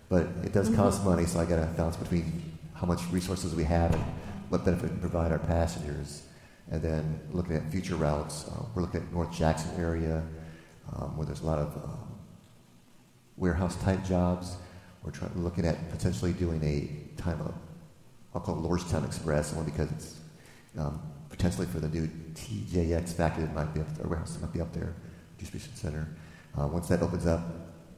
But 0.08 0.26
it 0.44 0.52
does 0.52 0.74
cost 0.74 1.04
money, 1.04 1.26
so 1.26 1.40
I 1.40 1.44
got 1.44 1.56
to 1.56 1.66
balance 1.76 1.96
between 1.96 2.42
how 2.74 2.86
much 2.86 3.00
resources 3.10 3.54
we 3.54 3.64
have 3.64 3.92
and 3.92 4.02
what 4.48 4.64
benefit 4.64 4.84
we 4.84 4.90
can 4.90 5.00
provide 5.00 5.32
our 5.32 5.38
passengers. 5.38 6.22
And 6.70 6.82
then 6.82 7.20
looking 7.32 7.56
at 7.56 7.70
future 7.70 7.96
routes, 7.96 8.46
uh, 8.48 8.64
we're 8.74 8.82
looking 8.82 9.00
at 9.00 9.12
North 9.12 9.32
Jackson 9.32 9.70
area, 9.78 10.22
um, 10.94 11.16
where 11.16 11.26
there's 11.26 11.40
a 11.40 11.46
lot 11.46 11.58
of 11.58 11.76
um, 11.76 12.18
warehouse 13.36 13.76
type 13.82 14.04
jobs. 14.04 14.56
We're 15.02 15.12
trying, 15.12 15.32
looking 15.42 15.66
at 15.66 15.90
potentially 15.90 16.32
doing 16.32 16.62
a 16.62 17.20
time 17.20 17.40
of, 17.40 17.54
I'll 18.34 18.40
call 18.40 18.58
it 18.58 18.62
Lordstown 18.62 19.06
Express, 19.06 19.54
only 19.54 19.70
because 19.70 19.90
it's 19.92 20.20
um, 20.76 21.00
potentially 21.30 21.66
for 21.66 21.80
the 21.80 21.88
new 21.88 22.08
TJX 22.34 23.12
factory 23.14 23.44
that 23.44 23.54
might 23.54 23.72
be 23.72 23.80
up 23.80 23.94
there, 23.96 24.06
warehouse 24.06 24.34
that 24.34 24.42
might 24.42 24.52
be 24.52 24.60
up 24.60 24.72
there, 24.72 24.94
distribution 25.38 25.74
center. 25.74 26.08
Uh, 26.56 26.66
once 26.66 26.88
that 26.88 27.02
opens 27.02 27.26
up, 27.26 27.40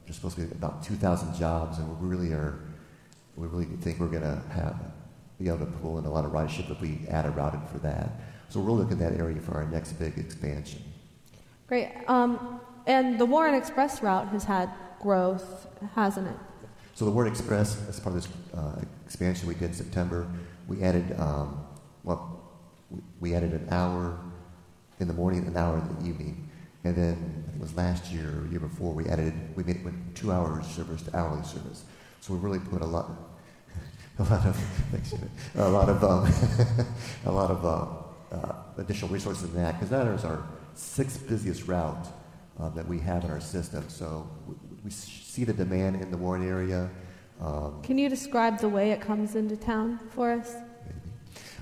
there's 0.05 0.17
supposed 0.17 0.37
to 0.37 0.43
be 0.43 0.53
about 0.53 0.83
2,000 0.83 1.35
jobs, 1.35 1.79
and 1.79 2.01
we 2.01 2.09
really 2.09 2.33
are, 2.33 2.61
we 3.37 3.47
really 3.47 3.67
think 3.67 4.01
we're 4.01 4.09
going 4.09 4.23
to 4.23 4.43
have 4.53 4.77
be 5.41 5.49
able 5.49 5.59
to 5.59 5.67
pull 5.67 5.99
in 5.99 6.05
a 6.05 6.11
lot 6.11 6.25
of 6.25 6.33
ridership 6.33 6.71
if 6.71 6.81
we 6.81 7.01
add 7.09 7.25
a 7.25 7.31
routing 7.31 7.63
for 7.73 7.79
that. 7.79 8.11
So 8.51 8.61
we're 8.61 8.73
looking 8.73 9.01
at 9.03 9.13
that 9.13 9.19
area 9.19 9.41
for 9.41 9.55
our 9.55 9.67
next 9.67 9.95
big 9.95 10.19
expansion. 10.19 10.85
Great. 11.67 11.91
Um, 12.09 12.61
and 12.87 13.19
the 13.19 13.25
Warren 13.25 13.55
Express 13.55 14.03
route 14.03 14.29
has 14.29 14.45
had 14.45 14.71
growth, 15.01 15.67
hasn't 15.95 16.29
it? 16.29 16.37
So 16.95 17.07
the 17.07 17.11
Warren 17.11 17.31
Express, 17.31 17.81
as 17.89 17.99
part 17.99 18.15
of 18.15 18.23
this 18.23 18.31
uh, 18.55 18.83
expansion 19.07 19.49
we 19.49 19.55
did 19.55 19.71
in 19.71 19.73
September, 19.73 20.29
we 20.69 20.83
added, 20.83 21.19
um, 21.19 21.65
well, 22.05 22.43
we, 22.91 23.01
we 23.21 23.35
added 23.35 23.53
an 23.53 23.69
hour 23.71 24.19
in 24.99 25.09
the 25.09 25.15
morning, 25.15 25.47
an 25.47 25.57
hour 25.57 25.79
in 25.79 26.05
the 26.05 26.11
evening. 26.11 26.50
And 26.85 26.97
then 26.97 27.13
I 27.13 27.47
think 27.47 27.57
it 27.57 27.61
was 27.61 27.77
last 27.77 28.11
year 28.11 28.41
or 28.41 28.47
year 28.51 28.61
before 28.61 28.93
we 28.93 29.07
added 29.07 29.35
we 29.55 29.65
made 29.65 29.77
it 29.77 29.83
from 29.83 30.03
two 30.15 30.33
hours 30.33 30.67
service 30.67 31.03
to 31.03 31.17
hourly 31.17 31.45
service. 31.45 31.85
So 32.21 32.35
we 32.35 32.41
really 32.41 32.59
put 32.59 32.81
a 32.81 32.87
lot, 32.87 33.11
a 34.19 34.23
lot 34.23 34.47
of 34.47 34.57
thanks, 34.91 35.15
a 35.57 35.69
lot 35.69 35.89
of 35.89 36.03
um, 36.03 36.33
a 37.27 37.31
lot 37.31 37.51
of 37.51 37.65
uh, 37.65 38.35
uh, 38.35 38.55
additional 38.79 39.11
resources 39.11 39.45
in 39.45 39.55
that 39.57 39.75
because 39.75 39.91
that 39.91 40.07
is 40.07 40.25
our 40.25 40.43
sixth 40.75 41.29
busiest 41.29 41.67
route 41.67 42.09
uh, 42.59 42.71
that 42.71 42.87
we 42.87 42.99
have 42.99 43.25
in 43.25 43.31
our 43.31 43.41
system. 43.41 43.85
So 43.89 44.29
we, 44.47 44.55
we 44.85 44.91
see 44.91 45.45
the 45.45 45.53
demand 45.53 46.01
in 46.01 46.11
the 46.11 46.17
Warren 46.17 46.47
area. 46.47 46.89
Um, 47.41 47.83
Can 47.83 47.99
you 47.99 48.09
describe 48.09 48.59
the 48.59 48.69
way 48.69 48.93
it 48.93 49.01
comes 49.01 49.35
into 49.35 49.57
town 49.57 49.99
for 50.11 50.33
us? 50.33 50.55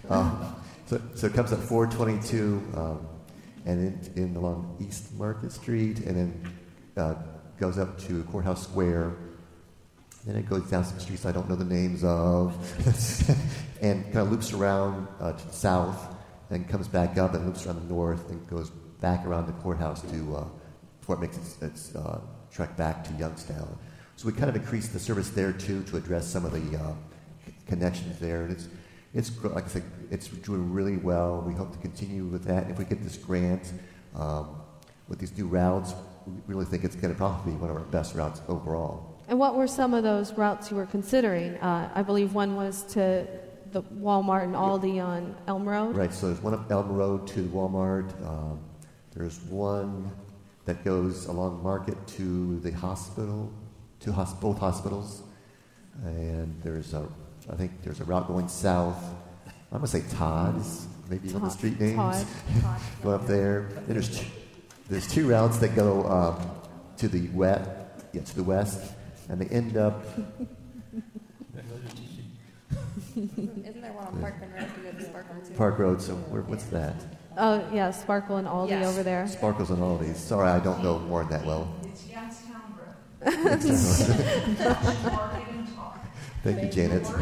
um, 0.09 0.55
so, 0.87 1.01
so 1.15 1.27
it 1.27 1.35
comes 1.35 1.53
at 1.53 1.59
422 1.59 2.63
um, 2.75 3.07
and 3.69 4.11
in, 4.17 4.23
in 4.23 4.37
along 4.37 4.77
East 4.81 5.15
Market 5.15 5.53
Street, 5.53 6.01
and 6.01 6.17
then 6.17 6.53
uh, 6.97 7.15
goes 7.61 7.79
up 7.79 7.99
to 8.01 8.25
Courthouse 8.25 8.63
Square. 8.63 9.15
Then 10.27 10.37
it 10.37 10.49
goes 10.49 10.69
down 10.71 10.85
some 10.85 10.99
streets 10.99 11.27
I 11.27 11.33
don't 11.33 11.49
know 11.49 11.55
the 11.55 11.65
names 11.65 12.03
of, 12.03 12.57
and 13.83 14.03
kind 14.05 14.19
of 14.19 14.33
loops 14.33 14.53
around 14.53 15.07
uh, 15.21 15.33
to 15.33 15.47
the 15.47 15.53
south, 15.53 16.17
and 16.51 16.67
comes 16.69 16.89
back 16.89 17.19
up 17.19 17.35
and 17.35 17.47
loops 17.47 17.67
around 17.67 17.87
the 17.87 17.95
north, 17.95 18.29
and 18.31 18.45
goes 18.49 18.71
back 19.01 19.25
around 19.27 19.47
the 19.47 19.53
courthouse 19.53 20.01
to 20.01 20.37
uh, 20.37 20.45
before 21.01 21.17
it 21.17 21.21
makes 21.21 21.37
its, 21.37 21.63
its 21.63 21.95
uh, 21.95 22.21
trek 22.51 22.77
back 22.77 23.05
to 23.05 23.13
Youngstown. 23.15 23.79
So 24.17 24.27
we 24.27 24.33
kind 24.33 24.49
of 24.49 24.57
increased 24.57 24.93
the 24.93 24.99
service 24.99 25.31
there 25.31 25.53
too 25.53 25.83
to 25.85 25.97
address 25.99 26.27
some 26.27 26.45
of 26.45 26.53
the 26.53 26.79
uh, 26.79 26.93
connections 27.67 28.19
there. 28.19 28.43
And 28.43 28.53
it's 28.53 28.67
it's 29.15 29.31
like 29.43 29.65
I 29.65 29.69
said, 29.69 29.85
it's 30.11 30.29
doing 30.29 30.73
really 30.73 30.97
well. 30.97 31.43
We 31.47 31.55
hope 31.55 31.73
to 31.73 31.79
continue 31.79 32.25
with 32.25 32.45
that. 32.45 32.71
If 32.71 32.79
we 32.79 32.85
get 32.85 33.03
this 33.03 33.17
grant 33.17 33.73
um, 34.15 34.61
with 35.09 35.19
these 35.19 35.37
new 35.37 35.47
routes, 35.47 35.95
we 36.27 36.35
really 36.47 36.67
think 36.67 36.85
it's 36.85 36.97
going 36.97 37.13
to 37.13 37.19
probably 37.19 37.53
be 37.53 37.59
one 37.59 37.71
of 37.71 37.77
our 37.77 37.83
best 37.85 38.15
routes 38.15 38.41
overall. 38.49 39.19
And 39.29 39.39
what 39.39 39.57
were 39.57 39.67
some 39.67 39.95
of 39.95 40.03
those 40.03 40.33
routes 40.35 40.71
you 40.71 40.77
were 40.77 40.87
considering? 40.87 41.57
Uh, 41.57 41.91
I 41.95 42.03
believe 42.03 42.35
one 42.35 42.57
was 42.57 42.83
to 42.95 43.27
the 43.73 43.83
Walmart 43.83 44.45
and 44.45 44.55
Aldi 44.55 45.05
on 45.05 45.37
Elm 45.47 45.69
Road. 45.69 45.97
Right. 45.97 46.13
So 46.13 46.29
there's 46.29 46.41
one 46.43 46.55
up 46.55 46.71
Elm 46.71 46.93
Road 46.93 47.27
to 47.29 47.45
Walmart. 47.49 48.11
Um, 48.27 48.61
there's 49.15 49.41
one 49.43 50.11
that 50.65 50.85
goes 50.85 51.27
along 51.27 51.63
Market 51.63 52.07
to 52.07 52.61
the 52.61 52.71
hospital, 52.71 53.51
to 54.01 54.13
hos- 54.13 54.35
both 54.35 54.59
hospitals, 54.59 55.23
and 56.05 56.61
there's 56.63 56.95
a, 56.95 57.09
I 57.51 57.57
think 57.57 57.83
there's 57.83 58.01
a 58.01 58.05
route 58.05 58.27
going 58.29 58.49
south. 58.49 59.03
I'm 59.73 59.79
gonna 59.79 59.87
say 59.87 60.03
Tod's, 60.11 60.87
maybe 61.09 61.29
you 61.29 61.35
know 61.35 61.41
the 61.41 61.51
street 61.51 61.81
names. 61.81 61.97
Tod. 61.97 62.27
go 63.03 63.11
up 63.11 63.27
there. 63.27 63.69
Then 63.75 63.85
there's 63.89 64.19
two, 64.19 64.27
there's 64.89 65.07
two 65.07 65.29
routes 65.29 65.59
that 65.59 65.75
go 65.75 66.05
um, 66.05 66.51
to 66.99 67.09
the 67.09 67.29
west, 67.29 67.69
yeah, 68.13 68.23
to 68.23 68.37
the 68.37 68.43
west, 68.43 68.93
and 69.29 69.41
they 69.41 69.47
end 69.55 69.77
up. 69.77 70.05
Isn't 73.17 73.81
there 73.81 73.93
one 73.93 74.07
on 74.07 74.15
Parkman 74.23 74.55
Road 74.55 74.75
to 74.75 74.81
go 74.81 74.93
to 74.93 75.05
Sparkle 75.05 75.41
too? 75.47 75.55
Park 75.55 75.79
Road. 75.79 76.01
So 76.01 76.15
where, 76.15 76.43
what's 76.43 76.65
that? 76.67 76.95
Oh, 77.37 77.65
yeah, 77.73 77.91
Sparkle 77.91 78.37
and 78.37 78.47
Aldi 78.49 78.71
Yes. 78.71 78.87
over 78.87 79.03
there. 79.03 79.27
Sparkles 79.27 79.71
and 79.71 79.79
Aldi. 79.81 80.15
Sorry, 80.15 80.49
I 80.49 80.59
don't 80.61 80.83
know 80.83 80.99
Warren 81.09 81.29
that 81.31 81.45
well. 81.45 81.69
It's 81.85 82.07
Youngstown 82.09 82.77
Road. 82.79 83.35
Thank 86.49 86.63
you, 86.63 86.71
Janet. 86.71 87.05
Down 87.05 87.21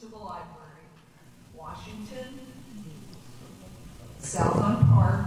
to 0.00 0.06
the 0.06 0.16
library, 0.16 0.88
Washington, 1.54 2.40
south 4.18 4.56
on 4.56 4.88
Park, 4.88 5.26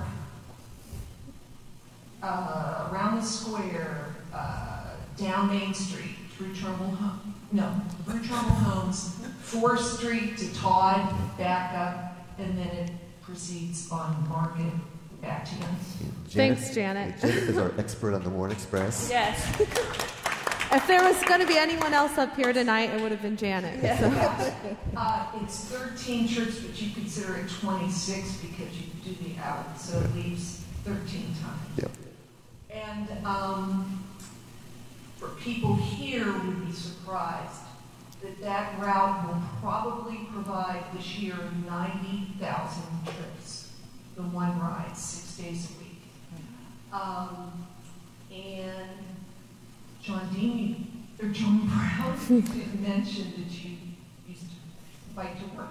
uh, 2.22 2.90
around 2.92 3.22
the 3.22 3.26
square, 3.26 4.18
uh, 4.34 4.96
down 5.16 5.48
Main 5.48 5.74
Street 5.74 6.18
through 6.36 6.54
Trumbull 6.56 6.88
Home, 6.88 7.34
no, 7.54 7.74
through 8.04 8.26
Trumbull 8.26 8.56
Homes, 8.56 9.16
Fourth 9.40 9.80
Street 9.80 10.38
to 10.40 10.54
Tod, 10.54 11.16
back 11.38 11.74
up, 11.74 12.18
and 12.38 12.58
then 12.58 12.68
it 12.68 12.92
proceeds 13.22 13.90
on 13.90 14.28
Market 14.28 14.74
back 15.22 15.46
to 15.46 15.56
Youngstown. 15.56 16.12
Thanks, 16.30 16.74
Janet. 16.74 17.20
Janet 17.20 17.44
is 17.44 17.58
our 17.58 17.74
expert 17.78 18.14
on 18.14 18.24
the 18.24 18.30
Warren 18.30 18.52
Express. 18.52 19.10
Yes. 19.10 20.08
If 20.74 20.88
there 20.88 21.04
was 21.04 21.22
going 21.24 21.42
to 21.42 21.48
be 21.48 21.58
anyone 21.58 21.94
else 21.94 22.18
up 22.18 22.34
here 22.34 22.54
tonight, 22.54 22.92
it 22.92 23.02
would 23.02 23.12
have 23.12 23.22
been 23.22 23.36
Janet. 23.36 23.82
So. 24.00 24.08
Uh, 24.96 25.26
it's 25.42 25.66
13 25.66 26.28
trips, 26.30 26.60
but 26.60 26.82
you 26.82 26.94
consider 26.94 27.36
it 27.36 27.50
26 27.50 28.38
because 28.38 28.78
you 28.78 28.88
do 29.04 29.16
the 29.24 29.38
out, 29.42 29.80
so 29.80 30.00
it 30.00 30.16
leaves 30.16 30.64
13 30.86 30.96
times. 31.42 31.78
Yep. 31.78 31.92
And 32.70 33.26
um, 33.26 34.04
for 35.18 35.30
people 35.42 35.76
here 35.76 36.32
would 36.32 36.66
be 36.66 36.72
surprised 36.72 37.62
that 38.22 38.40
that 38.42 38.80
route 38.80 39.28
will 39.28 39.42
probably 39.62 40.28
provide 40.32 40.84
this 40.96 41.18
year 41.18 41.36
90,000 41.68 42.84
trips, 43.04 43.61
the 44.16 44.22
one 44.24 44.60
ride, 44.60 44.96
six 44.96 45.38
days 45.38 45.70
a 45.72 45.80
week. 45.84 46.02
Um, 46.94 47.66
and 48.32 48.90
John 50.02 50.30
Dean, 50.34 51.08
or 51.22 51.30
John 51.30 51.68
Brown, 51.68 52.18
did 52.42 52.82
mention 52.82 53.32
that 53.38 53.64
you 53.64 53.72
used 54.28 54.42
to 54.44 55.16
bike 55.16 55.38
to 55.40 55.58
work. 55.58 55.68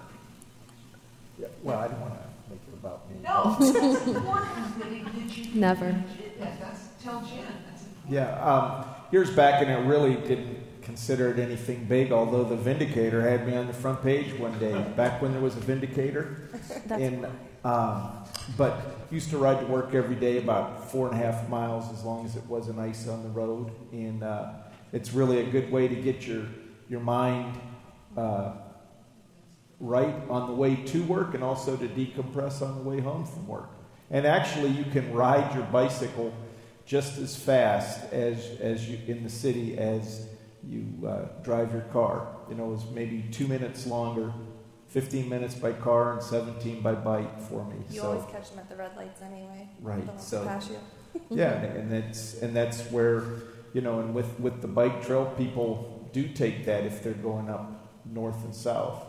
Yeah, 1.39 1.47
well, 1.63 1.79
I 1.79 1.89
don't 1.89 2.01
want 2.01 2.15
to 2.15 2.21
make 2.51 2.61
it 2.69 2.75
about 2.75 3.11
me. 3.11 3.17
No, 3.23 3.57
that's 3.59 4.07
important 4.07 4.79
that 4.79 4.93
he- 4.93 5.03
that 5.27 5.37
you. 5.37 5.61
Never. 5.61 6.05
Yeah, 6.39 6.53
that's, 6.61 6.89
tell 7.03 7.21
Jen, 7.23 7.45
that's. 7.69 7.85
Yeah, 8.09 8.39
um, 8.45 8.85
years 9.11 9.31
back, 9.31 9.63
and 9.63 9.71
I 9.71 9.79
really 9.87 10.15
didn't 10.17 10.59
consider 10.83 11.31
it 11.31 11.39
anything 11.39 11.85
big, 11.85 12.13
although 12.13 12.45
the 12.45 12.57
Vindicator 12.57 13.23
had 13.23 13.47
me 13.47 13.57
on 13.57 13.67
the 13.67 13.73
front 13.73 14.03
page 14.03 14.39
one 14.39 14.59
day, 14.59 14.73
back 14.97 15.23
when 15.23 15.33
there 15.33 15.41
was 15.41 15.57
a 15.57 15.61
Vindicator. 15.61 16.49
That's 16.87 17.03
And, 17.03 17.27
um, 17.65 18.25
but 18.57 19.07
used 19.11 19.31
to 19.31 19.39
ride 19.39 19.61
to 19.61 19.67
work 19.67 19.95
every 19.95 20.15
day, 20.15 20.39
about 20.39 20.91
four 20.91 21.11
and 21.11 21.21
a 21.21 21.25
half 21.25 21.49
miles, 21.49 21.93
as 21.93 22.05
long 22.05 22.25
as 22.25 22.37
it 22.37 22.45
wasn't 22.47 22.79
ice 22.79 23.09
on 23.09 23.23
the 23.23 23.29
road. 23.29 23.71
And 23.93 24.23
uh, 24.23 24.53
it's 24.93 25.13
really 25.13 25.41
a 25.41 25.51
good 25.51 25.71
way 25.71 25.89
to 25.89 25.95
get 25.95 26.27
your 26.27 26.45
your 26.89 27.01
mind 27.01 27.55
uh, 28.17 28.53
right 29.79 30.15
on 30.29 30.49
the 30.49 30.55
way 30.55 30.77
to 30.77 31.03
work, 31.05 31.35
and 31.35 31.45
also 31.45 31.77
to 31.77 31.89
decompress 31.89 32.63
on 32.63 32.77
the 32.77 32.83
way 32.83 33.01
home 33.01 33.25
from 33.25 33.47
work. 33.47 33.71
And 34.11 34.27
actually, 34.27 34.71
you 34.71 34.85
can 34.85 35.13
ride 35.13 35.55
your 35.55 35.65
bicycle 35.65 36.33
just 36.87 37.19
as 37.19 37.37
fast 37.37 38.13
as 38.13 38.59
as 38.61 38.89
you 38.89 38.99
in 39.07 39.23
the 39.23 39.31
city 39.31 39.77
as 39.77 40.27
you 40.67 40.87
uh, 41.07 41.43
drive 41.43 41.73
your 41.73 41.83
car. 41.93 42.29
You 42.49 42.55
know, 42.55 42.73
it's 42.73 42.85
maybe 42.91 43.25
two 43.31 43.47
minutes 43.47 43.87
longer 43.87 44.33
15 44.91 45.29
minutes 45.29 45.55
by 45.55 45.73
car 45.73 46.13
and 46.13 46.23
17 46.23 46.83
by 46.83 46.95
bike 46.95 47.41
for 47.43 47.65
me. 47.65 47.77
You 47.91 48.01
so, 48.01 48.11
always 48.11 48.31
catch 48.31 48.51
them 48.51 48.59
at 48.59 48.69
the 48.69 48.77
red 48.77 48.97
lights 48.97 49.23
anyway. 49.23 49.69
Right, 49.81 50.21
so- 50.21 50.45
yeah, 51.31 51.55
and 51.55 51.91
that's 51.91 52.41
and 52.41 52.55
that's 52.55 52.83
where 52.93 53.23
you 53.73 53.81
know, 53.81 54.01
and 54.01 54.15
with 54.15 54.39
with 54.39 54.61
the 54.63 54.69
bike 54.69 55.05
trail, 55.05 55.27
people 55.37 56.09
do 56.13 56.29
take 56.29 56.65
that 56.67 56.85
if 56.85 57.03
they're 57.03 57.13
going 57.15 57.49
up 57.49 57.89
north 58.05 58.45
and 58.45 58.55
south. 58.55 59.05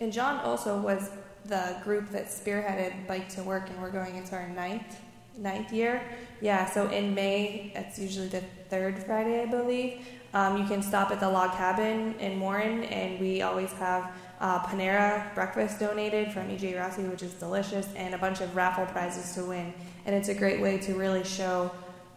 And 0.00 0.12
John 0.12 0.40
also 0.40 0.78
was 0.80 1.10
the 1.44 1.76
group 1.82 2.10
that 2.10 2.26
spearheaded 2.26 3.06
Bike 3.06 3.28
to 3.30 3.42
Work, 3.42 3.70
and 3.70 3.80
we're 3.80 3.90
going 3.90 4.16
into 4.16 4.34
our 4.34 4.48
ninth 4.48 4.96
ninth 5.36 5.72
year. 5.72 6.02
Yeah, 6.40 6.66
so 6.66 6.88
in 6.88 7.14
May, 7.14 7.72
it's 7.74 7.98
usually 7.98 8.28
the 8.28 8.42
third 8.68 9.02
Friday, 9.04 9.42
I 9.42 9.46
believe. 9.46 10.06
Um, 10.34 10.58
you 10.58 10.66
can 10.66 10.82
stop 10.82 11.10
at 11.10 11.20
the 11.20 11.28
log 11.28 11.52
cabin 11.52 12.14
in 12.18 12.38
Warren, 12.38 12.84
and 12.84 13.18
we 13.18 13.42
always 13.42 13.72
have 13.72 14.12
uh, 14.40 14.60
Panera 14.64 15.34
breakfast 15.34 15.80
donated 15.80 16.32
from 16.32 16.48
EJ 16.48 16.78
Rossi, 16.78 17.02
which 17.02 17.22
is 17.22 17.34
delicious, 17.34 17.88
and 17.96 18.14
a 18.14 18.18
bunch 18.18 18.40
of 18.40 18.54
raffle 18.54 18.86
prizes 18.86 19.34
to 19.34 19.44
win. 19.44 19.72
And 20.06 20.14
it's 20.14 20.28
a 20.28 20.34
great 20.34 20.60
way 20.60 20.78
to 20.78 20.94
really 20.94 21.24
show 21.24 21.70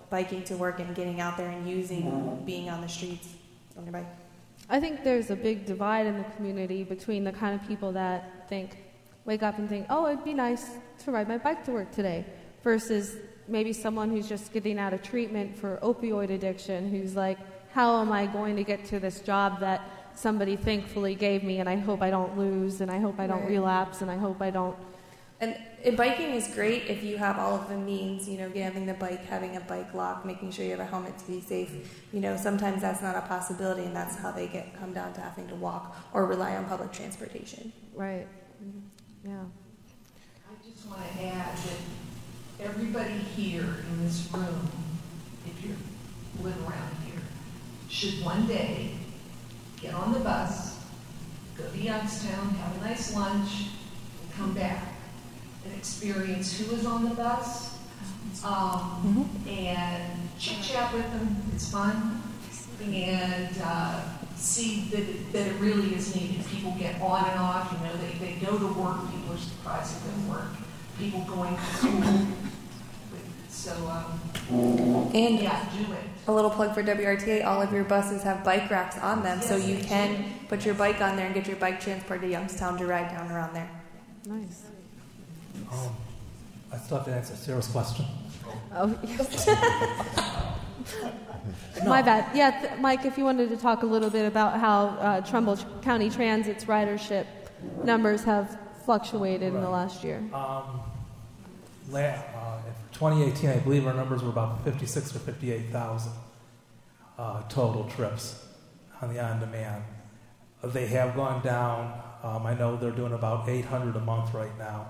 biking 0.10 0.44
to 0.44 0.58
work 0.58 0.80
and 0.80 0.94
getting 0.96 1.20
out 1.20 1.38
there 1.38 1.50
and 1.50 1.68
using 1.68 2.42
being 2.46 2.70
on 2.70 2.82
the 2.82 2.90
streets 2.90 3.30
on 3.78 3.84
your 3.86 3.94
bike. 3.94 4.08
I 4.70 4.80
think 4.80 5.04
there's 5.04 5.32
a 5.32 5.36
big 5.36 5.66
divide 5.66 6.06
in 6.06 6.18
the 6.18 6.24
community 6.36 6.84
between 6.84 7.24
the 7.24 7.32
kind 7.32 7.60
of 7.60 7.68
people 7.68 7.92
that 7.94 8.48
think, 8.48 8.78
wake 9.26 9.44
up 9.44 9.58
and 9.58 9.68
think, 9.68 9.88
oh, 9.90 10.08
it'd 10.08 10.24
be 10.24 10.34
nice 10.34 10.72
to 11.04 11.12
ride 11.12 11.28
my 11.28 11.38
bike 11.38 11.66
to 11.66 11.72
work 11.72 11.92
today, 11.92 12.26
versus 12.64 13.18
maybe 13.48 13.74
someone 13.74 14.10
who's 14.10 14.30
just 14.30 14.54
getting 14.54 14.78
out 14.78 14.94
of 14.94 15.02
treatment 15.02 15.58
for 15.58 15.78
opioid 15.82 16.30
addiction, 16.30 16.90
who's 16.90 17.16
like, 17.16 17.38
how 17.74 18.02
am 18.02 18.12
I 18.12 18.28
going 18.28 18.56
to 18.58 18.64
get 18.64 18.86
to 18.86 19.00
this 19.00 19.22
job 19.22 19.60
that 19.62 19.82
somebody 20.16 20.56
thankfully 20.56 21.16
gave 21.16 21.44
me, 21.44 21.60
and 21.60 21.70
I 21.70 21.76
hope 21.78 22.02
I 22.02 22.10
don't 22.10 22.38
lose, 22.38 22.82
and 22.82 22.92
I 22.92 23.00
hope 23.00 23.20
I 23.20 23.28
don't 23.28 23.42
Right. 23.42 23.52
relapse, 23.52 24.02
and 24.02 24.10
I 24.12 24.18
hope 24.18 24.42
I 24.42 24.50
don't. 24.50 24.78
And, 25.40 25.58
and 25.84 25.98
biking 25.98 26.32
is 26.36 26.48
great 26.54 26.84
if 26.84 27.04
you 27.04 27.18
have 27.18 27.40
all 27.40 27.56
of 27.56 27.68
the 27.68 27.76
means, 27.76 28.30
you 28.30 28.38
know, 28.38 28.50
having 28.52 28.86
the 28.86 28.94
bike, 28.94 29.26
having 29.26 29.58
a 29.58 29.60
bike 29.62 29.92
lock, 29.96 30.24
making 30.24 30.52
sure 30.52 30.64
you 30.64 30.72
have 30.72 30.80
a 30.80 30.86
helmet 30.86 31.18
to 31.18 31.26
be 31.26 31.42
safe. 31.42 31.72
You 32.14 32.20
know, 32.20 32.38
sometimes 32.38 32.82
that's 32.84 33.02
not 33.02 33.16
a 33.16 33.22
possibility, 33.22 33.84
and 33.86 33.96
that's 33.96 34.16
how 34.18 34.32
they 34.32 34.48
get 34.48 34.78
come 34.80 34.94
down 34.94 35.14
to 35.14 35.22
having 35.22 35.48
to 35.48 35.56
walk 35.56 35.98
or 36.14 36.28
rely 36.28 36.56
on 36.56 36.66
public 36.66 36.92
transportation. 36.92 37.74
Right. 37.96 38.28
Mm-hmm. 38.64 39.30
Yeah. 39.32 39.44
I 40.48 40.70
just 40.70 40.88
want 40.88 41.02
to 41.02 41.24
add 41.26 41.58
that 41.58 42.66
everybody 42.68 43.14
here 43.36 43.78
in 43.90 44.04
this 44.04 44.28
room, 44.32 44.70
if 45.48 45.66
you 45.66 45.76
live 46.44 46.58
around 46.70 46.96
here, 47.04 47.22
should 47.90 48.24
one 48.24 48.46
day 48.46 48.92
get 49.82 49.94
on 49.94 50.14
the 50.14 50.20
bus, 50.20 50.80
go 51.58 51.68
to 51.68 51.78
Youngstown, 51.78 52.50
have 52.50 52.82
a 52.82 52.86
nice 52.86 53.16
lunch, 53.16 53.68
and 54.22 54.34
come 54.34 54.54
back 54.54 54.84
and 55.66 55.74
experience 55.76 56.60
who 56.60 56.76
is 56.76 56.86
on 56.86 57.10
the 57.10 57.16
bus, 57.16 57.78
um, 58.46 59.30
and 59.48 60.30
chit 60.40 60.62
chat 60.62 60.94
with 60.94 61.12
them. 61.12 61.36
It's 61.54 61.72
fun, 61.72 62.22
and 62.84 63.50
uh, 63.64 64.04
see 64.36 64.88
that 64.92 65.00
it, 65.00 65.34
that 65.34 65.48
it 65.48 65.60
really 65.60 65.96
is 65.96 66.16
needed. 66.16 66.46
People 66.46 66.76
get 66.78 67.02
on 67.02 67.30
and 67.30 67.40
off. 67.40 67.72
You 67.72 67.88
know, 67.88 67.96
they, 67.98 68.26
they 68.26 68.34
go 68.46 68.58
to 68.58 68.68
work. 68.68 69.12
People 69.12 69.36
are 69.36 69.38
surprised 69.38 69.98
at 69.98 70.04
their 70.04 70.30
work. 70.30 70.50
People 70.98 71.22
going 71.22 71.56
to 71.56 71.62
school. 71.62 72.28
So, 73.50 73.72
um, 73.88 74.20
And 75.14 75.40
yeah, 75.40 75.70
do 75.78 75.94
it. 75.94 76.11
A 76.28 76.32
little 76.32 76.50
plug 76.52 76.74
for 76.74 76.84
WRTA: 76.84 77.46
all 77.46 77.62
of 77.62 77.72
your 77.74 77.84
buses 77.84 78.24
have 78.24 78.44
bike 78.44 78.70
racks 78.70 78.98
on 79.00 79.24
them, 79.24 79.42
so 79.42 79.56
you 79.56 79.78
they 79.78 79.82
can 79.84 80.26
put 80.48 80.66
your 80.66 80.76
bike 80.76 81.02
on 81.02 81.16
there 81.16 81.26
and 81.26 81.36
get 81.36 81.48
your 81.48 81.58
bike 81.58 81.80
transported 81.82 82.24
to 82.24 82.30
Youngstown 82.30 82.78
to 82.78 82.86
ride 82.86 83.10
down 83.10 83.32
around 83.32 83.54
there. 83.54 83.70
Nice. 84.26 84.64
Um, 85.72 85.96
I 86.72 86.78
still 86.78 86.98
have 86.98 87.06
to 87.08 87.14
answer 87.14 87.36
Sarah's 87.36 87.68
question. 87.68 88.06
Oh, 88.74 88.88
My 91.86 92.02
bad. 92.02 92.36
Yeah, 92.36 92.52
th- 92.62 92.80
Mike, 92.80 93.06
if 93.06 93.18
you 93.18 93.24
wanted 93.24 93.50
to 93.50 93.58
talk 93.58 93.84
a 93.84 93.86
little 93.86 94.10
bit 94.10 94.26
about 94.26 94.60
how 94.60 94.88
uh, 95.00 95.22
Trumbull 95.22 95.58
County 95.82 96.10
Transit's 96.10 96.66
ridership 96.66 97.26
numbers 97.84 98.24
have 98.24 98.58
fluctuated 98.86 99.54
in 99.54 99.62
the 99.62 99.70
last 99.70 100.04
year. 100.04 100.18
Um, 100.34 100.82
la- 101.90 102.00
in 102.00 102.16
2018, 103.02 103.50
I 103.50 103.58
believe 103.58 103.88
our 103.88 103.96
numbers 103.96 104.22
were 104.22 104.30
about 104.30 104.64
56 104.64 105.16
or 105.16 105.20
58,000 105.20 106.12
uh, 107.18 107.42
total 107.50 107.86
trips 107.86 108.46
on 109.02 109.12
the 109.12 109.20
on-demand. 109.20 109.84
Uh, 110.62 110.68
They 110.68 110.86
have 110.86 111.16
gone 111.16 111.42
down. 111.42 112.00
Um, 112.22 112.46
I 112.46 112.54
know 112.54 112.78
they're 112.78 112.92
doing 112.92 113.14
about 113.14 113.50
800 113.50 113.96
a 113.96 114.00
month 114.02 114.36
right 114.36 114.56
now. 114.60 114.90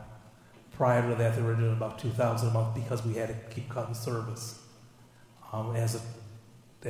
Prior 0.73 1.07
to 1.09 1.15
that, 1.15 1.37
they 1.37 1.41
were 1.41 1.55
doing 1.55 1.71
about 1.71 1.99
2,000 1.99 2.49
a 2.49 2.51
month 2.51 2.75
because 2.75 3.05
we 3.05 3.13
had 3.13 3.29
to 3.29 3.55
keep 3.55 3.69
cutting 3.69 3.93
service 3.95 4.59
um, 5.53 5.73
as, 5.77 5.95
it, 5.95 6.01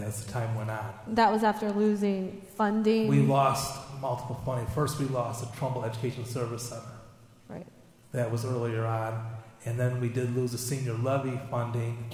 as 0.01 0.25
the 0.25 0.31
time 0.31 0.55
went 0.55 0.71
on. 0.71 0.91
That 1.05 1.31
was 1.31 1.43
after 1.43 1.71
losing 1.71 2.41
funding. 2.57 3.07
We 3.07 3.19
lost 3.19 3.79
multiple 4.01 4.41
funding. 4.43 4.65
First, 4.73 4.99
we 4.99 5.05
lost 5.05 5.41
the 5.41 5.55
Trumbull 5.55 5.85
Education 5.85 6.25
Service 6.25 6.69
Center. 6.69 6.81
Right. 7.47 7.67
That 8.11 8.31
was 8.31 8.43
earlier 8.43 8.87
on. 8.87 9.35
And 9.65 9.79
then 9.79 10.01
we 10.01 10.09
did 10.09 10.35
lose 10.35 10.51
the 10.51 10.57
senior 10.57 10.93
levy 10.93 11.39
funding 11.49 12.11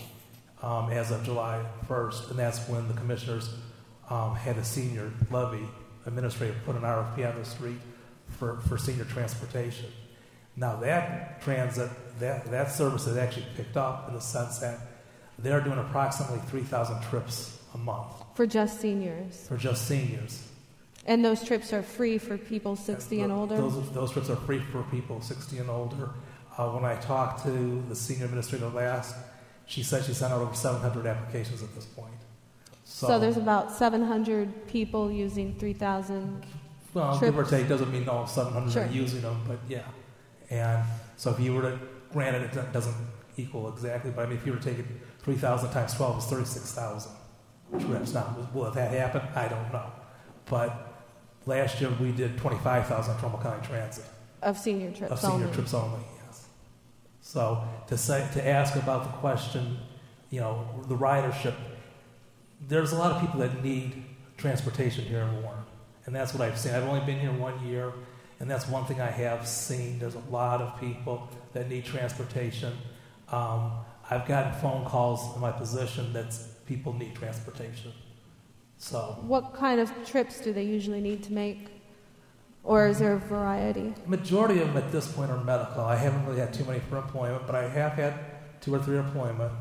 um, 0.61 0.89
as 0.89 1.11
of 1.11 1.23
July 1.23 1.63
1st, 1.87 2.31
and 2.31 2.39
that's 2.39 2.67
when 2.67 2.87
the 2.87 2.93
commissioners 2.93 3.53
um, 4.09 4.35
had 4.35 4.57
a 4.57 4.63
senior 4.63 5.11
levy 5.31 5.65
administrator 6.05 6.55
put 6.65 6.75
an 6.75 6.81
RFP 6.81 7.29
on 7.29 7.39
the 7.39 7.45
street 7.45 7.77
for, 8.27 8.57
for 8.67 8.77
senior 8.77 9.05
transportation. 9.05 9.89
Now, 10.55 10.77
that 10.77 11.41
transit, 11.41 11.91
that, 12.19 12.49
that 12.49 12.71
service 12.71 13.05
has 13.05 13.17
actually 13.17 13.45
picked 13.55 13.77
up 13.77 14.07
in 14.07 14.15
the 14.15 14.21
sense 14.21 14.59
that 14.59 14.79
they're 15.37 15.61
doing 15.61 15.77
approximately 15.77 16.39
3,000 16.49 17.01
trips 17.03 17.59
a 17.75 17.77
month 17.77 18.11
For 18.33 18.47
just 18.47 18.81
seniors. 18.81 19.47
for 19.47 19.57
just 19.57 19.87
seniors. 19.87 20.47
And 21.05 21.23
those 21.23 21.43
trips 21.43 21.71
are 21.73 21.83
free 21.83 22.17
for 22.17 22.37
people 22.37 22.75
60 22.75 23.21
and 23.21 23.31
older? 23.31 23.55
Those, 23.55 23.91
those 23.91 24.11
trips 24.11 24.29
are 24.29 24.35
free 24.35 24.59
for 24.59 24.83
people 24.83 25.21
60 25.21 25.59
and 25.59 25.69
older. 25.69 26.09
Uh, 26.57 26.69
when 26.69 26.83
I 26.85 26.95
talked 26.95 27.43
to 27.43 27.83
the 27.87 27.95
senior 27.95 28.25
administrator 28.25 28.67
last, 28.69 29.15
she 29.67 29.83
said 29.83 30.03
she 30.05 30.13
sent 30.13 30.33
out 30.33 30.41
over 30.41 30.53
700 30.55 31.05
applications 31.05 31.61
at 31.61 31.73
this 31.75 31.85
point. 31.85 32.13
so, 32.83 33.19
there's 33.19 33.37
about 33.37 33.71
700 33.71 34.67
people 34.67 35.11
using 35.11 35.53
3,000. 35.59 36.43
well, 36.93 37.19
give 37.19 37.35
or 37.37 37.43
trips. 37.43 37.49
take, 37.51 37.67
doesn't 37.69 37.91
mean 37.91 38.07
all 38.09 38.25
700 38.25 38.71
Sure. 38.71 38.83
are 38.83 38.87
using 38.87 39.21
them, 39.21 39.39
but 39.47 39.59
yeah. 39.69 39.83
And 40.49 40.83
so 41.17 41.29
if 41.31 41.39
you 41.39 41.53
were 41.53 41.61
to, 41.63 41.79
granted, 42.11 42.43
it 42.43 42.53
do- 42.53 42.63
doesn't 42.73 42.95
equal 43.35 43.67
exactly, 43.71 44.09
but 44.09 44.25
I 44.25 44.29
mean, 44.29 44.37
if 44.37 44.45
you 44.45 44.53
were 44.53 44.57
to 44.59 44.63
take 44.63 44.79
it 44.79 44.85
3,000 45.21 45.69
times 45.71 45.93
12 45.93 46.17
is 46.19 46.25
36,000 46.25 47.11
trips. 47.79 48.13
Now, 48.13 48.35
will 48.53 48.71
that 48.71 48.91
happen? 48.93 49.21
I 49.35 49.47
don't 49.47 49.71
know. 49.73 49.91
But 50.49 50.93
last 51.45 51.79
year 51.81 51.91
we 51.99 52.13
did 52.13 52.37
25,000 52.37 53.13
on 53.13 53.19
Trumbull 53.19 53.41
County 53.41 53.67
Transit. 53.67 54.05
Of 54.41 54.57
senior 54.57 54.91
trips 54.91 55.11
Of 55.11 55.19
senior 55.19 55.33
only. 55.45 55.53
trips 55.53 55.73
only. 55.73 55.99
So 57.27 57.61
to 57.87 57.97
say, 57.97 58.25
to 58.35 58.47
ask 58.47 58.77
about 58.77 59.03
the 59.03 59.09
question, 59.17 59.79
you 60.29 60.39
know, 60.39 60.65
the 60.87 60.95
ridership, 60.95 61.55
there's 62.69 62.93
a 62.93 62.97
lot 62.97 63.11
of 63.11 63.19
people 63.19 63.41
that 63.41 63.61
need 63.61 64.05
transportation 64.37 65.03
here 65.03 65.23
in 65.23 65.43
Warren. 65.43 65.65
And 66.05 66.15
that's 66.15 66.33
what 66.33 66.41
I've 66.41 66.57
seen. 66.57 66.73
I've 66.73 66.85
only 66.85 67.05
been 67.05 67.19
here 67.19 67.33
one 67.33 67.67
year, 67.67 67.91
and 68.39 68.49
that's 68.49 68.65
one 68.69 68.85
thing 68.85 69.01
I 69.01 69.11
have 69.11 69.45
seen. 69.45 69.99
There's 69.99 70.15
a 70.15 70.23
lot 70.31 70.61
of 70.61 70.79
people 70.79 71.29
that 71.51 71.67
need 71.67 71.83
transportation. 71.83 72.71
Um, 73.29 73.73
I've 74.09 74.25
gotten 74.25 74.53
phone 74.61 74.85
calls 74.85 75.35
in 75.35 75.41
my 75.41 75.51
position 75.51 76.13
that 76.13 76.33
people 76.65 76.93
need 76.93 77.13
transportation. 77.13 77.91
So 78.77 79.17
What 79.23 79.53
kind 79.53 79.81
of 79.81 79.91
trips 80.05 80.39
do 80.39 80.53
they 80.53 80.63
usually 80.63 81.01
need 81.01 81.23
to 81.23 81.33
make? 81.33 81.76
Or 82.67 82.85
is 82.85 82.99
there 82.99 83.13
a 83.13 83.17
variety? 83.17 83.93
Majority 84.05 84.59
of 84.59 84.67
them 84.67 84.77
at 84.83 84.91
this 84.91 85.09
point 85.09 85.31
are 85.31 85.41
medical. 85.41 85.83
I 85.83 85.95
haven't 85.95 86.25
really 86.25 86.41
had 86.41 86.53
too 86.53 86.65
many 86.65 86.81
for 86.81 86.97
employment, 86.97 87.43
but 87.47 87.55
I 87.55 87.69
have 87.69 87.93
had 87.93 88.13
two 88.59 88.75
or 88.75 88.79
three 88.79 88.97
employment, 88.97 89.53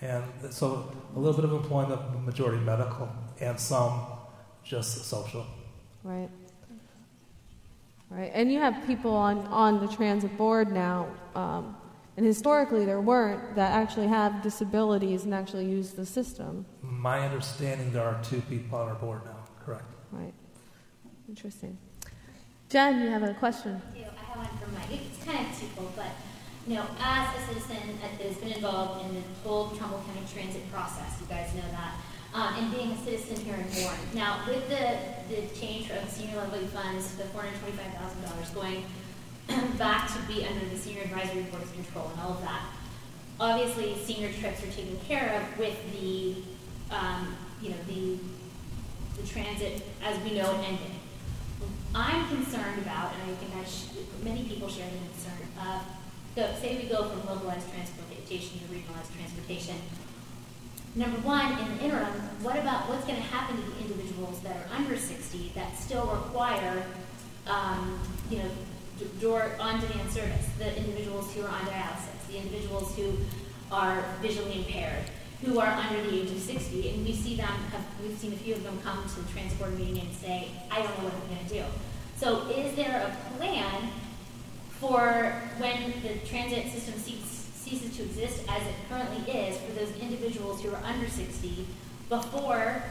and 0.00 0.24
so 0.50 0.92
a 1.14 1.18
little 1.18 1.40
bit 1.40 1.44
of 1.44 1.52
employment, 1.52 2.00
majority 2.26 2.58
medical, 2.64 3.08
and 3.40 3.58
some 3.58 4.02
just 4.64 5.04
social. 5.04 5.46
Right. 6.02 6.28
Right, 8.10 8.30
and 8.34 8.52
you 8.52 8.58
have 8.58 8.86
people 8.86 9.14
on, 9.14 9.38
on 9.46 9.80
the 9.80 9.88
transit 9.88 10.36
board 10.36 10.70
now, 10.70 11.06
um, 11.34 11.76
and 12.16 12.26
historically 12.26 12.84
there 12.84 13.00
weren't, 13.00 13.54
that 13.54 13.72
actually 13.72 14.08
have 14.08 14.42
disabilities 14.42 15.24
and 15.24 15.32
actually 15.32 15.64
use 15.64 15.92
the 15.92 16.04
system. 16.04 16.66
My 16.82 17.20
understanding, 17.20 17.90
there 17.92 18.02
are 18.02 18.20
two 18.22 18.42
people 18.50 18.78
on 18.78 18.88
our 18.88 18.96
board 18.96 19.24
now. 19.24 19.44
Correct. 19.64 19.94
Right. 20.10 20.34
Interesting. 21.28 21.78
Jen, 22.72 23.02
you 23.02 23.10
have 23.10 23.22
a 23.22 23.34
question? 23.34 23.82
I 23.92 24.00
have 24.00 24.38
one 24.38 24.48
for 24.56 24.72
Mike. 24.72 24.88
It's 24.98 25.22
kind 25.22 25.44
of 25.44 25.52
twofold, 25.60 25.92
but 25.94 26.08
you 26.66 26.76
know, 26.76 26.86
as 27.04 27.28
a 27.36 27.46
citizen 27.52 28.00
that 28.00 28.16
has 28.16 28.38
been 28.38 28.52
involved 28.52 29.04
in 29.04 29.14
the 29.14 29.20
whole 29.44 29.68
Trumbull 29.76 30.00
County 30.08 30.24
transit 30.32 30.72
process, 30.72 31.20
you 31.20 31.26
guys 31.26 31.52
know 31.54 31.68
that 31.70 31.92
um, 32.32 32.54
and 32.56 32.72
being 32.72 32.92
a 32.92 32.96
citizen 33.04 33.44
here 33.44 33.56
in 33.56 33.68
Warren. 33.76 34.00
Now, 34.14 34.40
with 34.48 34.66
the, 34.70 34.96
the 35.28 35.54
change 35.54 35.90
of 35.90 36.08
senior 36.08 36.36
level 36.38 36.60
funds, 36.68 37.10
to 37.10 37.18
the 37.18 37.24
$425,000 37.24 38.54
going 38.54 38.84
back 39.76 40.08
to 40.08 40.22
be 40.22 40.46
under 40.46 40.64
the 40.64 40.76
Senior 40.78 41.02
Advisory 41.02 41.42
Board's 41.52 41.70
control 41.72 42.08
and 42.14 42.20
all 42.22 42.30
of 42.30 42.40
that, 42.40 42.62
obviously 43.38 44.02
senior 44.02 44.32
trips 44.32 44.62
are 44.62 44.72
taken 44.72 44.98
care 45.00 45.42
of 45.42 45.58
with 45.58 45.76
the, 45.92 46.36
um, 46.90 47.36
you 47.60 47.68
know, 47.68 47.76
the, 47.86 48.16
the 49.20 49.28
transit 49.28 49.82
as 50.02 50.18
we 50.24 50.38
know 50.38 50.50
it 50.58 50.68
ended. 50.68 51.01
I'm 51.94 52.28
concerned 52.28 52.80
about, 52.82 53.12
and 53.14 53.30
I 53.30 53.34
think 53.36 53.52
I 53.56 54.24
many 54.24 54.44
people 54.44 54.68
share 54.68 54.88
the 54.88 54.98
concern, 55.12 55.48
so 56.34 56.60
say 56.60 56.78
we 56.82 56.88
go 56.88 57.08
from 57.08 57.26
localized 57.26 57.68
transportation 57.70 58.58
to 58.60 58.64
regionalized 58.72 59.12
transportation 59.14 59.76
Number 60.94 61.16
one, 61.20 61.58
in 61.58 61.78
the 61.78 61.84
interim, 61.84 62.12
what 62.42 62.58
about 62.58 62.86
what's 62.86 63.06
going 63.06 63.16
to 63.16 63.22
happen 63.22 63.56
to 63.56 63.62
the 63.62 63.78
individuals 63.80 64.40
that 64.40 64.56
are 64.56 64.76
under 64.76 64.94
60 64.94 65.52
that 65.54 65.74
still 65.78 66.04
require, 66.04 66.84
um, 67.46 67.98
you 68.28 68.38
know, 68.38 68.50
door 69.18 69.52
on-demand 69.58 70.10
service? 70.10 70.46
The 70.58 70.76
individuals 70.76 71.32
who 71.32 71.42
are 71.42 71.48
on 71.48 71.62
dialysis, 71.62 72.26
the 72.28 72.36
individuals 72.36 72.94
who 72.94 73.16
are 73.70 74.04
visually 74.20 74.58
impaired, 74.58 75.04
who 75.44 75.58
are 75.58 75.66
under 75.66 76.02
the 76.02 76.22
age 76.22 76.30
of 76.30 76.38
60, 76.38 76.90
and 76.90 77.04
we 77.04 77.12
see 77.14 77.36
them. 77.36 77.46
Have, 77.46 77.84
we've 78.02 78.16
seen 78.16 78.32
a 78.32 78.36
few 78.36 78.54
of 78.54 78.62
them 78.62 78.78
come 78.82 79.02
to 79.02 79.20
the 79.20 79.32
transport 79.32 79.76
meeting 79.76 79.98
and 79.98 80.12
say, 80.14 80.48
"I 80.70 80.82
don't 80.82 80.98
know 80.98 81.04
what 81.04 81.14
I'm 81.14 81.34
going 81.34 81.46
to 81.48 81.54
do." 81.54 81.64
So, 82.16 82.48
is 82.48 82.74
there 82.76 83.10
a 83.10 83.36
plan 83.36 83.90
for 84.80 85.34
when 85.58 85.92
the 86.02 86.26
transit 86.26 86.72
system 86.72 86.94
ceases 86.98 87.96
to 87.96 88.02
exist 88.02 88.42
as 88.48 88.62
it 88.66 88.74
currently 88.88 89.32
is 89.32 89.56
for 89.58 89.72
those 89.72 89.94
individuals 90.00 90.62
who 90.62 90.70
are 90.70 90.82
under 90.84 91.08
60 91.08 91.66
before 92.08 92.82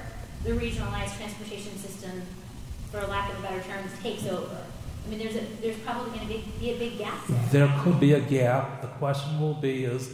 the 0.44 0.52
regionalized 0.52 1.18
transportation 1.18 1.78
system, 1.78 2.24
for 2.92 3.06
lack 3.08 3.32
of 3.32 3.40
a 3.40 3.42
better 3.44 3.62
term, 3.62 3.86
takes 4.02 4.26
over. 4.26 4.58
I 5.06 5.10
mean, 5.10 5.20
there's, 5.20 5.36
a, 5.36 5.46
there's 5.62 5.78
probably 5.80 6.18
going 6.18 6.28
to 6.28 6.34
be, 6.34 6.44
be 6.60 6.70
a 6.72 6.78
big 6.78 6.98
gap 6.98 7.26
there. 7.28 7.68
There 7.68 7.82
could 7.84 8.00
be 8.00 8.14
a 8.14 8.22
gap. 8.22 8.82
The 8.82 8.88
question 8.88 9.40
will 9.40 9.56
be 9.56 9.86
is 9.86 10.14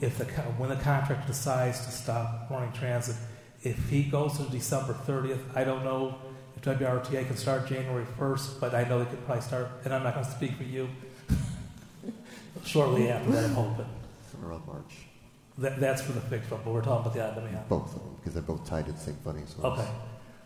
if 0.00 0.18
the 0.18 0.24
when 0.58 0.68
the 0.68 0.76
contractor 0.76 1.26
decides 1.26 1.84
to 1.86 1.90
stop 1.90 2.48
running 2.50 2.72
transit, 2.72 3.16
if 3.62 3.88
he 3.88 4.02
goes 4.04 4.36
to 4.38 4.44
December 4.44 4.94
30th, 5.06 5.40
I 5.54 5.64
don't 5.64 5.84
know 5.84 6.16
if 6.56 6.62
WRTA 6.62 7.26
can 7.26 7.36
start 7.36 7.66
January 7.66 8.06
1st, 8.18 8.60
but 8.60 8.74
I 8.74 8.84
know 8.84 8.98
they 8.98 9.10
could 9.10 9.24
probably 9.24 9.42
start, 9.42 9.68
and 9.84 9.94
I'm 9.94 10.02
not 10.02 10.14
going 10.14 10.26
to 10.26 10.30
speak 10.30 10.56
for 10.56 10.64
you, 10.64 10.88
shortly 12.64 13.10
after 13.10 13.30
that, 13.32 13.44
I'm 13.44 13.54
hoping. 13.54 13.86
Around 14.44 14.66
March. 14.66 14.94
That, 15.58 15.80
that's 15.80 16.02
for 16.02 16.12
the 16.12 16.20
fixed 16.20 16.50
one, 16.50 16.60
but 16.64 16.72
we're 16.72 16.82
talking 16.82 17.10
about 17.10 17.14
the 17.14 17.28
on 17.28 17.34
demand. 17.34 17.68
Both 17.68 17.94
of 17.96 18.02
them, 18.02 18.14
because 18.18 18.34
they're 18.34 18.42
both 18.42 18.64
tied 18.64 18.86
to 18.86 18.92
the 18.92 18.98
same 18.98 19.16
funding 19.24 19.46
source. 19.46 19.64
Okay. 19.78 19.88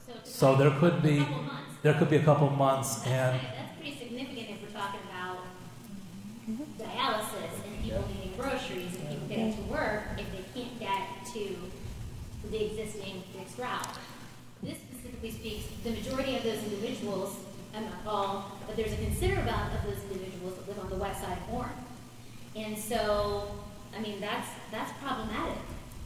So, 0.06 0.12
So 0.24 0.56
there 0.56 0.70
could 0.70 1.02
be, 1.02 1.18
a 1.18 1.24
couple 1.24 1.42
months. 1.42 1.62
there 1.82 1.94
could 1.94 2.10
be 2.10 2.16
a 2.16 2.22
couple 2.22 2.50
months, 2.50 3.06
and 3.06 3.38
that's 3.40 3.76
pretty 3.76 3.98
significant 3.98 4.48
if 4.50 4.62
we're 4.62 4.78
talking 4.80 5.00
about 5.10 5.38
dialysis 6.46 6.48
and 6.48 6.60
people 6.62 6.88
needing 6.88 7.01
groceries 8.72 8.96
and 8.96 9.08
people 9.08 9.28
getting 9.28 9.54
to 9.54 9.62
work 9.62 10.02
if 10.18 10.26
they 10.32 10.60
can't 10.60 10.80
get 10.80 11.26
to 11.32 11.56
the 12.50 12.66
existing 12.66 13.22
fixed 13.36 13.58
route. 13.58 13.86
This 14.62 14.78
specifically 14.78 15.30
speaks, 15.30 15.66
the 15.84 15.90
majority 15.90 16.36
of 16.36 16.44
those 16.44 16.62
individuals, 16.64 17.36
and 17.74 17.86
not 17.86 17.94
all, 18.06 18.52
but 18.66 18.76
there's 18.76 18.92
a 18.92 18.96
considerable 18.96 19.48
amount 19.48 19.74
of 19.74 19.84
those 19.84 20.02
individuals 20.10 20.56
that 20.56 20.68
live 20.68 20.78
on 20.78 20.90
the 20.90 20.96
west 20.96 21.22
side 21.22 21.38
of 21.38 21.52
Warren. 21.52 21.72
And 22.54 22.76
so, 22.76 23.50
I 23.96 24.00
mean, 24.00 24.20
that's, 24.20 24.48
that's 24.70 24.92
problematic. 25.02 25.58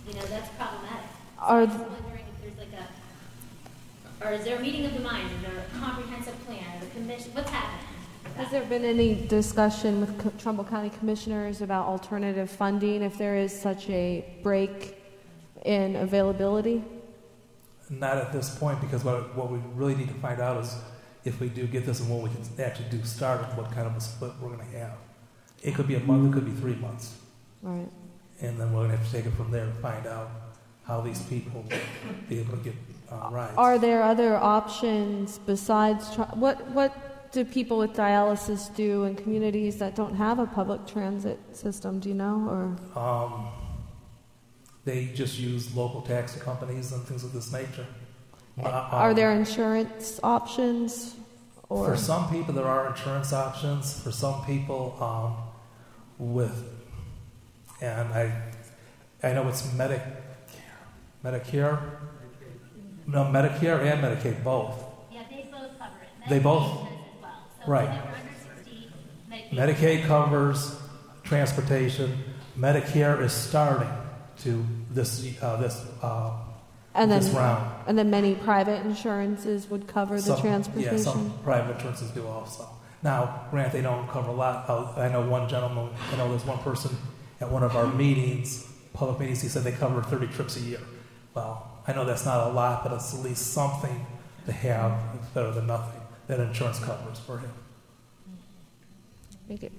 You 0.07 0.15
know, 0.15 0.27
that's 0.27 0.49
problematic. 0.55 1.11
So 1.37 1.43
Are 1.43 1.63
I'm 1.63 1.69
wondering 1.69 2.25
if 2.33 2.57
there's 2.57 2.59
like 2.59 2.81
a, 2.81 4.25
or 4.25 4.33
is 4.33 4.45
there 4.45 4.57
a 4.57 4.61
meeting 4.61 4.87
of 4.87 4.95
the 4.95 5.01
minds? 5.01 5.33
Is 5.33 5.43
there 5.43 5.65
a 5.67 5.79
comprehensive 5.79 6.39
plan? 6.47 6.65
Or 6.77 6.85
the 6.85 6.91
commission, 6.93 7.33
what's 7.35 7.51
happening? 7.51 7.96
Has 8.37 8.51
there 8.51 8.65
been 8.65 8.85
any 8.85 9.15
discussion 9.27 10.01
with 10.01 10.19
Co- 10.19 10.33
Trumbull 10.39 10.65
County 10.65 10.91
Commissioners 10.91 11.63
about 11.63 11.87
alternative 11.87 12.51
funding 12.51 13.03
if 13.03 13.17
there 13.17 13.37
is 13.37 13.59
such 13.59 13.89
a 13.89 14.25
break 14.43 15.03
in 15.65 15.97
availability? 15.97 16.85
not 17.91 18.17
at 18.17 18.33
this 18.33 18.59
point, 18.59 18.81
because 18.81 19.05
what, 19.05 19.37
what 19.37 19.51
we 19.51 19.59
really 19.75 19.95
need 19.95 20.09
to 20.09 20.15
find 20.15 20.41
out 20.41 20.63
is 20.63 20.77
if 21.25 21.41
we 21.41 21.49
do 21.49 21.67
get 21.67 21.87
this 21.87 22.01
and 22.01 22.11
what 22.11 22.23
we 22.23 22.31
can 22.31 22.43
actually 22.65 22.89
do 22.89 23.05
start 23.05 23.41
it, 23.41 23.57
what 23.57 23.71
kind 23.73 23.87
of 23.87 23.97
a 23.97 24.01
split 24.01 24.33
we're 24.41 24.49
going 24.49 24.71
to 24.71 24.79
have. 24.79 24.97
It 25.63 25.75
could 25.75 25.87
be 25.87 25.95
a 25.95 26.01
month, 26.01 26.31
it 26.31 26.35
could 26.35 26.45
be 26.45 26.61
three 26.61 26.75
months. 26.75 27.17
Right. 27.63 27.89
And 28.41 28.61
then 28.61 28.73
we're 28.73 28.81
going 28.81 28.91
to 28.91 28.97
have 28.97 29.07
to 29.07 29.13
take 29.13 29.27
it 29.27 29.33
from 29.33 29.51
there 29.51 29.65
and 29.65 29.75
find 29.79 30.07
out 30.07 30.31
how 30.85 31.01
these 31.01 31.23
people 31.23 31.63
will 31.63 31.79
be 32.29 32.39
able 32.41 32.57
to 32.57 32.63
get 32.63 32.75
uh, 33.11 33.29
rides. 33.31 33.55
Are 33.57 33.79
there 33.79 34.03
other 34.03 34.37
options 34.37 35.39
besides 35.39 36.15
tra- 36.15 36.31
what? 36.35 36.69
What 36.71 36.93
do 37.33 37.45
people 37.45 37.79
with 37.79 37.93
dialysis 37.93 38.75
do 38.75 39.05
in 39.05 39.15
communities 39.17 39.79
that 39.79 39.95
don't 39.95 40.15
have 40.15 40.39
a 40.39 40.47
public 40.47 40.87
transit 40.87 41.39
system? 41.57 42.01
Do 42.01 42.09
you 42.09 42.15
know? 42.15 42.47
Or 42.49 43.01
Um, 43.01 43.49
they 44.85 45.07
just 45.07 45.39
use 45.39 45.75
local 45.75 46.03
taxi 46.03 46.41
companies 46.41 46.93
and 46.93 47.03
things 47.05 47.25
of 47.25 47.33
this 47.33 47.53
nature. 47.53 47.87
Uh, 48.63 48.69
are 48.69 49.11
um, 49.11 49.17
there 49.17 49.33
insurance 49.33 50.19
options? 50.23 51.15
Or 51.69 51.91
For 51.91 51.97
some 51.97 52.31
people, 52.31 52.55
there 52.55 52.67
are 52.67 52.89
insurance 52.89 53.33
options. 53.33 54.01
For 54.03 54.13
some 54.13 54.45
people, 54.47 54.97
um, 55.01 55.37
with, 56.19 56.65
and 57.81 58.13
I, 58.15 58.33
I 59.23 59.33
know 59.33 59.49
it's 59.49 59.63
Medicare, 59.63 60.17
Medicare, 61.25 61.79
no 63.07 63.25
Medicare 63.25 63.81
and 63.85 64.03
Medicaid 64.03 64.43
both. 64.43 64.83
Yeah, 65.13 65.23
they 65.29 65.49
both 65.51 65.79
cover 65.79 66.03
it. 66.03 66.29
They 66.29 66.39
both- 66.39 66.96
right. 67.67 67.89
under 67.89 68.31
60, 68.57 68.93
Medicaid. 69.31 69.51
Medicaid 69.53 70.07
covers 70.07 70.77
transportation. 71.23 72.17
Medicare 72.59 73.21
is 73.21 73.33
starting 73.33 73.91
to 74.39 74.65
this 74.91 75.37
uh, 75.43 75.57
this 75.57 75.85
uh, 76.03 76.33
and 76.95 77.11
then 77.11 77.21
this 77.21 77.31
round. 77.31 77.71
and 77.87 77.99
then 77.99 78.11
many 78.11 78.35
private 78.35 78.85
insurances 78.87 79.69
would 79.69 79.87
cover 79.87 80.21
the 80.21 80.37
transportation. 80.37 80.97
Yeah, 80.97 81.03
some 81.03 81.39
private 81.43 81.75
insurances 81.75 82.11
do 82.11 82.27
also. 82.27 82.69
Now, 83.03 83.47
grant 83.51 83.73
they 83.73 83.83
don't 83.83 84.09
cover 84.09 84.31
a 84.31 84.33
lot. 84.33 84.69
I 84.99 85.09
know 85.09 85.29
one 85.29 85.49
gentleman, 85.49 85.91
I 86.13 86.17
know 86.17 86.31
there's 86.31 86.45
one 86.45 86.59
person 86.59 86.97
at 87.41 87.51
one 87.51 87.63
of 87.63 87.77
our 87.77 87.87
meetings, 87.87 88.67
public 88.95 89.21
meetings, 89.21 89.43
he 89.43 89.49
said 89.49 89.63
they 89.63 89.73
cover 89.73 90.03
30 90.03 90.29
trips 90.29 90.57
a 90.57 90.61
year. 90.61 90.81
Well, 91.35 91.83
I 91.87 91.93
know 91.93 92.05
that's 92.05 92.25
not 92.25 92.49
a 92.49 92.53
lot, 92.53 92.83
but 92.83 92.93
it's 92.95 93.15
at 93.15 93.21
least 93.21 93.53
something 93.53 94.07
to 94.47 94.53
have. 94.53 94.99
It's 95.17 95.29
better 95.29 95.51
than 95.51 95.67
nothing 95.67 95.96
that 96.27 96.41
insurance 96.41 96.79
covers 96.79 97.19
for 97.19 97.39
him. 97.39 97.51
Thank 99.49 99.63
you, 99.63 99.71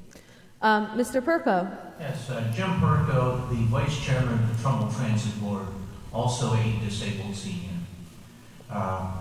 um, 0.62 0.88
Mr. 0.98 1.22
Perko. 1.22 1.70
Yes, 2.00 2.30
uh, 2.30 2.52
Jim 2.56 2.80
Perko, 2.80 3.50
the 3.50 3.56
Vice 3.66 4.00
Chairman 4.00 4.34
of 4.34 4.56
the 4.56 4.62
Trumbull 4.62 4.92
Transit 4.92 5.40
Board, 5.42 5.66
also 6.14 6.54
a 6.54 6.80
disabled 6.84 7.36
senior. 7.36 7.72
Um, 8.70 9.20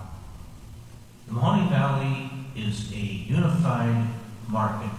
The 1.27 1.33
Mahoning 1.33 1.69
Valley 1.69 2.29
is 2.55 2.91
a 2.93 2.95
unified 2.95 4.07
market 4.47 4.91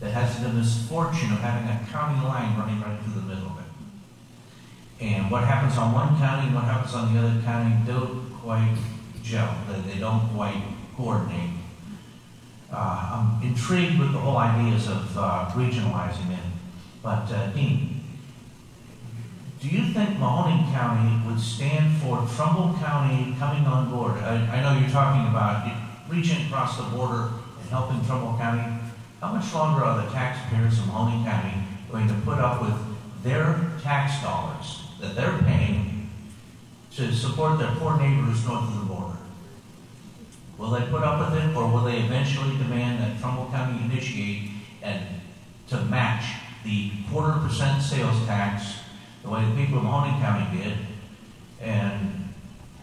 that 0.00 0.10
has 0.10 0.42
the 0.42 0.48
misfortune 0.50 1.32
of 1.32 1.38
having 1.40 1.68
a 1.68 1.90
county 1.90 2.24
line 2.24 2.56
running 2.58 2.80
right 2.80 3.00
through 3.02 3.20
the 3.20 3.26
middle 3.26 3.48
of 3.48 3.58
it. 3.58 5.04
And 5.04 5.30
what 5.30 5.44
happens 5.44 5.78
on 5.78 5.92
one 5.92 6.18
county 6.18 6.52
what 6.54 6.64
happens 6.64 6.94
on 6.94 7.14
the 7.14 7.20
other 7.20 7.40
county 7.42 7.74
don't 7.86 8.32
quite 8.42 8.76
gel, 9.22 9.56
they, 9.68 9.92
they 9.92 9.98
don't 9.98 10.28
quite 10.34 10.62
coordinate. 10.98 11.50
Uh, 12.70 13.38
I'm 13.40 13.46
intrigued 13.46 13.98
with 13.98 14.12
the 14.12 14.18
whole 14.18 14.36
ideas 14.36 14.88
of 14.88 15.16
uh, 15.16 15.48
regionalizing 15.54 16.32
it. 16.32 16.44
But 17.02 17.30
uh, 17.32 17.46
Dean, 17.52 18.02
do 19.60 19.68
you 19.68 19.92
think 19.94 20.18
Mahoning 20.18 20.70
County 20.72 21.26
would 21.26 21.40
stand 21.40 21.96
for 22.02 22.26
Trumbull 22.34 22.76
County 22.82 23.34
coming 23.38 23.64
on 23.64 23.90
board? 23.90 24.18
I, 24.18 24.58
I 24.58 24.60
know 24.60 24.78
you're 24.78 24.90
talking 24.90 25.30
about 25.30 25.70
reaching 26.08 26.46
across 26.46 26.76
the 26.76 26.84
border 26.84 27.30
and 27.60 27.70
helping 27.70 28.04
Trumbull 28.04 28.36
County, 28.36 28.80
how 29.20 29.32
much 29.32 29.54
longer 29.54 29.84
are 29.84 30.04
the 30.04 30.10
taxpayers 30.12 30.78
of 30.78 30.84
Mahoning 30.86 31.24
County 31.24 31.54
going 31.90 32.08
to 32.08 32.14
put 32.24 32.38
up 32.38 32.60
with 32.60 32.74
their 33.22 33.72
tax 33.82 34.20
dollars 34.22 34.82
that 35.00 35.14
they're 35.14 35.38
paying 35.38 36.10
to 36.96 37.12
support 37.12 37.58
their 37.58 37.72
poor 37.76 37.96
neighbors 37.98 38.44
north 38.46 38.64
of 38.64 38.80
the 38.80 38.94
border? 38.94 39.07
Will 40.58 40.70
they 40.70 40.82
put 40.86 41.02
up 41.02 41.30
with 41.30 41.40
it, 41.42 41.54
or 41.56 41.68
will 41.70 41.84
they 41.84 41.98
eventually 42.00 42.56
demand 42.58 43.00
that 43.00 43.20
Trumbull 43.20 43.48
County 43.50 43.82
initiate 43.84 44.50
and 44.82 45.00
to 45.68 45.76
match 45.84 46.24
the 46.64 46.90
quarter 47.10 47.38
percent 47.38 47.80
sales 47.82 48.26
tax 48.26 48.74
the 49.22 49.30
way 49.30 49.44
the 49.44 49.54
people 49.54 49.78
of 49.78 49.84
Mahoning 49.84 50.20
County 50.20 50.58
did? 50.62 50.74
And 51.60 52.34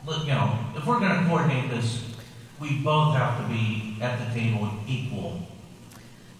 look, 0.05 0.21
you 0.25 0.33
know, 0.33 0.57
if 0.75 0.85
we're 0.85 0.99
going 0.99 1.19
to 1.21 1.25
coordinate 1.27 1.69
this, 1.69 2.03
we 2.59 2.77
both 2.77 3.13
have 3.15 3.41
to 3.41 3.47
be 3.53 3.97
at 4.01 4.17
the 4.19 4.39
table 4.39 4.69
equal. 4.87 5.41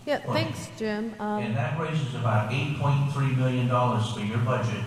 Yeah, 0.05 0.19
thanks, 0.19 0.69
Jim. 0.77 1.15
Um, 1.19 1.41
And 1.43 1.55
that 1.57 1.79
raises 1.79 2.13
about 2.15 2.51
$8.3 2.51 3.37
million 3.37 3.67
for 3.67 4.19
your 4.19 4.37
budget, 4.37 4.83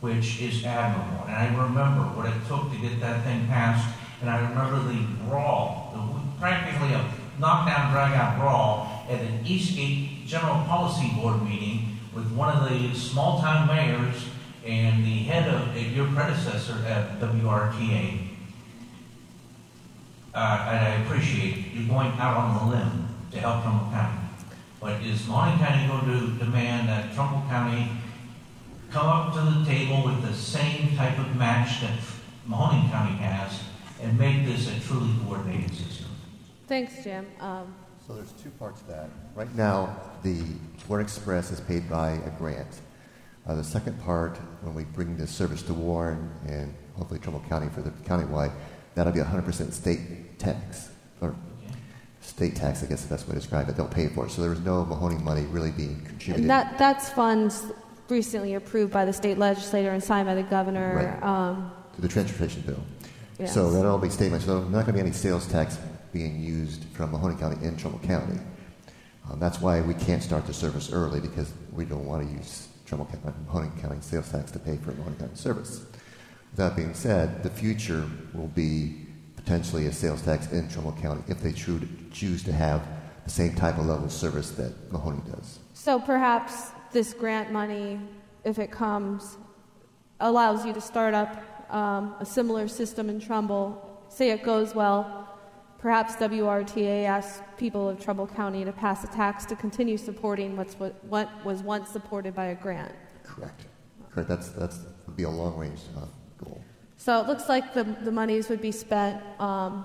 which 0.00 0.40
is 0.42 0.64
admirable. 0.64 1.24
And 1.26 1.34
I 1.34 1.46
remember 1.56 2.02
what 2.14 2.26
it 2.26 2.34
took 2.46 2.70
to 2.70 2.78
get 2.78 3.00
that 3.00 3.24
thing 3.24 3.46
passed, 3.48 3.96
and 4.20 4.30
I 4.30 4.48
remember 4.48 4.80
the 4.92 5.06
brawl, 5.28 5.92
the, 5.94 6.40
practically 6.40 6.94
a 6.94 7.10
knockdown, 7.38 7.92
drag-out 7.92 8.38
brawl 8.38 9.04
at 9.08 9.20
an 9.20 9.46
Eastgate 9.46 10.26
General 10.26 10.64
Policy 10.64 11.10
Board 11.14 11.42
meeting 11.42 11.98
with 12.14 12.30
one 12.32 12.56
of 12.56 12.68
the 12.68 12.94
small-town 12.94 13.66
mayors 13.68 14.26
and 14.64 15.04
the 15.04 15.18
head 15.24 15.52
of 15.52 15.76
your 15.76 16.06
predecessor 16.08 16.84
at 16.86 17.20
WRTA. 17.20 18.28
Uh, 20.34 20.66
and 20.68 20.78
I 20.78 21.04
appreciate 21.04 21.72
you 21.72 21.86
going 21.86 22.12
out 22.18 22.36
on 22.36 22.54
the 22.70 22.76
limb 22.76 23.08
to 23.32 23.38
help 23.38 23.62
Trumbull 23.62 23.90
County. 23.90 24.18
But 24.80 25.02
is 25.02 25.20
Mahoning 25.22 25.58
County 25.58 25.86
going 25.86 26.06
to 26.06 26.44
demand 26.44 26.88
that 26.88 27.14
Trumbull 27.14 27.42
County 27.48 27.88
come 28.90 29.06
up 29.06 29.34
to 29.34 29.40
the 29.40 29.64
table 29.64 30.04
with 30.04 30.22
the 30.22 30.34
same 30.34 30.96
type 30.96 31.18
of 31.18 31.36
match 31.36 31.80
that 31.80 31.98
Mahoning 32.48 32.90
County 32.90 33.16
has 33.16 33.60
and 34.02 34.18
make 34.18 34.44
this 34.46 34.68
a 34.68 34.80
truly 34.80 35.10
coordinated 35.24 35.74
system? 35.74 36.06
thanks, 36.66 37.02
Jim. 37.04 37.26
Um, 37.40 37.74
So 38.06 38.14
there's 38.14 38.32
two 38.42 38.50
parts 38.50 38.80
to 38.82 38.88
that. 38.88 39.08
Right 39.34 39.52
now, 39.56 39.96
the 40.22 40.42
Warren 40.88 41.04
Express 41.04 41.50
is 41.50 41.60
paid 41.60 41.88
by 41.90 42.10
a 42.12 42.30
grant. 42.38 42.80
Uh, 43.46 43.54
the 43.56 43.64
second 43.64 44.00
part, 44.04 44.36
when 44.62 44.74
we 44.74 44.84
bring 44.84 45.16
this 45.16 45.30
service 45.30 45.62
to 45.62 45.74
Warren 45.74 46.30
and 46.46 46.74
hopefully 46.96 47.18
Trumbull 47.20 47.44
County 47.48 47.68
for 47.68 47.82
the 47.82 47.90
countywide, 47.90 48.52
that'll 48.94 49.12
be 49.12 49.20
100% 49.20 49.72
state 49.72 50.38
tax, 50.38 50.90
or 51.20 51.34
state 52.20 52.54
tax, 52.56 52.82
I 52.82 52.86
guess 52.86 53.02
the 53.02 53.08
best 53.14 53.26
way 53.26 53.34
to 53.34 53.40
describe 53.40 53.68
it. 53.68 53.76
They'll 53.76 53.86
pay 53.88 54.08
for 54.08 54.26
it. 54.26 54.30
So 54.30 54.40
there 54.40 54.50
was 54.50 54.60
no 54.60 54.84
Mahoney 54.84 55.18
money 55.18 55.42
really 55.42 55.70
being 55.72 56.00
contributed. 56.04 56.42
and 56.42 56.50
that 56.50 56.78
that's 56.78 57.08
funds 57.10 57.64
recently 58.08 58.54
approved 58.54 58.92
by 58.92 59.04
the 59.04 59.12
state 59.12 59.38
legislator 59.38 59.90
and 59.90 60.02
signed 60.02 60.26
by 60.26 60.34
the 60.34 60.42
governor. 60.44 61.18
Right. 61.20 61.22
Um, 61.22 61.70
to 61.94 62.00
the 62.02 62.08
transportation 62.08 62.62
bill. 62.62 62.82
Yes. 63.38 63.52
So 63.52 63.70
that'll 63.70 63.98
be 63.98 64.08
statement. 64.08 64.42
So 64.42 64.60
there's 64.60 64.72
not 64.72 64.86
going 64.86 64.86
to 64.86 64.92
be 64.94 65.00
any 65.00 65.12
sales 65.12 65.46
tax 65.46 65.78
being 66.12 66.40
used 66.40 66.84
from 66.94 67.12
Mahoning 67.12 67.38
County 67.38 67.64
in 67.64 67.76
Trumbull 67.76 68.00
County. 68.00 68.40
Um, 69.30 69.38
that's 69.38 69.60
why 69.60 69.80
we 69.80 69.94
can't 69.94 70.22
start 70.22 70.46
the 70.46 70.54
service 70.54 70.92
early 70.92 71.20
because 71.20 71.52
we 71.72 71.84
don't 71.84 72.06
want 72.06 72.26
to 72.26 72.32
use 72.32 72.68
Trumbull 72.86 73.06
County, 73.06 73.36
Mahoning 73.48 73.80
County 73.80 74.00
sales 74.00 74.30
tax 74.30 74.50
to 74.52 74.58
pay 74.58 74.76
for 74.76 74.92
Mahoning 74.92 75.18
County 75.18 75.34
service. 75.34 75.84
That 76.54 76.76
being 76.76 76.94
said, 76.94 77.42
the 77.42 77.50
future 77.50 78.08
will 78.32 78.48
be 78.48 79.06
potentially 79.36 79.86
a 79.86 79.92
sales 79.92 80.22
tax 80.22 80.50
in 80.52 80.68
Trumbull 80.70 80.96
County 81.02 81.22
if 81.28 81.40
they 81.42 81.52
choose 81.52 82.42
to 82.44 82.52
have 82.52 82.86
the 83.24 83.30
same 83.30 83.54
type 83.54 83.78
of 83.78 83.86
level 83.86 84.06
of 84.06 84.12
service 84.12 84.52
that 84.52 84.90
Mahoning 84.90 85.30
does. 85.30 85.58
so 85.74 85.98
perhaps 85.98 86.70
this 86.92 87.12
grant 87.12 87.52
money, 87.52 88.00
if 88.44 88.58
it 88.58 88.70
comes, 88.70 89.36
allows 90.20 90.64
you 90.64 90.72
to 90.72 90.80
start 90.80 91.12
up 91.12 91.55
um, 91.70 92.14
a 92.20 92.26
similar 92.26 92.68
system 92.68 93.08
in 93.08 93.20
Trumbull. 93.20 94.04
Say 94.08 94.30
it 94.30 94.42
goes 94.42 94.74
well. 94.74 95.28
Perhaps 95.78 96.16
WRTA 96.16 97.04
asks 97.04 97.42
people 97.58 97.88
of 97.88 98.00
Trumbull 98.00 98.26
County 98.26 98.64
to 98.64 98.72
pass 98.72 99.04
a 99.04 99.08
tax 99.08 99.44
to 99.46 99.56
continue 99.56 99.96
supporting 99.96 100.56
what's 100.56 100.74
what, 100.74 101.02
what 101.04 101.44
was 101.44 101.62
once 101.62 101.90
supported 101.90 102.34
by 102.34 102.46
a 102.46 102.54
grant. 102.54 102.92
Correct. 103.22 103.66
Correct. 104.10 104.28
That's 104.28 104.48
that's 104.50 104.80
would 105.06 105.16
be 105.16 105.24
a 105.24 105.30
long 105.30 105.56
range 105.56 105.80
uh, 105.96 106.06
goal. 106.42 106.62
So 106.96 107.20
it 107.20 107.26
looks 107.26 107.48
like 107.48 107.74
the, 107.74 107.84
the 107.84 108.10
monies 108.10 108.48
would 108.48 108.62
be 108.62 108.72
spent 108.72 109.22
um, 109.38 109.84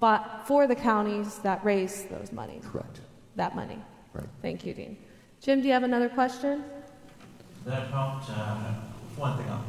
but 0.00 0.42
for 0.44 0.66
the 0.66 0.74
counties 0.74 1.38
that 1.38 1.64
raise 1.64 2.04
those 2.04 2.30
monies. 2.30 2.62
Correct. 2.70 3.00
That 3.36 3.56
money. 3.56 3.78
Right. 4.12 4.26
Thank 4.42 4.66
you, 4.66 4.74
Dean. 4.74 4.98
Jim, 5.40 5.60
do 5.60 5.66
you 5.66 5.72
have 5.72 5.82
another 5.82 6.10
question? 6.10 6.62
That 7.64 7.88
helped. 7.88 8.28
Uh, 8.28 8.74
one 9.16 9.38
thing, 9.38 9.50
I'm 9.50 9.64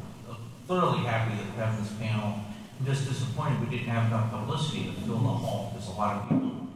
thoroughly 0.66 1.00
happy 1.04 1.36
that 1.36 1.44
we 1.44 1.60
have 1.60 1.78
this 1.82 1.92
panel. 1.98 2.40
I'm 2.78 2.86
just 2.86 3.08
disappointed 3.08 3.60
we 3.60 3.66
didn't 3.76 3.88
have 3.88 4.06
enough 4.10 4.30
publicity 4.30 4.84
to 4.84 4.92
fill 5.02 5.18
the 5.18 5.28
hall 5.28 5.72
because 5.72 5.88
a 5.88 5.92
lot 5.92 6.16
of 6.22 6.28
people 6.28 6.68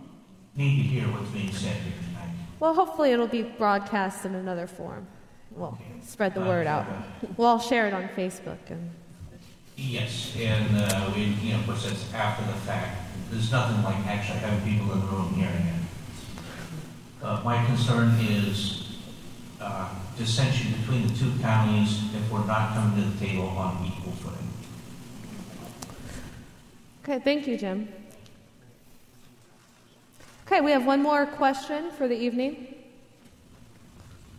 need 0.57 0.76
to 0.82 0.88
hear 0.88 1.05
what's 1.09 1.30
being 1.30 1.53
said 1.53 1.76
here 1.76 1.93
tonight. 2.07 2.34
Well, 2.59 2.74
hopefully 2.74 3.11
it'll 3.12 3.26
be 3.26 3.43
broadcast 3.43 4.24
in 4.24 4.34
another 4.34 4.66
form. 4.66 5.07
We'll 5.51 5.76
spread 6.03 6.34
the 6.34 6.43
Uh, 6.43 6.47
word 6.49 6.66
out. 6.66 6.86
We'll 7.36 7.49
all 7.49 7.59
share 7.59 7.86
it 7.88 7.95
on 7.95 8.09
Facebook. 8.16 8.59
And 8.68 8.91
Yes, 9.76 10.36
and 10.38 10.76
uh, 10.76 11.11
we, 11.14 11.22
you 11.43 11.53
know, 11.53 11.61
of 11.61 11.66
course, 11.66 11.84
that's 11.88 12.12
after 12.12 12.45
the 12.45 12.59
fact. 12.61 12.99
There's 13.30 13.51
nothing 13.51 13.82
like 13.82 13.97
actually 14.07 14.38
having 14.41 14.61
people 14.61 14.93
in 14.93 15.01
the 15.01 15.07
room 15.07 15.32
hearing 15.34 15.55
it. 15.66 17.24
Uh, 17.24 17.41
my 17.45 17.64
concern 17.64 18.14
is 18.20 18.99
uh, 19.61 19.88
dissension 20.16 20.72
between 20.80 21.06
the 21.06 21.14
two 21.14 21.32
counties 21.40 22.02
if 22.14 22.30
we're 22.30 22.44
not 22.46 22.74
coming 22.74 23.02
to 23.02 23.11
the 23.11 23.26
table 23.26 23.48
on 23.48 23.84
equal 23.86 24.12
footing. 24.12 24.48
okay, 27.04 27.18
thank 27.22 27.46
you, 27.46 27.56
Jim. 27.56 27.88
Okay, 30.46 30.61
we 30.61 30.72
have 30.72 30.84
one 30.84 31.00
more 31.02 31.26
question 31.26 31.90
for 31.92 32.08
the 32.08 32.16
evening. 32.16 32.74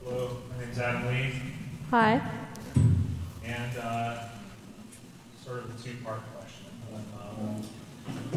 Hello, 0.04 0.38
my 0.50 0.64
name's 0.64 0.78
Adam 0.78 1.08
Lee, 1.08 1.32
Hi. 1.90 2.22
and 3.46 3.78
uh, 3.78 4.24
sort 5.46 5.60
of 5.60 5.80
a 5.80 5.84
two-part 5.84 6.20
question. 6.36 6.66
Um, 7.20 7.62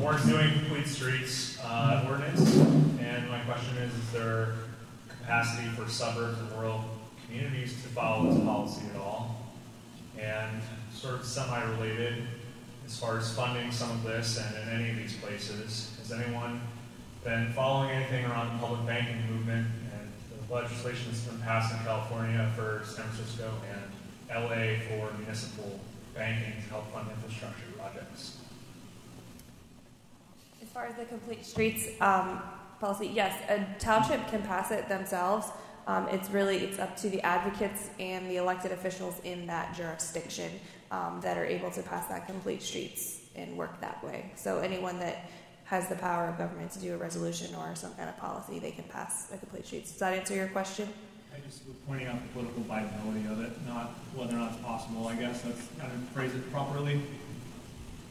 Warren's 0.01 0.25
doing 0.27 0.53
complete 0.53 0.87
streets 0.87 1.59
uh, 1.65 2.07
ordinance, 2.09 2.57
and 3.01 3.29
my 3.29 3.41
question 3.41 3.77
is: 3.79 3.93
Is 3.93 4.13
there 4.13 4.55
capacity 5.09 5.69
for 5.69 5.89
suburbs 5.89 6.39
and 6.39 6.53
rural 6.53 6.85
communities 7.35 7.73
to 7.83 7.89
follow 7.89 8.31
this 8.31 8.43
policy 8.45 8.83
at 8.95 9.01
all? 9.01 9.37
And 10.19 10.63
sort 10.93 11.17
of 11.17 11.25
semi-related, 11.25 12.23
as 12.87 12.99
far 12.99 13.19
as 13.19 13.35
funding 13.35 13.73
some 13.73 13.91
of 13.91 14.05
this 14.05 14.39
and 14.39 14.57
in 14.57 14.81
any 14.81 14.91
of 14.91 14.97
these 14.97 15.17
places, 15.17 15.97
has 15.99 16.13
anyone 16.13 16.61
been 17.25 17.53
following 17.53 17.91
anything 17.91 18.25
around 18.27 18.55
the 18.55 18.67
public 18.67 18.87
banking 18.87 19.21
movement 19.31 19.67
and 19.93 20.49
the 20.49 20.55
legislation 20.55 21.07
that's 21.11 21.23
been 21.23 21.41
passed 21.41 21.73
in 21.73 21.79
California 21.85 22.51
for 22.55 22.83
San 22.85 23.05
Francisco 23.07 23.51
and 23.73 24.45
LA 24.45 24.81
for 24.89 25.13
municipal 25.19 25.81
banking 26.15 26.53
to 26.63 26.69
help 26.69 26.93
fund 26.93 27.09
infrastructure 27.11 27.67
projects. 27.77 28.39
As 30.63 30.69
far 30.69 30.87
as 30.87 30.95
the 30.95 31.05
complete 31.07 31.45
streets 31.45 31.89
um, 32.01 32.41
policy, 32.79 33.11
yes, 33.13 33.35
a 33.49 33.67
township 33.81 34.27
can 34.29 34.43
pass 34.43 34.71
it 34.71 34.89
themselves. 34.89 35.49
Um, 35.87 36.09
it's 36.09 36.31
really 36.31 36.59
it's 36.59 36.79
up 36.79 36.97
to 36.99 37.11
the 37.11 37.21
advocates 37.23 37.91
and 37.99 38.29
the 38.31 38.37
elected 38.37 38.73
officials 38.73 39.21
in 39.25 39.47
that 39.47 39.75
jurisdiction 39.75 40.51
um, 40.91 41.21
that 41.23 41.37
are 41.37 41.45
able 41.45 41.71
to 41.73 41.83
pass 41.83 42.07
that 42.09 42.27
complete 42.27 42.63
streets 42.63 43.21
and 43.35 43.57
work 43.57 43.81
that 43.81 44.03
way. 44.03 44.33
So 44.37 44.59
anyone 44.59 44.99
that 45.01 45.29
has 45.65 45.89
the 45.89 45.97
power 45.97 46.29
of 46.29 46.39
government 46.39 46.71
to 46.73 46.79
do 46.79 46.95
a 46.95 46.97
resolution 46.97 47.55
or 47.57 47.75
some 47.75 47.93
kind 47.95 48.09
of 48.09 48.17
policy, 48.19 48.59
they 48.59 48.71
can 48.71 48.85
pass 48.85 49.33
a 49.33 49.39
complete 49.39 49.67
streets. 49.67 49.91
Does 49.91 50.01
that 50.01 50.15
answer 50.15 50.35
your 50.35 50.49
question? 50.49 50.89
I 51.35 51.41
just 51.41 51.67
was 51.67 51.77
pointing 51.87 52.07
out 52.07 52.23
the 52.23 52.29
political 52.29 52.63
viability 52.63 53.27
of 53.27 53.41
it, 53.41 53.53
not 53.67 53.91
whether 54.15 54.35
or 54.35 54.39
not 54.39 54.53
it's 54.53 54.63
possible. 54.63 55.09
I 55.09 55.17
guess 55.17 55.43
that's 55.43 55.67
kind 55.79 55.93
of 55.93 56.09
phrase 56.11 56.35
it 56.35 56.51
properly. 56.53 57.01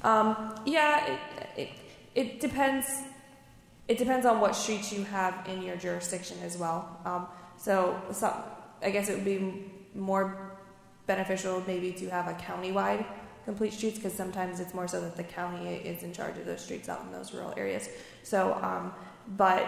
Um, 0.03 0.59
yeah, 0.65 1.13
it, 1.13 1.19
it, 1.55 1.69
it 2.15 2.39
depends. 2.41 2.87
It 3.87 3.97
depends 3.97 4.25
on 4.25 4.39
what 4.41 4.55
streets 4.55 4.91
you 4.91 5.03
have 5.05 5.47
in 5.47 5.61
your 5.61 5.77
jurisdiction 5.77 6.37
as 6.43 6.57
well. 6.57 6.99
Um, 7.05 7.27
so, 7.63 7.97
some, 8.11 8.33
I 8.81 8.89
guess 8.89 9.07
it 9.07 9.15
would 9.15 9.23
be 9.23 9.71
more 9.95 10.57
beneficial 11.07 11.63
maybe 11.65 11.93
to 11.93 12.09
have 12.09 12.27
a 12.27 12.33
countywide 12.33 13.05
complete 13.45 13.71
streets 13.71 13.97
because 13.97 14.13
sometimes 14.13 14.59
it's 14.59 14.73
more 14.73 14.87
so 14.87 14.99
that 14.99 15.15
the 15.15 15.23
county 15.23 15.75
is 15.75 16.03
in 16.03 16.11
charge 16.11 16.37
of 16.37 16.45
those 16.45 16.61
streets 16.61 16.89
out 16.89 17.01
in 17.05 17.11
those 17.13 17.33
rural 17.33 17.53
areas. 17.55 17.87
So, 18.23 18.53
um, 18.61 18.93
but 19.37 19.65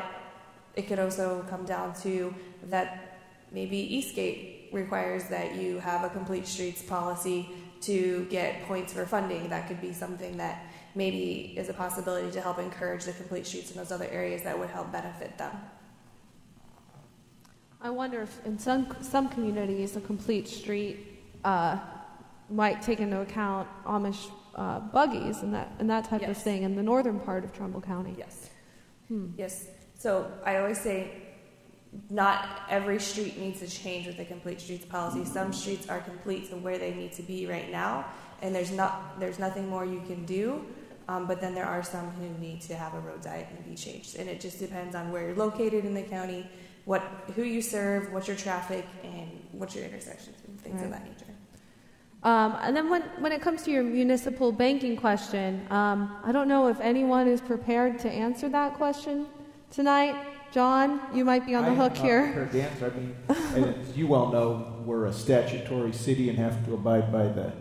it 0.75 0.89
could 0.89 0.99
also 0.99 1.45
come 1.49 1.63
down 1.63 1.93
to 2.01 2.33
that 2.65 3.21
maybe 3.53 3.77
Eastgate 3.77 4.69
requires 4.73 5.29
that 5.29 5.55
you 5.55 5.79
have 5.79 6.03
a 6.03 6.09
complete 6.09 6.47
streets 6.47 6.81
policy 6.81 7.49
to 7.81 8.25
get 8.29 8.61
points 8.63 8.91
for 8.91 9.05
funding. 9.05 9.47
That 9.47 9.69
could 9.69 9.79
be 9.79 9.93
something 9.93 10.35
that 10.35 10.65
maybe 10.95 11.53
is 11.57 11.69
a 11.69 11.73
possibility 11.73 12.29
to 12.31 12.41
help 12.41 12.59
encourage 12.59 13.05
the 13.05 13.13
complete 13.13 13.47
streets 13.47 13.71
in 13.71 13.77
those 13.77 13.91
other 13.91 14.07
areas 14.11 14.41
that 14.43 14.57
would 14.59 14.69
help 14.69 14.91
benefit 14.91 15.37
them. 15.37 15.51
I 17.85 17.91
wonder 17.91 18.23
if 18.23 18.43
in 18.47 18.57
some 18.57 18.87
some 18.99 19.29
communities 19.29 19.95
a 19.95 20.01
complete 20.01 20.47
street 20.47 21.21
uh, 21.43 21.77
might 22.49 22.81
take 22.81 22.99
into 22.99 23.21
account 23.21 23.67
Amish 23.85 24.31
uh, 24.55 24.79
buggies 24.79 25.43
and 25.43 25.53
that 25.53 25.71
and 25.77 25.87
that 25.87 26.05
type 26.05 26.23
of 26.23 26.35
thing 26.35 26.63
in 26.63 26.75
the 26.75 26.81
northern 26.81 27.19
part 27.19 27.43
of 27.43 27.53
Trumbull 27.53 27.81
County. 27.81 28.15
Yes. 28.17 28.49
Hmm. 29.07 29.27
Yes. 29.37 29.67
So 29.99 30.31
I 30.43 30.57
always 30.57 30.81
say 30.81 31.11
not 32.09 32.61
every 32.71 32.99
street 32.99 33.37
needs 33.37 33.59
to 33.59 33.67
change 33.67 34.07
with 34.07 34.17
a 34.17 34.25
complete 34.25 34.59
streets 34.61 34.85
policy. 34.85 35.23
Some 35.23 35.53
streets 35.53 35.87
are 35.87 35.99
complete 35.99 36.49
to 36.49 36.55
where 36.55 36.79
they 36.79 36.91
need 36.91 37.13
to 37.13 37.21
be 37.21 37.45
right 37.45 37.69
now, 37.71 38.05
and 38.41 38.55
there's 38.55 38.71
not 38.71 39.19
there's 39.19 39.37
nothing 39.37 39.69
more 39.69 39.85
you 39.85 40.01
can 40.07 40.25
do. 40.25 40.65
Um, 41.07 41.27
but 41.27 41.39
then 41.39 41.53
there 41.53 41.65
are 41.67 41.83
some 41.83 42.09
who 42.13 42.27
need 42.39 42.61
to 42.61 42.75
have 42.75 42.95
a 42.95 42.99
road 42.99 43.21
diet 43.21 43.47
and 43.55 43.63
be 43.63 43.75
changed, 43.75 44.15
and 44.15 44.27
it 44.27 44.41
just 44.41 44.57
depends 44.57 44.95
on 44.95 45.11
where 45.11 45.27
you're 45.27 45.35
located 45.35 45.85
in 45.85 45.93
the 45.93 46.01
county, 46.01 46.49
what 46.85 47.01
who 47.35 47.43
you 47.43 47.61
serve, 47.61 48.11
what's 48.13 48.27
your 48.27 48.37
traffic, 48.37 48.85
and 49.03 49.29
what's 49.51 49.75
your 49.75 49.83
intersections 49.83 50.37
and 50.47 50.59
things 50.61 50.81
of 50.81 50.91
that 50.91 51.03
nature. 51.03 51.25
Um, 52.23 52.57
and 52.61 52.75
then 52.75 52.89
when, 52.89 53.03
when 53.19 53.31
it 53.31 53.41
comes 53.41 53.61
to 53.63 53.71
your 53.71 53.83
municipal 53.83 54.51
banking 54.51 54.97
question, 54.97 55.67
um, 55.69 56.17
I 56.23 56.31
don't 56.31 56.47
know 56.47 56.67
if 56.69 56.79
anyone 56.79 57.27
is 57.27 57.39
prepared 57.39 57.99
to 57.99 58.09
answer 58.09 58.49
that 58.49 58.73
question 58.75 59.27
tonight. 59.69 60.15
John, 60.51 61.01
you 61.13 61.25
might 61.25 61.45
be 61.45 61.53
on 61.53 61.63
the 61.63 61.69
I 61.69 61.73
am 61.73 61.77
hook 61.77 61.95
not 61.95 62.03
here. 62.03 62.31
prepared 62.31 62.51
to 62.51 62.61
answer. 62.63 62.93
I 63.35 63.59
mean, 63.59 63.85
as 63.89 63.97
you 63.97 64.07
well 64.07 64.31
know, 64.31 64.81
we're 64.85 65.05
a 65.05 65.13
statutory 65.13 65.93
city 65.93 66.29
and 66.29 66.37
have 66.39 66.65
to 66.65 66.73
abide 66.73 67.11
by 67.11 67.27
the 67.27 67.51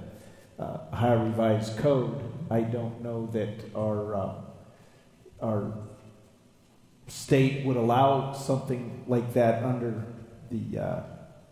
uh, 0.59 0.79
Ohio 0.93 1.25
Revised 1.25 1.77
Code. 1.79 2.23
I 2.51 2.61
don't 2.61 3.03
know 3.03 3.27
that 3.33 3.75
our 3.75 4.15
uh, 4.15 4.35
our 5.43 5.75
state 7.09 7.65
would 7.65 7.77
allow 7.77 8.33
something 8.33 9.05
like 9.07 9.35
that 9.35 9.63
under 9.63 10.05
the 10.51 10.79
uh, 10.79 11.03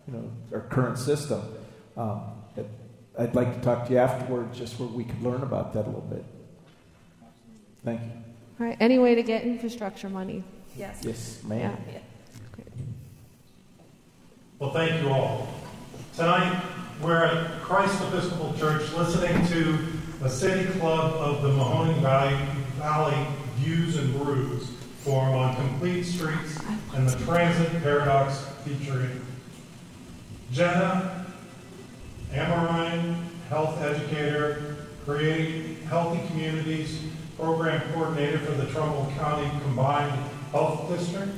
you 0.07 0.15
know 0.15 0.31
our 0.53 0.61
current 0.61 0.99
system. 0.99 1.43
Um, 1.97 2.23
but 2.55 2.67
I'd 3.19 3.35
like 3.35 3.55
to 3.55 3.61
talk 3.61 3.87
to 3.87 3.93
you 3.93 3.99
afterward, 3.99 4.53
just 4.55 4.79
where 4.79 4.89
we 4.89 5.05
could 5.05 5.23
learn 5.23 5.43
about 5.43 5.73
that 5.75 5.85
a 5.85 5.89
little 5.89 6.01
bit. 6.03 6.25
Thank 7.85 8.01
you. 8.01 8.11
All 8.61 8.67
right, 8.67 8.77
any 8.81 8.99
way 8.99 9.15
to 9.15 9.23
get 9.23 9.45
infrastructure 9.45 10.09
money? 10.09 10.45
Yes. 10.77 11.01
Yes, 11.03 11.43
ma'am. 11.45 11.77
Yeah. 11.93 11.99
Well, 14.59 14.73
thank 14.73 15.03
you 15.03 15.11
all. 15.11 15.49
Tonight, 16.17 16.63
we're 17.03 17.25
at 17.25 17.61
Christ 17.63 18.01
Episcopal 18.05 18.55
Church 18.59 18.91
listening 18.93 19.47
to 19.49 19.79
a 20.25 20.29
city 20.29 20.71
club 20.79 21.15
of 21.15 21.43
the 21.43 21.49
Mahoning 21.49 22.01
Valley, 22.01 22.37
Valley 22.79 23.27
Views 23.57 23.97
and 23.97 24.17
Brews 24.17 24.71
forum 25.03 25.35
on 25.35 25.57
complete 25.57 26.05
streets 26.05 26.61
and 26.95 27.09
the 27.09 27.25
transit 27.25 27.83
paradox 27.83 28.45
featuring 28.65 29.21
Jenna 30.53 31.27
Amarine, 32.33 33.17
health 33.49 33.81
educator, 33.83 34.77
creating 35.05 35.83
healthy 35.89 36.25
communities, 36.29 37.01
program 37.37 37.83
coordinator 37.93 38.39
for 38.39 38.53
the 38.53 38.67
Trumbull 38.71 39.13
County 39.19 39.51
Combined 39.63 40.13
Health 40.53 40.89
District, 40.89 41.33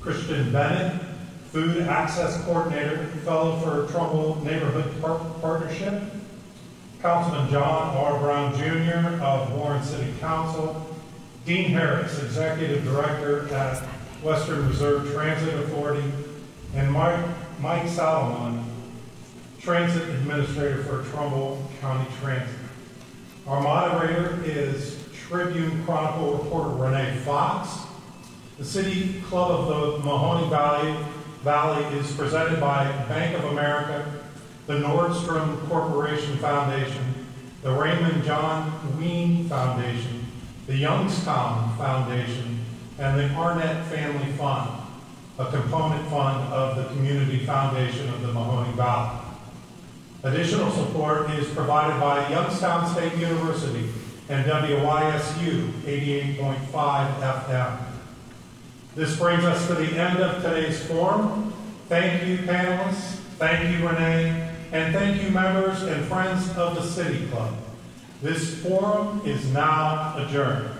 Christian 0.00 0.50
Bennett, 0.50 1.00
food 1.52 1.82
access 1.82 2.42
coordinator, 2.44 3.06
fellow 3.24 3.58
for 3.60 3.92
Trumbull 3.92 4.42
Neighborhood 4.42 5.00
Par- 5.02 5.20
Partnership, 5.42 6.02
Councilman 7.02 7.50
John 7.50 7.96
R. 7.96 8.18
Brown 8.18 8.56
Jr. 8.56 9.22
of 9.22 9.52
Warren 9.52 9.82
City 9.82 10.12
Council, 10.20 10.93
Dean 11.44 11.70
Harris, 11.70 12.22
Executive 12.22 12.84
Director 12.84 13.54
at 13.54 13.82
Western 14.22 14.66
Reserve 14.68 15.12
Transit 15.12 15.54
Authority, 15.54 16.10
and 16.74 16.90
Mike, 16.90 17.20
Mike 17.60 17.82
Salamone, 17.82 18.64
Transit 19.60 20.08
Administrator 20.08 20.82
for 20.84 21.04
Trumbull 21.10 21.62
County 21.80 22.08
Transit. 22.20 22.56
Our 23.46 23.60
moderator 23.60 24.42
is 24.44 24.98
Tribune 25.12 25.84
Chronicle 25.84 26.38
reporter 26.38 26.70
Renee 26.70 27.18
Fox. 27.24 27.78
The 28.58 28.64
City 28.64 29.20
Club 29.22 29.50
of 29.50 29.66
the 29.66 30.08
Mahoning 30.08 30.48
Valley, 30.48 30.96
Valley 31.42 31.84
is 31.98 32.10
presented 32.12 32.58
by 32.58 32.84
Bank 33.08 33.36
of 33.36 33.44
America, 33.50 34.10
the 34.66 34.74
Nordson 34.74 35.68
Corporation 35.68 36.38
Foundation, 36.38 37.26
the 37.62 37.70
Raymond 37.70 38.24
John 38.24 38.98
Wean 38.98 39.46
Foundation, 39.48 40.13
the 40.66 40.76
Youngstown 40.76 41.76
Foundation, 41.76 42.64
and 42.98 43.18
the 43.18 43.28
Arnett 43.34 43.84
Family 43.86 44.32
Fund, 44.32 44.70
a 45.38 45.46
component 45.50 46.08
fund 46.08 46.52
of 46.52 46.76
the 46.76 46.84
Community 46.94 47.44
Foundation 47.44 48.08
of 48.08 48.22
the 48.22 48.28
Mahoning 48.28 48.74
Valley. 48.74 49.20
Additional 50.22 50.70
support 50.70 51.30
is 51.32 51.48
provided 51.48 52.00
by 52.00 52.26
Youngstown 52.30 52.90
State 52.94 53.14
University 53.18 53.90
and 54.30 54.46
WYSU 54.46 55.70
88.5 55.82 57.20
FM. 57.20 57.78
This 58.94 59.18
brings 59.18 59.44
us 59.44 59.66
to 59.66 59.74
the 59.74 60.00
end 60.00 60.18
of 60.20 60.42
today's 60.42 60.82
forum. 60.86 61.52
Thank 61.88 62.26
you, 62.26 62.38
panelists. 62.38 63.16
Thank 63.38 63.76
you, 63.76 63.86
Renee. 63.86 64.50
And 64.72 64.94
thank 64.94 65.22
you, 65.22 65.30
members 65.30 65.82
and 65.82 66.06
friends 66.06 66.48
of 66.56 66.76
the 66.76 66.82
City 66.82 67.26
Club. 67.26 67.63
This 68.22 68.62
forum 68.62 69.22
is 69.24 69.52
now 69.52 70.14
adjourned. 70.16 70.73